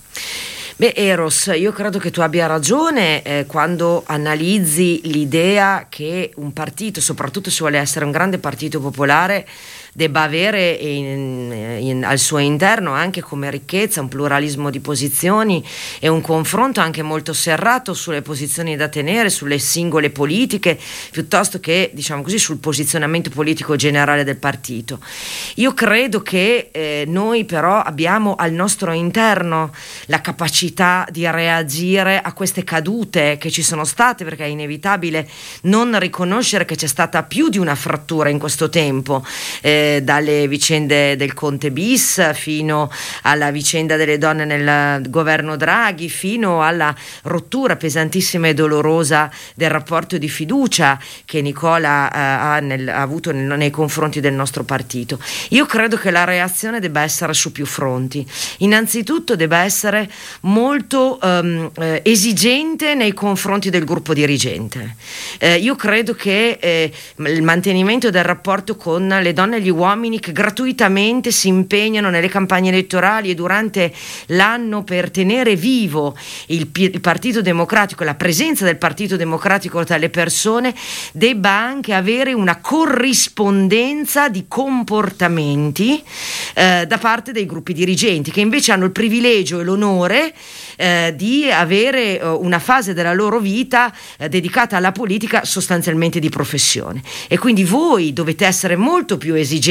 Beh, 0.76 0.94
Eros, 0.96 1.52
io 1.56 1.72
credo 1.72 2.00
che 2.00 2.10
tu 2.10 2.22
abbia 2.22 2.48
ragione 2.48 3.22
eh, 3.22 3.46
quando 3.46 4.02
analizzi 4.08 5.02
l'idea 5.04 5.86
che 5.88 6.32
un 6.38 6.52
partito, 6.52 7.00
soprattutto 7.00 7.52
se 7.52 7.60
vuole 7.60 7.78
essere 7.78 8.06
un 8.06 8.12
grande 8.12 8.40
partito 8.40 8.80
popolare, 8.80 9.46
debba 9.94 10.24
avere 10.24 10.72
in- 10.72 11.78
in- 11.80 12.04
al 12.04 12.18
suo 12.18 12.40
interno 12.40 12.94
anche 12.94 13.22
come 13.22 13.52
ricchezza 13.52 14.02
un 14.02 14.08
pluralismo 14.08 14.72
di 14.72 14.80
posizioni 14.80 15.64
e 16.00 16.08
un 16.08 16.20
confronto 16.22 16.80
anche 16.80 17.04
molto 17.04 17.32
serrato 17.32 17.94
sulle 17.94 18.24
posizioni 18.24 18.76
da 18.76 18.88
tenere, 18.88 19.30
sulle 19.30 19.60
singole 19.60 20.10
politiche, 20.10 20.80
piuttosto 21.12 21.60
che 21.60 21.92
diciamo 21.94 22.24
così 22.24 22.40
sul 22.40 22.58
posizionamento 22.58 23.30
politico 23.30 23.76
generale 23.76 24.24
del 24.24 24.38
partito. 24.38 25.00
Io 25.56 25.74
credo 25.74 26.22
che 26.22 26.70
eh, 26.72 27.04
noi 27.08 27.46
però 27.46 27.80
abbiamo 27.80 28.34
al 28.36 28.52
nostro 28.52 28.92
interno 28.94 29.72
la 30.08 30.22
capacità 30.22 31.06
di 31.12 31.30
reagire 31.30 32.20
a 32.20 32.34
queste 32.34 32.64
cadute 32.64 33.38
che 33.38 33.52
ci 33.52 33.62
sono 33.62 33.86
state, 33.86 34.24
perché 34.24 34.46
è 34.46 34.48
inevitabile 34.48 35.30
non 35.64 35.98
riconoscere 36.00 36.66
che 36.66 36.76
c'è 36.76 36.88
stata 36.88 37.22
più 37.24 37.50
di 37.50 37.60
una 37.60 37.76
frattura 37.76 38.30
in 38.30 38.40
questo 38.40 38.70
tempo. 38.70 39.24
Eh, 39.62 39.82
dalle 40.04 40.48
vicende 40.48 41.16
del 41.16 41.34
Conte 41.34 41.72
bis 41.72 42.34
fino 42.34 42.90
alla 43.24 43.52
vicenda 43.52 43.96
delle 43.96 44.18
donne 44.18 44.46
nel 44.46 45.10
governo 45.10 45.56
Draghi 45.56 46.10
fino 46.10 46.64
alla 46.64 46.96
rottura 47.24 47.76
pesantissima 47.76 48.48
e 48.48 48.54
dolorosa 48.54 49.30
del 49.56 49.70
rapporto 49.70 50.18
di 50.18 50.30
fiducia 50.30 51.00
che 51.26 51.42
Nicola 51.42 52.12
eh, 52.12 52.18
ha, 52.20 52.60
nel- 52.60 52.90
ha 52.90 53.02
avuto 53.02 53.32
nel- 53.32 53.58
nei 53.58 53.70
confronti 53.72 54.20
del 54.20 54.34
nostro 54.34 54.64
partito. 54.64 55.20
Io 55.50 55.66
credo 55.66 55.98
che 55.98 56.12
la 56.12 56.24
reazione 56.24 56.80
debba 56.80 57.02
essere 57.02 57.34
su 57.34 57.52
più 57.52 57.66
fronti. 57.66 58.26
Innanzitutto 58.60 59.36
debba 59.36 59.64
essere 59.64 60.10
molto 60.42 61.20
ehm, 61.22 61.72
eh, 61.78 62.02
esigente 62.04 62.96
nei 62.96 63.14
confronti 63.14 63.70
del 63.70 63.84
gruppo 63.84 64.14
dirigente. 64.14 64.96
Eh, 65.40 65.58
io 65.58 65.76
credo 65.76 66.14
che 66.14 66.58
eh, 66.60 66.92
il 67.18 67.42
mantenimento 67.42 68.10
del 68.10 68.24
rapporto 68.24 68.76
con 68.76 69.08
le 69.08 69.34
donne 69.34 69.58
e 69.58 69.62
gli 69.62 69.70
uomini 69.74 70.20
che 70.20 70.32
gratuitamente 70.32 71.32
si 71.32 71.48
impegnano 71.48 72.10
nelle 72.10 72.30
campagne 72.30 72.70
elettorali 72.70 73.30
e 73.30 73.36
durante 73.36 73.94
l'anno 74.28 74.84
per 74.84 75.12
tenere 75.12 75.56
vivo 75.56 76.16
il, 76.48 76.70
il 76.74 77.02
Partito 77.02 77.42
Democratico, 77.42 78.04
la 78.04 78.16
presenza 78.16 78.66
del 78.66 78.78
Partito 78.78 79.16
Democratico 79.16 79.84
tra 79.84 79.98
le 79.98 80.10
persone, 80.10 80.74
debba 81.12 81.52
anche 81.52 81.94
avere 81.94 82.34
una 82.34 82.60
corrispondenza 82.60 84.30
di 84.30 84.46
comportamenti 84.48 86.02
eh, 86.54 86.86
da 86.88 86.98
parte 86.98 87.32
dei 87.32 87.46
gruppi 87.46 87.74
dirigenti 87.74 88.32
che 88.32 88.42
invece 88.42 88.72
hanno 88.72 88.86
il 88.86 88.92
privilegio 88.92 89.60
e 89.60 89.64
l'onore 89.64 90.34
eh, 90.76 91.14
di 91.16 91.50
avere 91.52 92.20
eh, 92.20 92.28
una 92.28 92.60
fase 92.60 92.94
della 92.94 93.14
loro 93.14 93.40
vita 93.40 93.94
eh, 94.18 94.30
dedicata 94.30 94.78
alla 94.78 94.92
politica 94.92 95.46
sostanzialmente 95.46 96.20
di 96.20 96.30
professione. 96.30 97.02
E 97.28 97.38
quindi 97.38 97.64
voi 97.64 98.14
dovete 98.14 98.46
essere 98.46 98.76
molto 98.76 99.18
più 99.18 99.34
esigenti 99.34 99.63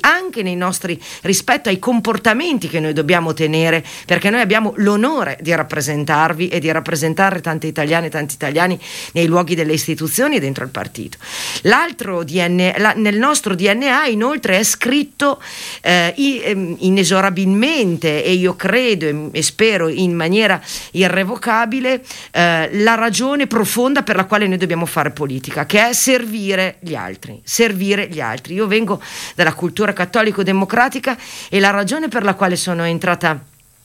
anche 0.00 0.42
nei 0.42 0.56
nostri 0.56 1.00
rispetto 1.22 1.68
ai 1.68 1.78
comportamenti 1.78 2.68
che 2.68 2.80
noi 2.80 2.92
dobbiamo 2.92 3.32
tenere 3.32 3.84
perché 4.06 4.30
noi 4.30 4.40
abbiamo 4.40 4.74
l'onore 4.76 5.38
di 5.40 5.54
rappresentarvi 5.54 6.48
e 6.48 6.60
di 6.60 6.70
rappresentare 6.70 7.40
tante 7.40 7.66
italiane 7.66 8.06
e 8.06 8.10
tanti 8.10 8.34
italiani 8.34 8.78
nei 9.12 9.26
luoghi 9.26 9.54
delle 9.54 9.72
istituzioni 9.72 10.36
e 10.36 10.40
dentro 10.40 10.64
il 10.64 10.70
partito. 10.70 11.18
L'altro 11.62 12.22
DNA, 12.22 12.74
la- 12.78 12.94
nel 12.96 13.16
nostro 13.18 13.54
DNA 13.54 14.06
inoltre 14.06 14.58
è 14.58 14.62
scritto 14.62 15.42
eh, 15.80 16.14
ehm, 16.16 16.76
inesorabilmente 16.80 18.24
e 18.24 18.32
io 18.32 18.54
credo 18.56 19.06
e, 19.06 19.28
e 19.32 19.42
spero 19.42 19.88
in 19.88 20.14
maniera 20.14 20.60
irrevocabile 20.92 22.02
eh, 22.30 22.68
la 22.72 22.94
ragione 22.94 23.46
profonda 23.46 24.02
per 24.02 24.16
la 24.16 24.24
quale 24.24 24.46
noi 24.46 24.58
dobbiamo 24.58 24.86
fare 24.86 25.10
politica, 25.10 25.66
che 25.66 25.88
è 25.88 25.92
servire 25.92 26.76
gli 26.80 26.94
altri, 26.94 27.40
servire 27.42 28.08
gli 28.08 28.20
altri. 28.20 28.54
Io 28.54 28.66
vengo 28.66 29.00
dalla 29.40 29.54
cultura 29.54 29.94
cattolico-democratica 29.94 31.16
e 31.48 31.60
la 31.60 31.70
ragione 31.70 32.08
per 32.08 32.24
la 32.24 32.34
quale 32.34 32.56
sono 32.56 32.84
entrata 32.84 33.42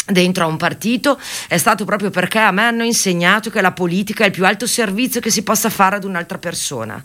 dentro 0.08 0.44
a 0.44 0.48
un 0.48 0.58
partito 0.58 1.20
è 1.48 1.58
stato 1.58 1.84
proprio 1.84 2.12
perché 2.12 2.38
a 2.38 2.52
me 2.52 2.64
hanno 2.64 2.84
insegnato 2.84 3.50
che 3.50 3.62
la 3.62 3.72
politica 3.72 4.24
è 4.24 4.28
il 4.28 4.34
più 4.34 4.46
alto 4.46 4.68
servizio 4.68 5.20
che 5.20 5.32
si 5.32 5.42
possa 5.42 5.70
fare 5.70 5.96
ad 5.96 6.04
un'altra 6.04 6.38
persona. 6.38 7.02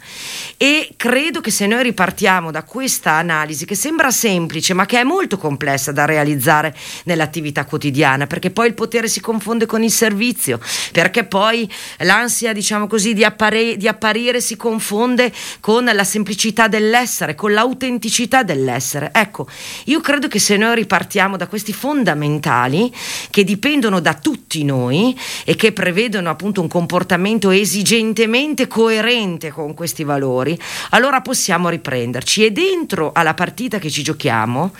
E 0.57 0.91
credo 0.97 1.41
che 1.41 1.51
se 1.51 1.67
noi 1.67 1.83
ripartiamo 1.83 2.51
da 2.51 2.63
questa 2.63 3.13
analisi 3.13 3.65
che 3.65 3.75
sembra 3.75 4.11
semplice 4.11 4.75
ma 4.75 4.85
che 4.85 5.01
è 5.01 5.03
molto 5.03 5.39
complessa 5.39 5.93
da 5.93 6.05
realizzare 6.05 6.75
nell'attività 7.05 7.65
quotidiana 7.65 8.27
perché 8.27 8.51
poi 8.51 8.69
il 8.69 8.75
potere 8.75 9.09
si 9.09 9.21
confonde 9.21 9.65
con 9.67 9.83
il 9.83 9.91
servizio 9.91 10.61
perché 10.93 11.25
poi 11.25 11.71
l'ansia 11.99 12.53
diciamo 12.53 12.87
così 12.87 13.15
di, 13.15 13.25
appare- 13.25 13.77
di 13.77 13.89
apparire 13.89 14.41
si 14.41 14.57
confonde 14.57 15.33
con 15.61 15.85
la 15.85 16.05
semplicità 16.05 16.69
dell'essere 16.69 17.35
con 17.35 17.53
l'autenticità 17.53 18.43
dell'essere. 18.43 19.11
Ecco 19.15 19.49
io 19.85 20.01
credo 20.01 20.29
che 20.29 20.39
se 20.39 20.57
noi 20.57 20.75
ripartiamo 20.75 21.39
da 21.39 21.47
questi 21.47 21.73
fondamentali 21.73 22.90
che 23.31 23.45
dipendono 23.45 24.01
da 24.01 24.15
tutti 24.15 24.65
noi 24.65 25.17
e 25.45 25.57
che 25.57 25.73
prevedono 25.73 26.31
appunto 26.31 26.61
un 26.61 26.69
comportamento 26.69 27.51
esigentemente 27.51 28.67
coerente 28.67 29.51
con 29.51 29.75
questi 29.75 30.05
valori, 30.05 30.59
allora 30.91 31.21
possiamo 31.21 31.69
riprenderci. 31.69 32.45
E 32.45 32.53
dentro 32.53 33.13
alla 33.13 33.35
partita 33.35 33.79
che 33.79 33.91
ci 33.91 34.03
giochiamo, 34.03 34.73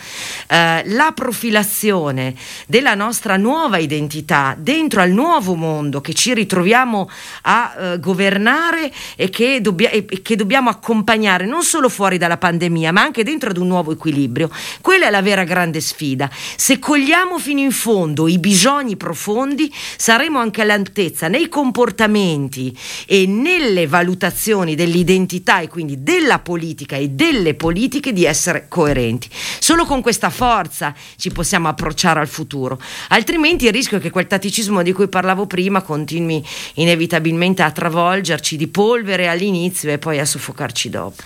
eh, 0.47 0.83
la 0.85 1.11
profilazione 1.13 2.35
della 2.67 2.95
nostra 2.95 3.37
nuova 3.37 3.77
identità, 3.77 4.55
dentro 4.57 5.01
al 5.01 5.11
nuovo 5.11 5.55
mondo 5.55 6.01
che 6.01 6.13
ci 6.13 6.33
ritroviamo 6.33 7.09
a 7.43 7.75
eh, 7.77 7.99
governare 7.99 8.91
e 9.15 9.29
che, 9.29 9.61
dobbia- 9.61 9.89
e 9.89 10.05
che 10.21 10.35
dobbiamo 10.35 10.69
accompagnare 10.69 11.45
non 11.45 11.63
solo 11.63 11.89
fuori 11.89 12.17
dalla 12.17 12.37
pandemia, 12.37 12.91
ma 12.91 13.01
anche 13.01 13.23
dentro 13.23 13.49
ad 13.49 13.57
un 13.57 13.67
nuovo 13.67 13.91
equilibrio, 13.91 14.49
quella 14.81 15.07
è 15.07 15.09
la 15.09 15.21
vera 15.21 15.43
grande 15.43 15.81
sfida. 15.81 16.29
Se 16.55 16.79
cogliamo 16.79 17.39
fino 17.39 17.59
in 17.59 17.71
fondo 17.71 18.00
i 18.27 18.39
bisogni 18.39 18.97
profondi, 18.97 19.71
saremo 19.97 20.39
anche 20.39 20.61
all'altezza 20.61 21.27
nei 21.27 21.47
comportamenti 21.47 22.75
e 23.05 23.25
nelle 23.27 23.87
valutazioni 23.87 24.75
dell'identità 24.75 25.59
e 25.59 25.67
quindi 25.67 26.01
della 26.03 26.39
politica 26.39 26.95
e 26.95 27.09
delle 27.09 27.53
politiche 27.53 28.11
di 28.11 28.25
essere 28.25 28.67
coerenti. 28.67 29.29
Solo 29.59 29.85
con 29.85 30.01
questa 30.01 30.29
forza 30.29 30.93
ci 31.17 31.29
possiamo 31.29 31.67
approcciare 31.67 32.19
al 32.19 32.27
futuro, 32.27 32.81
altrimenti 33.09 33.65
il 33.65 33.71
rischio 33.71 33.97
è 33.97 34.01
che 34.01 34.09
quel 34.09 34.27
tatticismo 34.27 34.81
di 34.81 34.93
cui 34.93 35.07
parlavo 35.07 35.45
prima 35.45 35.81
continui 35.81 36.45
inevitabilmente 36.75 37.61
a 37.61 37.71
travolgerci 37.71 38.57
di 38.57 38.67
polvere 38.67 39.27
all'inizio 39.27 39.91
e 39.91 39.97
poi 39.97 40.19
a 40.19 40.25
soffocarci 40.25 40.89
dopo. 40.89 41.23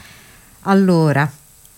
Allora, 0.62 1.30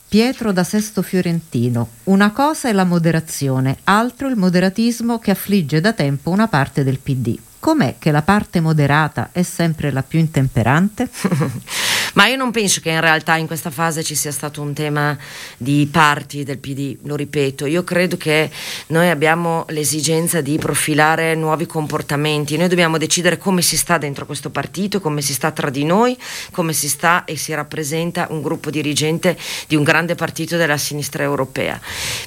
Pietro 0.10 0.54
da 0.54 0.64
Sesto 0.64 1.02
Fiorentino, 1.02 1.90
una 2.06 2.32
cosa 2.32 2.70
è 2.70 2.72
la 2.72 2.86
moderazione, 2.86 3.80
altro 3.84 4.30
il 4.30 4.38
moderatismo 4.38 5.20
che 5.20 5.32
affligge 5.32 5.82
da 5.82 5.92
tempo 5.92 6.30
una 6.30 6.48
parte 6.48 6.86
del 6.86 7.00
PD. 7.00 7.38
Com'è 7.60 7.96
che 8.00 8.12
la 8.12 8.22
parte 8.22 8.62
moderata 8.62 9.32
è 9.34 9.44
sempre 9.44 9.92
la 9.92 10.04
più 10.04 10.20
intemperante? 10.20 11.10
Ma 12.18 12.26
io 12.26 12.36
non 12.36 12.50
penso 12.50 12.82
che 12.82 12.90
in 12.90 13.00
realtà 13.00 13.36
in 13.36 13.46
questa 13.46 13.70
fase 13.70 14.02
ci 14.02 14.16
sia 14.16 14.32
stato 14.32 14.60
un 14.60 14.74
tema 14.74 15.16
di 15.56 15.88
parti 15.92 16.44
del 16.44 16.58
PD, 16.58 16.98
lo 17.04 17.16
ripeto, 17.16 17.68
io 17.68 17.84
credo 17.84 18.18
che 18.18 18.50
noi 18.88 19.08
abbiamo 19.10 19.66
l'esigenza 19.70 20.42
di 20.42 20.58
profilare 20.58 21.36
nuovi 21.36 21.68
comportamenti, 21.68 22.58
noi 22.58 22.70
dobbiamo 22.70 22.98
decidere 22.98 23.38
come 23.38 23.62
si 23.62 23.78
sta 23.78 24.00
dentro 24.00 24.26
questo 24.26 24.50
partito, 24.50 25.00
come 25.00 25.22
si 25.22 25.32
sta 25.32 25.52
tra 25.52 25.70
di 25.70 25.84
noi, 25.84 26.18
come 26.50 26.74
si 26.74 26.90
sta 26.90 27.24
e 27.24 27.38
si 27.38 27.54
rappresenta 27.54 28.26
un 28.32 28.42
gruppo 28.42 28.72
dirigente 28.72 29.38
di 29.68 29.76
un 29.76 29.84
grande 29.84 30.16
partito 30.16 30.58
della 30.58 30.78
sinistra 30.78 31.22
europea. 31.22 31.80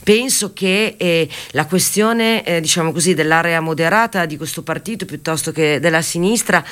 Penso 0.05 0.53
che 0.53 0.95
eh, 0.99 1.29
la 1.51 1.67
questione 1.67 2.45
eh, 2.45 2.61
diciamo 2.61 2.93
così, 2.93 3.15
dell'area 3.15 3.59
moderata 3.59 4.25
di 4.25 4.37
questo 4.37 4.63
partito 4.63 5.05
piuttosto 5.05 5.51
che 5.51 5.81
della 5.81 6.01
sinistra 6.01 6.65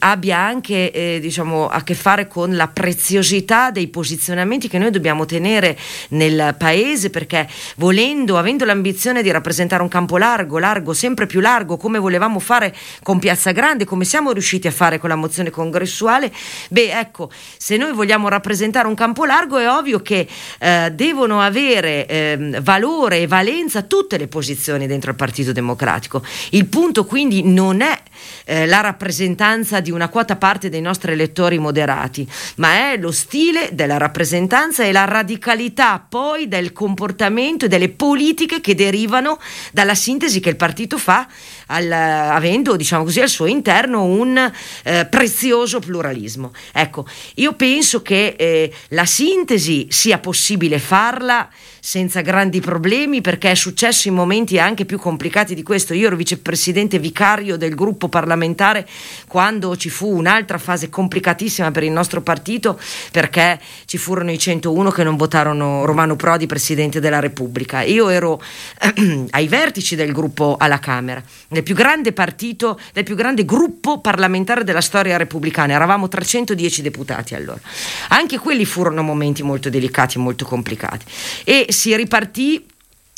abbia 0.00 0.38
anche 0.38 0.90
eh, 0.90 1.20
diciamo, 1.20 1.68
a 1.68 1.80
che 1.84 1.94
fare 1.94 2.26
con 2.26 2.56
la 2.56 2.62
preziosità 2.68 3.70
dei 3.70 3.88
posizionamenti 3.88 4.68
che 4.68 4.78
noi 4.78 4.90
dobbiamo 4.90 5.24
tenere 5.24 5.76
nel 6.10 6.54
paese 6.58 7.10
perché 7.10 7.48
volendo, 7.76 8.38
avendo 8.38 8.64
l'ambizione 8.64 9.22
di 9.22 9.30
rappresentare 9.30 9.82
un 9.82 9.88
campo 9.88 10.16
largo, 10.16 10.58
largo, 10.58 10.92
sempre 10.92 11.26
più 11.26 11.40
largo, 11.40 11.76
come 11.76 11.98
volevamo 11.98 12.38
fare 12.38 12.74
con 13.02 13.18
Piazza 13.18 13.52
Grande, 13.52 13.84
come 13.84 14.04
siamo 14.04 14.32
riusciti 14.32 14.66
a 14.66 14.72
fare 14.72 14.98
con 14.98 15.08
la 15.08 15.16
mozione 15.16 15.50
congressuale, 15.50 16.32
beh 16.70 16.98
ecco, 16.98 17.30
se 17.56 17.76
noi 17.76 17.92
vogliamo 17.92 18.28
rappresentare 18.28 18.86
un 18.86 18.94
campo 18.94 19.24
largo 19.24 19.58
è 19.58 19.68
ovvio 19.68 20.00
che 20.00 20.26
eh, 20.58 20.90
devono 20.92 21.40
avere 21.40 22.06
ehm, 22.06 22.62
valore 22.62 23.20
e 23.20 23.26
valenza 23.26 23.82
tutte 23.82 24.18
le 24.18 24.28
posizioni 24.28 24.86
dentro 24.86 25.10
il 25.10 25.16
Partito 25.16 25.52
Democratico. 25.52 26.22
Il 26.50 26.66
punto 26.66 27.04
quindi 27.04 27.42
non 27.42 27.80
è 27.80 28.00
eh, 28.44 28.66
la 28.66 28.80
rappresentanza 28.80 29.80
di 29.80 29.90
una 29.90 30.08
quota 30.08 30.36
parte 30.36 30.68
dei 30.68 30.80
nostri 30.80 31.12
elettori 31.12 31.58
moderati, 31.58 32.28
ma 32.56 32.92
è 32.92 32.96
lo 32.96 33.10
stile 33.10 33.70
della 33.72 33.96
rappresentanza 33.96 34.84
e 34.84 34.92
la 34.92 35.04
radicalità 35.04 36.04
poi 36.06 36.48
del 36.48 36.72
comportamento 36.72 37.64
e 37.64 37.68
delle 37.68 37.88
politiche 37.88 38.60
che 38.60 38.74
derivano 38.74 39.38
dalla 39.72 39.94
sintesi 39.94 40.40
che 40.40 40.50
il 40.50 40.56
partito 40.56 40.98
fa 40.98 41.26
al, 41.66 41.90
avendo 41.90 42.76
diciamo 42.76 43.04
così 43.04 43.20
al 43.20 43.28
suo 43.28 43.46
interno 43.46 44.04
un 44.04 44.52
eh, 44.82 45.06
prezioso 45.06 45.78
pluralismo. 45.78 46.52
Ecco, 46.72 47.06
io 47.36 47.54
penso 47.54 48.02
che 48.02 48.34
eh, 48.38 48.72
la 48.88 49.06
sintesi 49.06 49.86
sia 49.90 50.18
possibile 50.18 50.78
farla 50.78 51.48
senza 51.86 52.22
grandi 52.22 52.60
problemi 52.60 53.20
perché 53.20 53.50
è 53.50 53.54
successo 53.54 54.08
in 54.08 54.14
momenti 54.14 54.58
anche 54.58 54.86
più 54.86 54.98
complicati 54.98 55.54
di 55.54 55.62
questo. 55.62 55.92
Io 55.92 56.06
ero 56.06 56.16
vicepresidente 56.16 56.98
vicario 56.98 57.58
del 57.58 57.74
gruppo 57.74 58.08
parlamentare 58.08 58.88
quando 59.28 59.76
ci 59.76 59.90
fu 59.90 60.08
un'altra 60.16 60.56
fase 60.56 60.88
complicatissima 60.88 61.70
per 61.72 61.82
il 61.82 61.90
nostro 61.90 62.22
partito 62.22 62.80
perché 63.12 63.60
ci 63.84 63.98
furono 63.98 64.30
i 64.30 64.38
101 64.38 64.90
che 64.92 65.04
non 65.04 65.16
votarono 65.16 65.84
Romano 65.84 66.16
Prodi 66.16 66.46
presidente 66.46 67.00
della 67.00 67.20
Repubblica. 67.20 67.82
Io 67.82 68.08
ero 68.08 68.40
ai 69.28 69.46
vertici 69.46 69.94
del 69.94 70.12
gruppo 70.12 70.56
alla 70.58 70.78
Camera, 70.78 71.22
nel 71.48 71.62
più 71.62 71.74
grande 71.74 72.14
partito, 72.14 72.80
nel 72.94 73.04
più 73.04 73.14
grande 73.14 73.44
gruppo 73.44 74.00
parlamentare 74.00 74.64
della 74.64 74.80
storia 74.80 75.18
repubblicana. 75.18 75.74
Eravamo 75.74 76.08
310 76.08 76.80
deputati 76.80 77.34
allora. 77.34 77.60
Anche 78.08 78.38
quelli 78.38 78.64
furono 78.64 79.02
momenti 79.02 79.42
molto 79.42 79.68
delicati 79.68 80.16
e 80.16 80.20
molto 80.22 80.46
complicati. 80.46 81.04
E 81.44 81.72
si 81.74 81.94
ripartì 81.94 82.64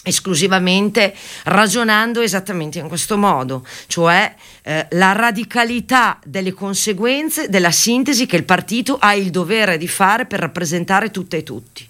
esclusivamente 0.07 1.15
ragionando 1.45 2.21
esattamente 2.21 2.79
in 2.79 2.89
questo 2.89 3.17
modo, 3.19 3.67
cioè 3.89 4.35
eh, 4.63 4.87
la 4.91 5.13
radicalità 5.13 6.19
delle 6.25 6.53
conseguenze 6.53 7.49
della 7.49 7.73
sintesi 7.73 8.27
che 8.27 8.37
il 8.37 8.45
partito 8.45 8.99
ha 8.99 9.15
il 9.15 9.31
dovere 9.31 9.79
di 9.79 9.89
fare 9.89 10.27
per 10.27 10.41
rappresentare 10.41 11.11
tutte 11.11 11.39
e 11.39 11.43
tutti. 11.43 11.89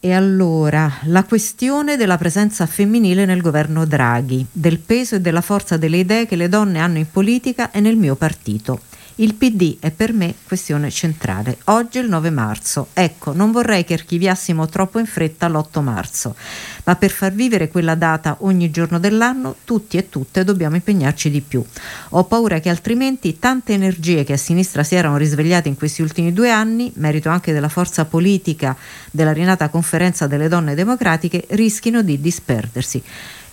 E 0.00 0.12
allora 0.12 1.00
la 1.04 1.24
questione 1.24 1.96
della 1.96 2.18
presenza 2.18 2.66
femminile 2.66 3.24
nel 3.24 3.40
governo 3.40 3.84
Draghi, 3.84 4.46
del 4.50 4.78
peso 4.78 5.16
e 5.16 5.20
della 5.20 5.40
forza 5.40 5.76
delle 5.76 5.98
idee 5.98 6.26
che 6.26 6.36
le 6.36 6.48
donne 6.48 6.78
hanno 6.78 6.98
in 6.98 7.10
politica 7.10 7.72
e 7.72 7.80
nel 7.80 7.96
mio 7.96 8.14
partito. 8.14 8.87
Il 9.20 9.34
PD 9.34 9.78
è 9.80 9.90
per 9.90 10.12
me 10.12 10.32
questione 10.46 10.92
centrale. 10.92 11.58
Oggi 11.64 11.98
è 11.98 12.02
il 12.02 12.08
9 12.08 12.30
marzo. 12.30 12.90
Ecco, 12.92 13.32
non 13.32 13.50
vorrei 13.50 13.82
che 13.82 13.94
archiviassimo 13.94 14.68
troppo 14.68 15.00
in 15.00 15.06
fretta 15.06 15.48
l'8 15.48 15.82
marzo, 15.82 16.36
ma 16.84 16.94
per 16.94 17.10
far 17.10 17.32
vivere 17.32 17.66
quella 17.66 17.96
data 17.96 18.36
ogni 18.42 18.70
giorno 18.70 19.00
dell'anno, 19.00 19.56
tutti 19.64 19.96
e 19.96 20.08
tutte 20.08 20.44
dobbiamo 20.44 20.76
impegnarci 20.76 21.30
di 21.30 21.40
più. 21.40 21.64
Ho 22.10 22.24
paura 22.26 22.60
che 22.60 22.68
altrimenti 22.68 23.40
tante 23.40 23.72
energie 23.72 24.22
che 24.22 24.34
a 24.34 24.36
sinistra 24.36 24.84
si 24.84 24.94
erano 24.94 25.16
risvegliate 25.16 25.66
in 25.66 25.76
questi 25.76 26.00
ultimi 26.00 26.32
due 26.32 26.52
anni, 26.52 26.92
merito 26.94 27.28
anche 27.28 27.52
della 27.52 27.68
forza 27.68 28.04
politica 28.04 28.76
della 29.10 29.32
rinata 29.32 29.68
conferenza 29.68 30.28
delle 30.28 30.46
donne 30.46 30.76
democratiche, 30.76 31.44
rischino 31.48 32.02
di 32.02 32.20
disperdersi. 32.20 33.02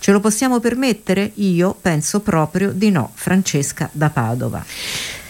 Ce 0.06 0.12
lo 0.12 0.20
possiamo 0.20 0.60
permettere? 0.60 1.32
Io 1.34 1.74
penso 1.82 2.20
proprio 2.20 2.70
di 2.70 2.92
no. 2.92 3.10
Francesca 3.14 3.90
da 3.90 4.08
Padova. 4.08 4.64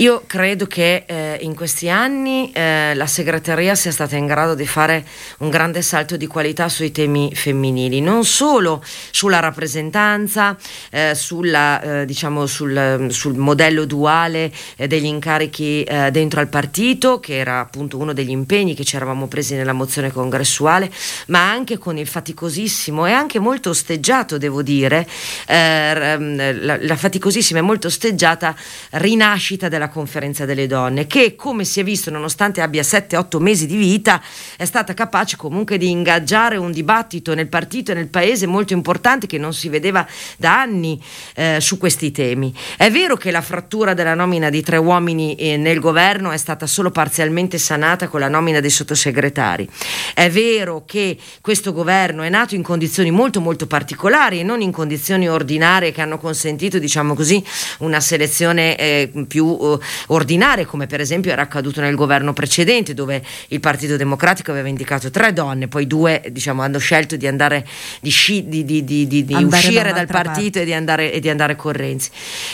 Io 0.01 0.24
credo 0.27 0.66
che 0.66 1.05
eh, 1.07 1.39
in 1.41 1.55
questi 1.55 1.89
anni 1.89 2.53
eh, 2.53 2.93
la 2.95 3.07
segreteria 3.07 3.74
sia 3.74 3.91
stata 3.91 4.14
in 4.14 4.27
grado 4.27 4.55
di 4.55 4.66
fare 4.66 5.07
un 5.39 5.49
grande 5.49 5.81
salto 5.81 6.18
di 6.18 6.27
qualità 6.27 6.68
sui 6.68 6.93
temi 6.93 7.35
femminili, 7.35 8.03
non 8.03 8.27
solo 8.27 8.85
sulla 9.11 9.41
rappresentanza, 9.41 10.55
eh, 10.91 11.14
sulla, 11.14 11.81
eh, 11.81 12.05
diciamo 12.05 12.45
sul, 12.45 13.07
sul, 13.09 13.37
modello 13.37 13.87
duale 13.87 14.53
eh, 14.77 14.87
degli 14.87 15.07
incarichi 15.07 15.85
eh, 15.85 16.11
dentro 16.11 16.41
al 16.41 16.49
partito, 16.49 17.18
che 17.18 17.39
era 17.39 17.61
appunto 17.61 17.97
uno 17.97 18.12
degli 18.12 18.29
impegni 18.29 18.74
che 18.74 18.85
ci 18.85 18.97
eravamo 18.97 19.29
presi 19.29 19.55
nella 19.55 19.72
mozione 19.72 20.12
congressuale, 20.12 20.93
ma 21.29 21.51
anche 21.51 21.79
con 21.79 21.97
il 21.97 22.07
faticosissimo 22.07 23.07
e 23.07 23.12
anche 23.12 23.39
molto 23.39 23.70
osteggiato, 23.70 24.37
devo 24.37 24.61
dire, 24.67 25.07
la, 25.47 26.79
la 26.81 26.97
faticosissima 26.97 27.61
e 27.61 27.62
molto 27.62 27.87
osteggiata 27.87 28.55
rinascita 28.91 29.69
della 29.69 29.89
conferenza 29.89 30.45
delle 30.45 30.67
donne 30.67 31.07
che 31.07 31.37
come 31.37 31.64
si 31.64 31.79
è 31.81 31.85
visto 31.85 32.11
nonostante 32.11 32.61
abbia 32.61 32.83
7-8 32.83 33.41
mesi 33.41 33.67
di 33.67 33.77
vita 33.77 34.21
è 34.57 34.64
stata 34.64 34.93
capace 34.93 35.37
comunque 35.37 35.79
di 35.79 35.89
ingaggiare 35.89 36.57
un 36.57 36.73
dibattito 36.73 37.35
nel 37.35 37.49
partito 37.49 37.93
e 37.93 37.95
nel 37.95 38.09
paese 38.09 38.47
molto 38.47 38.73
importante 38.73 39.27
che 39.27 39.39
non 39.39 39.55
si 39.55 39.69
vedeva 39.69 40.07
da 40.37 40.61
anni 40.61 41.01
eh, 41.35 41.59
su 41.61 41.79
questi 41.79 42.11
temi. 42.11 42.53
È 42.77 42.91
vero 42.91 43.17
che 43.17 43.31
la 43.31 43.41
frattura 43.41 43.95
della 43.95 44.14
nomina 44.14 44.51
di 44.51 44.62
tre 44.62 44.77
uomini 44.77 45.37
eh, 45.37 45.57
nel 45.57 45.79
governo 45.79 46.31
è 46.31 46.37
stata 46.37 46.67
solo 46.67 46.91
parzialmente 46.91 47.59
sanata 47.59 48.09
con 48.09 48.21
la 48.21 48.29
nomina 48.29 48.61
dei 48.61 48.71
sottosegretari. 48.71 49.69
È 50.14 50.29
vero 50.31 50.85
che 50.85 51.17
questo 51.41 51.73
governo 51.73 52.23
è 52.23 52.29
nato 52.29 52.55
in 52.55 52.62
condizioni 52.62 53.11
molto 53.11 53.41
molto 53.41 53.67
particolari 53.67 54.41
e 54.41 54.43
non 54.47 54.62
in 54.62 54.72
condizioni 54.72 55.28
ordinarie 55.28 55.92
che 55.92 56.01
hanno 56.01 56.16
consentito 56.18 56.78
diciamo 56.78 57.14
così 57.14 57.44
una 57.80 58.01
selezione 58.01 58.76
eh, 58.76 59.11
più 59.28 59.59
eh, 59.61 59.78
ordinarie, 60.07 60.64
come 60.64 60.86
per 60.86 61.01
esempio 61.01 61.32
era 61.32 61.42
accaduto 61.42 61.82
nel 61.82 61.94
governo 61.94 62.32
precedente, 62.32 62.94
dove 62.94 63.22
il 63.49 63.61
Partito 63.61 63.97
Democratico 63.97 64.53
aveva 64.53 64.68
indicato 64.68 65.11
tre 65.11 65.32
donne, 65.34 65.68
poi 65.68 65.86
due 65.86 66.22
diciamo, 66.30 66.62
hanno 66.62 66.78
scelto 66.78 67.16
di 67.16 67.26
andare 67.26 67.66
di, 68.01 68.11
sci, 68.11 68.49
di, 68.49 68.64
di, 68.64 68.84
uscire 69.28 69.92
da 69.92 69.97
dal 69.97 70.07
partito 70.07 70.61
e 70.61 70.64
di, 70.64 70.72
andare, 70.72 71.12
e 71.12 71.20
di, 71.20 71.28
andare, 71.28 71.57
con 71.57 71.72
Renzi. 71.72 72.11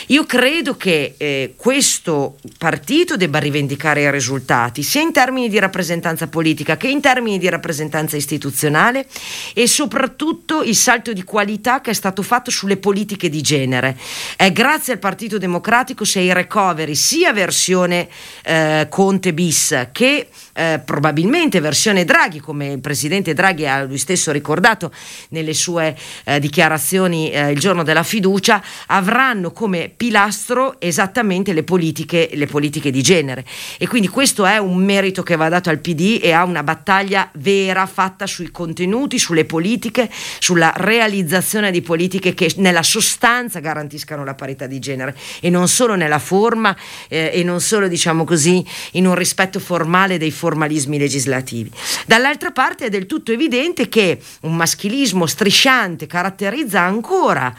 Io 0.09 0.25
credo 0.25 0.77
che 0.77 1.15
eh, 1.17 1.55
questo 1.57 2.39
partito 2.59 3.17
debba 3.17 3.39
rivendicare 3.39 4.03
i 4.03 4.11
risultati, 4.11 4.83
sia 4.83 5.03
in 5.03 5.13
termini 5.13 5.49
di 5.49 5.59
rappresentanza 5.59 6.27
politica 6.29 6.77
che 6.77 6.89
in 6.89 7.01
termini 7.01 7.39
di 7.39 7.49
rappresentanza 7.49 8.17
istituzionale 8.17 9.07
e 9.55 9.67
soprattutto 9.67 10.63
il 10.63 10.77
salto 10.77 11.13
di 11.13 11.23
qualità 11.23 11.81
che 11.83 11.91
è 11.91 11.95
stato 11.95 12.23
fatto 12.23 12.51
sulle 12.51 12.79
politiche 12.79 13.29
di 13.29 13.43
genere. 13.43 13.99
È 14.37 14.51
grazie 14.53 14.95
al 14.95 14.99
Partito 14.99 15.37
Democratico 15.37 16.07
se 16.07 16.21
i 16.21 16.33
recovery 16.33 16.95
sia 16.95 17.35
versione 17.35 18.09
eh, 18.45 18.87
Conte 18.89 19.35
bis 19.35 19.89
che 19.93 20.29
eh, 20.55 20.81
probabilmente 20.85 21.61
versione 21.61 22.05
Draghi, 22.05 22.41
come 22.41 22.73
il 22.73 22.81
presidente 22.81 23.35
Draghi 23.35 23.67
ha 23.67 23.83
lui 23.85 23.99
stesso 23.99 24.33
ricordato 24.33 24.93
nelle 25.31 25.53
sue 25.55 25.97
eh, 26.25 26.39
dichiarazioni 26.41 27.31
eh, 27.31 27.51
il 27.51 27.59
giorno 27.59 27.83
della 27.83 28.03
fiducia, 28.03 28.63
avranno 28.87 29.51
come 29.51 29.93
pilastro 29.95 30.81
esattamente 30.81 31.53
le 31.53 31.65
politiche, 31.65 32.31
le 32.33 32.47
politiche 32.47 32.91
di 32.91 33.03
genere. 33.03 33.45
E 33.79 33.87
quindi 33.89 34.09
questo 34.09 34.47
è 34.47 34.59
un 34.59 34.77
merito 34.77 35.23
che 35.23 35.37
va 35.37 35.49
dato 35.49 35.69
al 35.71 35.79
PD 35.79 36.21
e 36.23 36.33
ha 36.33 36.45
una 36.45 36.63
battaglia 36.63 37.29
vera 37.35 37.87
fatta 37.87 38.27
sui 38.27 38.51
contenuti, 38.51 39.19
sulle 39.19 39.45
politiche, 39.45 40.09
sulla 40.39 40.73
realizzazione 40.77 41.72
di 41.73 41.83
politiche 41.83 42.35
che 42.35 42.53
nella 42.59 42.85
sostanza 42.85 43.59
garantiscano 43.59 44.25
la 44.25 44.35
parità 44.35 44.67
di 44.67 44.79
genere 44.79 45.17
e 45.41 45.51
non 45.51 45.67
solo 45.67 45.97
nella 45.97 46.21
forma 46.21 46.77
eh, 47.09 47.33
e 47.35 47.43
non 47.43 47.61
solo 47.61 47.89
diciamo 47.89 48.23
così 48.25 48.65
in 48.93 49.07
un 49.07 49.17
rispetto 49.17 49.59
formale 49.59 50.19
dei 50.19 50.31
formalismi 50.31 50.99
legislativi. 50.99 51.71
Dall'altra 52.07 52.53
parte 52.53 52.87
è 52.87 52.89
del 52.89 53.07
tutto 53.07 53.33
evidente 53.33 53.89
che 53.89 54.21
un 54.43 54.55
maschilismo 54.55 55.27
strisciante 55.27 56.07
caratterizza 56.07 56.81
ancora 56.81 57.53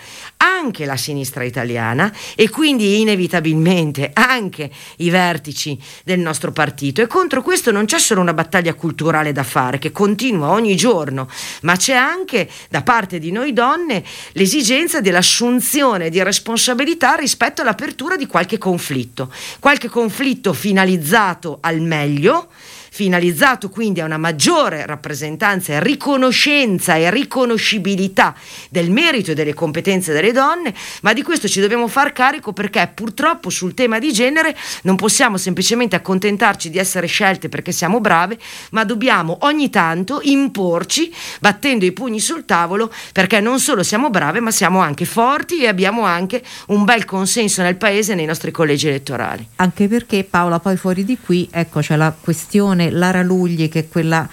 anche 0.44 0.86
la 0.86 0.98
sinistra 0.98 1.45
italiana 1.45 2.11
e 2.36 2.49
quindi 2.49 2.99
inevitabilmente 2.99 4.11
anche 4.14 4.70
i 4.98 5.10
vertici 5.10 5.80
del 6.03 6.20
nostro 6.20 6.52
partito. 6.52 7.02
E 7.02 7.07
contro 7.07 7.41
questo 7.41 7.72
non 7.72 7.86
c'è 7.86 7.98
solo 7.98 8.20
una 8.20 8.34
battaglia 8.34 8.74
culturale 8.74 9.32
da 9.32 9.44
fare 9.44 9.80
che 9.80 9.91
continua 9.91 10.49
ogni 10.49 10.76
giorno, 10.76 11.30
ma 11.61 11.78
c'è 11.78 11.94
anche 11.94 12.49
da 12.70 12.82
parte 12.82 13.20
di 13.20 13.32
noi 13.32 13.53
donne 13.53 14.03
l'esigenza 14.34 14.99
dell'assunzione 14.99 16.10
di 16.10 16.22
responsabilità 16.22 17.15
rispetto 17.15 17.61
all'apertura 17.61 18.18
di 18.18 18.28
qualche 18.28 18.57
conflitto, 18.57 19.32
qualche 19.60 19.88
conflitto 19.88 20.52
finalizzato 20.52 21.60
al 21.61 21.80
meglio 21.80 22.49
finalizzato 22.94 23.70
quindi 23.70 24.02
a 24.02 24.06
una 24.06 24.20
maggiore 24.20 24.86
rappresentanza 24.86 25.74
e 25.74 25.82
riconoscenza 25.82 26.95
e 26.95 27.10
riconoscibilità 27.10 28.36
del 28.70 28.91
merito 28.91 29.32
e 29.32 29.34
delle 29.34 29.56
competenze 29.56 30.14
delle 30.14 30.32
donne, 30.32 30.76
ma 31.02 31.11
di 31.11 31.24
questo 31.24 31.48
ci 31.48 31.60
dobbiamo 31.60 31.88
far 31.88 32.11
carico 32.11 32.53
perché 32.53 32.91
purtroppo 32.94 33.49
sul 33.49 33.74
tema 33.74 33.98
di 33.98 34.14
genere 34.14 34.56
non 34.84 34.95
possiamo 34.95 35.38
semplicemente 35.38 35.95
accontentarci 35.95 36.70
di 36.70 36.78
essere 36.78 37.07
scelte 37.07 37.49
perché 37.49 37.72
siamo 37.72 37.99
brave, 37.99 38.38
ma 38.70 38.84
dobbiamo 38.84 39.40
ogni 39.41 39.72
tanto 39.72 40.20
imporci 40.22 41.11
battendo 41.40 41.86
i 41.86 41.94
pugni 41.94 42.20
sul 42.20 42.45
tavolo 42.45 42.94
perché 43.11 43.40
non 43.40 43.60
solo 43.60 43.82
siamo 43.82 44.11
brave, 44.11 44.40
ma 44.40 44.52
siamo 44.52 44.82
anche 44.82 45.06
forti 45.06 45.64
e 45.64 45.68
abbiamo 45.68 46.03
anche 46.03 46.44
un 46.68 46.84
bel 46.84 47.06
consenso 47.06 47.64
nel 47.64 47.76
paese 47.76 48.11
e 48.11 48.15
nei 48.15 48.28
nostri 48.28 48.52
collegi 48.52 48.88
elettorali. 48.88 49.48
Anche 49.56 49.88
perché 49.88 50.24
Paola, 50.24 50.60
poi 50.60 50.78
fuori 50.78 51.03
di 51.03 51.18
qui, 51.18 51.49
ecco 51.52 51.80
c'è 51.80 51.95
la 51.95 52.15
questione 52.18 52.82
Lara 52.91 53.22
Lugli, 53.22 53.69
che 53.69 53.80
è 53.80 53.88
quella 53.88 54.27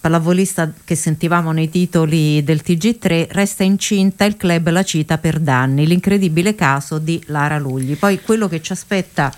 pallavolista 0.00 0.70
che 0.84 0.94
sentivamo 0.94 1.50
nei 1.52 1.70
titoli 1.70 2.44
del 2.44 2.60
TG3, 2.62 3.28
resta 3.30 3.62
incinta, 3.62 4.24
il 4.24 4.36
club 4.36 4.68
la 4.68 4.82
cita 4.82 5.16
per 5.16 5.38
danni, 5.38 5.86
l'incredibile 5.86 6.54
caso 6.54 6.98
di 6.98 7.22
Lara 7.26 7.58
Lugli. 7.58 7.96
Poi 7.96 8.20
quello 8.20 8.48
che 8.48 8.60
ci 8.60 8.72
aspetta 8.72 9.32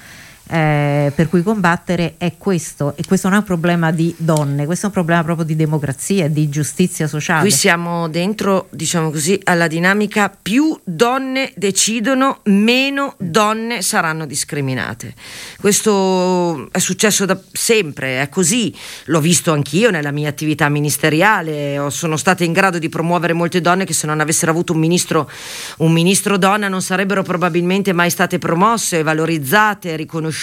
eh, 0.48 1.10
per 1.14 1.28
cui 1.28 1.42
combattere 1.42 2.14
è 2.18 2.34
questo 2.38 2.94
e 2.96 3.04
questo 3.04 3.26
non 3.28 3.38
è 3.38 3.40
un 3.40 3.46
problema 3.46 3.90
di 3.90 4.14
donne, 4.16 4.64
questo 4.64 4.84
è 4.84 4.88
un 4.88 4.94
problema 4.94 5.24
proprio 5.24 5.44
di 5.44 5.56
democrazia, 5.56 6.28
di 6.28 6.48
giustizia 6.48 7.08
sociale. 7.08 7.40
Qui 7.40 7.50
siamo 7.50 8.08
dentro, 8.08 8.68
diciamo 8.70 9.10
così, 9.10 9.40
alla 9.44 9.66
dinamica 9.66 10.30
più 10.40 10.78
donne 10.84 11.52
decidono, 11.56 12.40
meno 12.44 13.16
donne 13.18 13.82
saranno 13.82 14.24
discriminate. 14.24 15.14
Questo 15.60 16.68
è 16.70 16.78
successo 16.78 17.24
da 17.24 17.38
sempre, 17.52 18.22
è 18.22 18.28
così. 18.28 18.72
L'ho 19.06 19.20
visto 19.20 19.52
anch'io 19.52 19.90
nella 19.90 20.12
mia 20.12 20.28
attività 20.28 20.68
ministeriale, 20.68 21.84
sono 21.90 22.16
stata 22.16 22.44
in 22.44 22.52
grado 22.52 22.78
di 22.78 22.88
promuovere 22.88 23.32
molte 23.32 23.60
donne 23.60 23.84
che 23.84 23.92
se 23.92 24.06
non 24.06 24.20
avessero 24.20 24.52
avuto 24.52 24.72
un 24.72 24.78
ministro, 24.78 25.28
un 25.78 25.90
ministro 25.90 26.38
donna 26.38 26.68
non 26.68 26.82
sarebbero 26.82 27.22
probabilmente 27.24 27.92
mai 27.92 28.10
state 28.10 28.38
promosse, 28.38 29.02
valorizzate, 29.02 29.96
riconosciute 29.96 30.34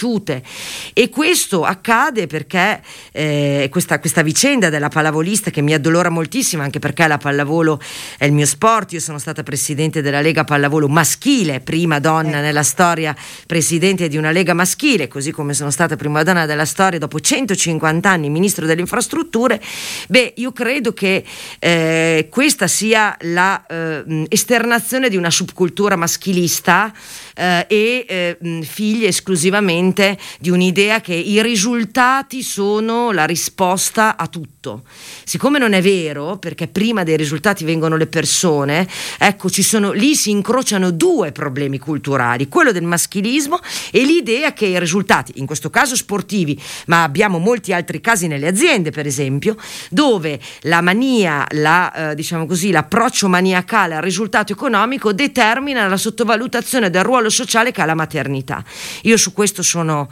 e 0.94 1.10
questo 1.10 1.64
accade 1.64 2.28
perché 2.28 2.82
eh, 3.12 3.68
questa, 3.72 4.00
questa, 4.00 4.22
vicenda 4.22 4.70
della 4.70 4.90
pallavolista 4.90 5.52
che 5.52 5.62
mi 5.62 5.74
addolora 5.74 6.10
moltissimo 6.10 6.64
anche 6.64 6.80
perché 6.80 7.08
la 7.08 7.18
pallavolo 7.18 7.80
è 8.18 8.26
il 8.26 8.34
mio 8.34 8.46
sport, 8.46 8.94
io 8.94 9.00
sono 9.00 9.20
stata 9.20 9.44
presidente 9.44 10.02
della 10.02 10.22
Lega 10.22 10.44
Pallavolo 10.44 10.88
maschile, 10.88 11.60
prima 11.60 12.00
donna 12.00 12.42
nella 12.42 12.64
storia 12.64 13.16
presidente 13.46 14.08
di 14.08 14.18
una 14.18 14.32
Lega 14.32 14.54
maschile, 14.54 15.08
così 15.08 15.32
come 15.32 15.54
sono 15.54 15.70
stata 15.72 15.96
prima 15.96 16.24
donna 16.24 16.46
della 16.46 16.66
storia 16.66 17.00
dopo 17.00 17.20
150 17.20 18.10
anni 18.10 18.30
ministro 18.30 18.66
delle 18.66 18.82
infrastrutture, 18.82 19.62
beh 20.08 20.34
io 20.38 20.52
credo 20.52 20.94
che 20.94 21.24
eh, 21.60 22.28
questa 22.30 22.68
sia 22.68 23.16
la 23.22 23.66
eh, 23.66 24.26
esternazione 24.30 25.10
di 25.10 25.18
una 25.18 25.30
subcultura 25.30 25.96
maschilista 25.96 26.94
eh, 27.36 27.66
e 27.68 28.06
eh, 28.08 28.62
figlie 28.64 29.08
esclusivamente 29.08 30.18
di 30.40 30.50
un'idea 30.50 31.02
che 31.02 31.14
i 31.14 31.42
risultati 31.42 32.44
sono 32.44 33.12
la 33.12 33.26
risposta 33.26 34.18
a 34.18 34.28
tutto. 34.28 34.84
Siccome 35.24 35.60
non 35.60 35.74
è 35.74 35.82
vero, 35.82 36.38
perché 36.38 36.68
prima 36.68 37.04
dei 37.04 37.18
risultati 37.18 37.64
vengono 37.64 37.96
le 37.96 38.08
persone, 38.08 38.88
ecco, 39.18 39.50
ci 39.50 39.64
sono, 39.64 39.92
lì 39.92 40.16
si 40.16 40.30
incrociano 40.30 40.92
due 40.92 41.32
problemi 41.32 41.80
culturali, 41.80 42.48
quello 42.48 42.72
del 42.72 42.84
maschilismo 42.84 43.60
e 43.92 44.04
l'idea 44.04 44.54
che 44.54 44.66
i 44.66 44.80
risultati, 44.80 45.34
in 45.36 45.46
questo 45.46 45.70
caso 45.70 45.96
sportivi, 45.96 46.62
ma 46.88 47.04
abbiamo 47.04 47.40
molti 47.40 47.74
altri 47.74 48.02
casi 48.02 48.28
nelle 48.28 48.48
aziende, 48.48 48.92
per 48.92 49.06
esempio, 49.06 49.56
dove 49.90 50.40
la 50.62 50.82
mania, 50.82 51.46
la, 51.52 52.12
eh, 52.12 52.16
diciamo 52.16 52.46
così, 52.46 52.72
l'approccio 52.72 53.28
maniacale 53.28 53.96
al 53.96 54.02
risultato 54.02 54.54
economico 54.54 55.14
determina 55.14 55.88
la 55.88 55.98
sottovalutazione 55.98 56.90
del 56.90 57.04
ruolo 57.04 57.23
sociale 57.30 57.72
che 57.72 57.82
ha 57.82 57.86
la 57.86 57.96
maternità. 57.96 58.64
Io 59.04 59.18
su 59.18 59.34
questo 59.34 59.62
sono 59.62 60.10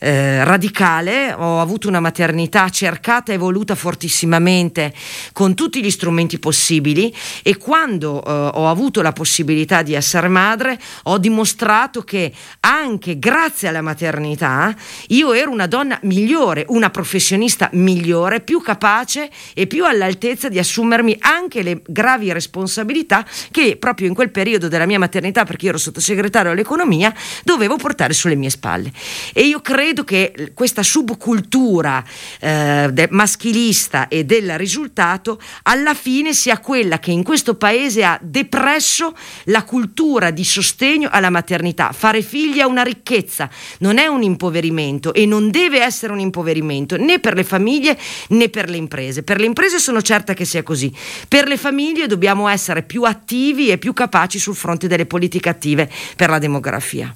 eh, 0.00 0.42
radicale, 0.44 1.32
ho 1.34 1.60
avuto 1.60 1.88
una 1.88 2.00
maternità 2.00 2.70
cercata 2.70 3.32
e 3.32 3.36
voluta 3.36 3.74
fortissimamente 3.74 4.94
con 5.32 5.54
tutti 5.54 5.82
gli 5.82 5.90
strumenti 5.90 6.38
possibili 6.38 7.14
e 7.42 7.58
quando 7.58 8.24
eh, 8.24 8.30
ho 8.30 8.68
avuto 8.68 9.02
la 9.02 9.12
possibilità 9.12 9.82
di 9.82 9.92
essere 9.92 10.28
madre 10.28 10.80
ho 11.04 11.18
dimostrato 11.18 12.02
che 12.02 12.32
anche 12.60 13.18
grazie 13.18 13.68
alla 13.68 13.82
maternità 13.82 14.74
io 15.08 15.32
ero 15.34 15.50
una 15.50 15.66
donna 15.66 15.98
migliore, 16.02 16.64
una 16.68 16.88
professionista 16.88 17.68
migliore, 17.74 18.40
più 18.40 18.62
capace 18.62 19.30
e 19.52 19.66
più 19.66 19.84
all'altezza 19.84 20.48
di 20.48 20.58
assumermi 20.58 21.16
anche 21.20 21.62
le 21.62 21.82
gravi 21.86 22.32
responsabilità 22.32 23.26
che 23.50 23.76
proprio 23.76 24.08
in 24.08 24.14
quel 24.14 24.30
periodo 24.30 24.68
della 24.68 24.86
mia 24.86 24.98
maternità, 24.98 25.44
perché 25.44 25.66
io 25.66 25.70
ero 25.70 25.78
sottosegretario 25.78 26.52
all'economia, 26.52 27.14
dovevo 27.44 27.76
portare 27.76 28.14
sulle 28.14 28.34
mie 28.34 28.50
spalle. 28.50 28.90
E 29.34 29.42
io 29.42 29.60
credo 29.60 29.89
che 30.04 30.52
questa 30.54 30.82
subcultura 30.82 32.02
eh, 32.40 33.08
maschilista 33.10 34.08
e 34.08 34.24
del 34.24 34.56
risultato 34.56 35.40
alla 35.62 35.94
fine 35.94 36.32
sia 36.32 36.58
quella 36.58 36.98
che 36.98 37.10
in 37.10 37.22
questo 37.22 37.56
paese 37.56 38.04
ha 38.04 38.18
depresso 38.22 39.14
la 39.44 39.64
cultura 39.64 40.30
di 40.30 40.44
sostegno 40.44 41.08
alla 41.10 41.30
maternità. 41.30 41.92
Fare 41.92 42.22
figli 42.22 42.58
è 42.58 42.64
una 42.64 42.82
ricchezza, 42.82 43.48
non 43.78 43.98
è 43.98 44.06
un 44.06 44.22
impoverimento 44.22 45.12
e 45.12 45.26
non 45.26 45.50
deve 45.50 45.82
essere 45.82 46.12
un 46.12 46.20
impoverimento 46.20 46.96
né 46.96 47.18
per 47.18 47.34
le 47.34 47.44
famiglie 47.44 47.98
né 48.28 48.48
per 48.48 48.68
le 48.68 48.76
imprese. 48.76 49.22
Per 49.22 49.38
le 49.38 49.46
imprese 49.46 49.78
sono 49.78 50.00
certa 50.02 50.34
che 50.34 50.44
sia 50.44 50.62
così. 50.62 50.92
Per 51.28 51.46
le 51.46 51.56
famiglie 51.56 52.06
dobbiamo 52.06 52.48
essere 52.48 52.82
più 52.82 53.02
attivi 53.04 53.70
e 53.70 53.78
più 53.78 53.92
capaci 53.92 54.38
sul 54.38 54.54
fronte 54.54 54.86
delle 54.86 55.06
politiche 55.06 55.48
attive 55.48 55.90
per 56.16 56.30
la 56.30 56.38
demografia. 56.38 57.14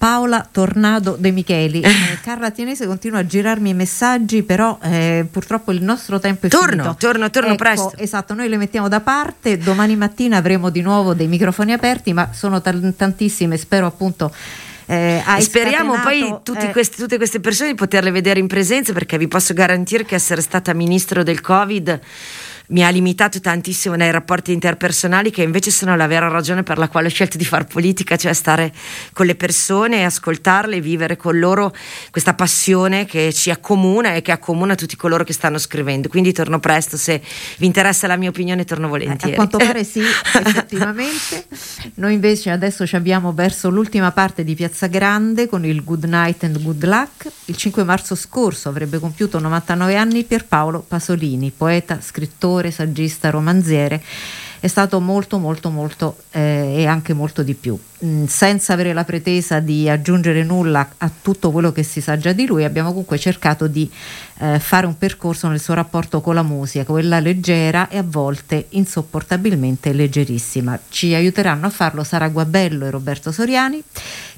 Paola 0.00 0.48
Tornado 0.50 1.16
De 1.18 1.30
Micheli. 1.30 1.82
Eh, 1.90 2.18
Carla 2.22 2.50
Tienese 2.50 2.86
continua 2.86 3.18
a 3.18 3.26
girarmi 3.26 3.70
i 3.70 3.74
messaggi, 3.74 4.42
però 4.42 4.78
eh, 4.82 5.26
purtroppo 5.30 5.72
il 5.72 5.82
nostro 5.82 6.18
tempo 6.18 6.46
è 6.46 6.48
torno, 6.48 6.68
finito. 6.68 6.96
Torno, 6.98 7.30
torno 7.30 7.48
ecco, 7.48 7.56
presto. 7.56 7.92
Esatto, 7.96 8.32
noi 8.32 8.48
le 8.48 8.56
mettiamo 8.56 8.88
da 8.88 9.00
parte. 9.00 9.58
Domani 9.58 9.96
mattina 9.96 10.38
avremo 10.38 10.70
di 10.70 10.80
nuovo 10.80 11.12
dei 11.12 11.26
microfoni 11.26 11.72
aperti, 11.72 12.12
ma 12.12 12.30
sono 12.32 12.62
t- 12.62 12.96
tantissime, 12.96 13.56
spero 13.58 13.86
appunto. 13.86 14.32
Eh, 14.86 15.22
Speriamo 15.40 16.00
poi 16.00 16.28
eh, 16.28 16.70
queste, 16.72 16.96
tutte 16.96 17.16
queste 17.16 17.40
persone 17.40 17.70
di 17.70 17.76
poterle 17.76 18.10
vedere 18.10 18.40
in 18.40 18.46
presenza 18.46 18.92
perché 18.92 19.18
vi 19.18 19.28
posso 19.28 19.52
garantire 19.52 20.04
che 20.04 20.14
essere 20.14 20.40
stata 20.40 20.72
ministro 20.72 21.22
del 21.22 21.40
Covid 21.40 22.00
mi 22.70 22.84
ha 22.84 22.88
limitato 22.88 23.40
tantissimo 23.40 23.94
nei 23.94 24.10
rapporti 24.10 24.52
interpersonali 24.52 25.30
che 25.30 25.42
invece 25.42 25.70
sono 25.70 25.96
la 25.96 26.06
vera 26.06 26.28
ragione 26.28 26.62
per 26.62 26.78
la 26.78 26.88
quale 26.88 27.08
ho 27.08 27.10
scelto 27.10 27.36
di 27.36 27.44
fare 27.44 27.64
politica, 27.64 28.16
cioè 28.16 28.32
stare 28.32 28.72
con 29.12 29.26
le 29.26 29.34
persone, 29.34 30.04
ascoltarle, 30.04 30.80
vivere 30.80 31.16
con 31.16 31.38
loro 31.38 31.74
questa 32.10 32.34
passione 32.34 33.06
che 33.06 33.32
ci 33.32 33.50
accomuna 33.50 34.14
e 34.14 34.22
che 34.22 34.32
accomuna 34.32 34.74
tutti 34.74 34.96
coloro 34.96 35.24
che 35.24 35.32
stanno 35.32 35.58
scrivendo. 35.58 36.08
Quindi 36.08 36.32
torno 36.32 36.60
presto, 36.60 36.96
se 36.96 37.20
vi 37.58 37.66
interessa 37.66 38.06
la 38.06 38.16
mia 38.16 38.28
opinione 38.28 38.64
torno 38.64 38.88
volentieri. 38.88 39.32
A 39.32 39.36
quanto 39.36 39.58
pare 39.58 39.84
sì, 39.84 40.00
effettivamente. 40.34 41.46
Noi 41.94 42.14
invece 42.14 42.50
adesso 42.50 42.86
ci 42.86 42.96
abbiamo 42.96 43.32
verso 43.32 43.68
l'ultima 43.68 44.12
parte 44.12 44.44
di 44.44 44.54
Piazza 44.54 44.86
Grande 44.86 45.48
con 45.48 45.64
il 45.64 45.82
Good 45.82 46.04
Night 46.04 46.44
and 46.44 46.62
Good 46.62 46.84
Luck. 46.84 47.30
Il 47.46 47.56
5 47.56 47.82
marzo 47.82 48.14
scorso 48.14 48.68
avrebbe 48.68 48.98
compiuto 48.98 49.40
99 49.40 49.96
anni 49.96 50.24
Pierpaolo 50.24 50.84
Pasolini, 50.86 51.52
poeta, 51.54 51.98
scrittore, 52.60 52.70
saggista, 52.70 53.30
romanziere. 53.30 54.02
È 54.60 54.66
stato 54.66 55.00
molto, 55.00 55.38
molto, 55.38 55.70
molto 55.70 56.16
eh, 56.32 56.74
e 56.76 56.86
anche 56.86 57.14
molto 57.14 57.42
di 57.42 57.54
più. 57.54 57.78
Mm, 58.04 58.24
senza 58.24 58.74
avere 58.74 58.92
la 58.92 59.04
pretesa 59.04 59.58
di 59.58 59.88
aggiungere 59.88 60.42
nulla 60.42 60.86
a 60.98 61.10
tutto 61.20 61.50
quello 61.50 61.72
che 61.72 61.82
si 61.82 62.00
sa 62.00 62.16
già 62.16 62.32
di 62.32 62.46
lui, 62.46 62.64
abbiamo 62.64 62.90
comunque 62.90 63.18
cercato 63.18 63.66
di 63.66 63.90
eh, 64.38 64.58
fare 64.58 64.86
un 64.86 64.96
percorso 64.96 65.48
nel 65.48 65.60
suo 65.60 65.74
rapporto 65.74 66.22
con 66.22 66.34
la 66.34 66.42
musica, 66.42 66.84
quella 66.84 67.20
leggera 67.20 67.88
e 67.88 67.98
a 67.98 68.04
volte 68.04 68.66
insopportabilmente 68.70 69.92
leggerissima. 69.92 70.78
Ci 70.88 71.14
aiuteranno 71.14 71.66
a 71.66 71.70
farlo 71.70 72.04
Sara 72.04 72.28
Guabello 72.28 72.86
e 72.86 72.90
Roberto 72.90 73.32
Soriani. 73.32 73.82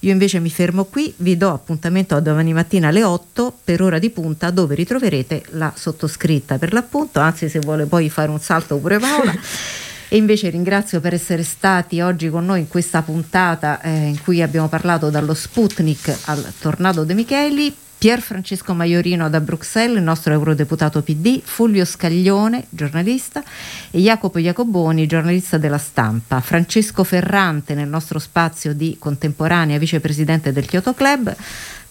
Io 0.01 0.11
invece 0.11 0.41
mi 0.41 0.51
fermo 0.51 0.85
qui, 0.85 1.15
vi 1.19 1.37
do 1.37 1.53
appuntamento 1.53 2.17
a 2.17 2.21
domani 2.21 2.53
mattina 2.53 2.89
alle 2.89 3.05
8 3.05 3.59
per 3.63 3.81
ora 3.81 4.01
di 4.01 4.11
punta 4.11 4.51
dove 4.51 4.75
ritroverete 4.75 5.45
la 5.51 5.73
sottoscritta 5.75 6.59
per 6.59 6.73
l'appunto, 6.73 7.21
anzi 7.21 7.49
se 7.49 7.61
vuole 7.61 7.87
poi 7.87 8.11
fare 8.11 8.31
un 8.31 8.41
salto 8.41 8.77
pure 8.79 8.99
Paola. 8.99 9.33
E 10.13 10.19
invece 10.19 10.51
ringrazio 10.51 11.01
per 11.01 11.15
essere 11.15 11.43
stati 11.43 12.03
oggi 12.03 12.29
con 12.29 12.45
noi 12.45 12.61
in 12.61 12.69
questa 12.69 13.01
puntata 13.01 13.81
eh, 13.81 14.09
in 14.09 14.23
cui 14.23 14.43
abbiamo 14.43 14.69
parlato 14.69 15.09
dallo 15.09 15.33
Sputnik 15.33 16.15
al 16.27 16.53
Tornado 16.59 17.05
De 17.05 17.15
Micheli. 17.15 17.75
Pier 17.97 18.21
Francesco 18.21 18.75
Maiorino 18.75 19.31
da 19.31 19.41
Bruxelles, 19.41 19.97
il 19.97 20.03
nostro 20.03 20.35
eurodeputato 20.35 21.01
PD, 21.01 21.41
Fulvio 21.43 21.87
Scaglione, 21.87 22.67
giornalista, 22.69 23.43
e 23.91 24.01
Jacopo 24.01 24.39
Jacoboni, 24.39 25.07
giornalista 25.07 25.57
della 25.57 25.79
stampa. 25.79 26.41
Francesco 26.41 27.05
Ferrante 27.05 27.73
nel 27.73 27.89
nostro 27.89 28.19
spazio 28.19 28.75
di 28.75 28.97
contemporanea, 28.99 29.79
vicepresidente 29.79 30.53
del 30.53 30.67
Kyoto 30.67 30.93
Club. 30.93 31.35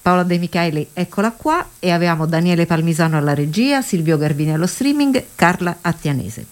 Paola 0.01 0.23
De 0.23 0.37
Micheli, 0.39 0.87
eccola 0.93 1.31
qua, 1.31 1.65
e 1.77 1.91
avevamo 1.91 2.25
Daniele 2.25 2.65
Palmisano 2.65 3.17
alla 3.17 3.35
regia, 3.35 3.81
Silvio 3.81 4.17
Garbini 4.17 4.53
allo 4.53 4.65
streaming, 4.65 5.25
Carla 5.35 5.77
Attianese. 5.81 6.47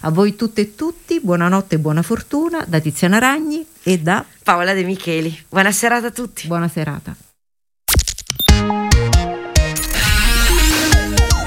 A 0.00 0.10
voi 0.10 0.36
tutte 0.36 0.62
e 0.62 0.74
tutti, 0.74 1.20
buonanotte 1.20 1.74
e 1.74 1.78
buona 1.78 2.02
fortuna 2.02 2.64
da 2.66 2.80
Tiziana 2.80 3.18
Ragni 3.18 3.64
e 3.82 3.98
da 3.98 4.24
Paola 4.42 4.72
De 4.72 4.84
Micheli. 4.84 5.44
Buona 5.48 5.70
serata 5.70 6.06
a 6.06 6.10
tutti. 6.10 6.46
Buona 6.46 6.68
serata. 6.68 7.14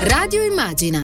Radio 0.02 0.44
Immagina 0.44 0.96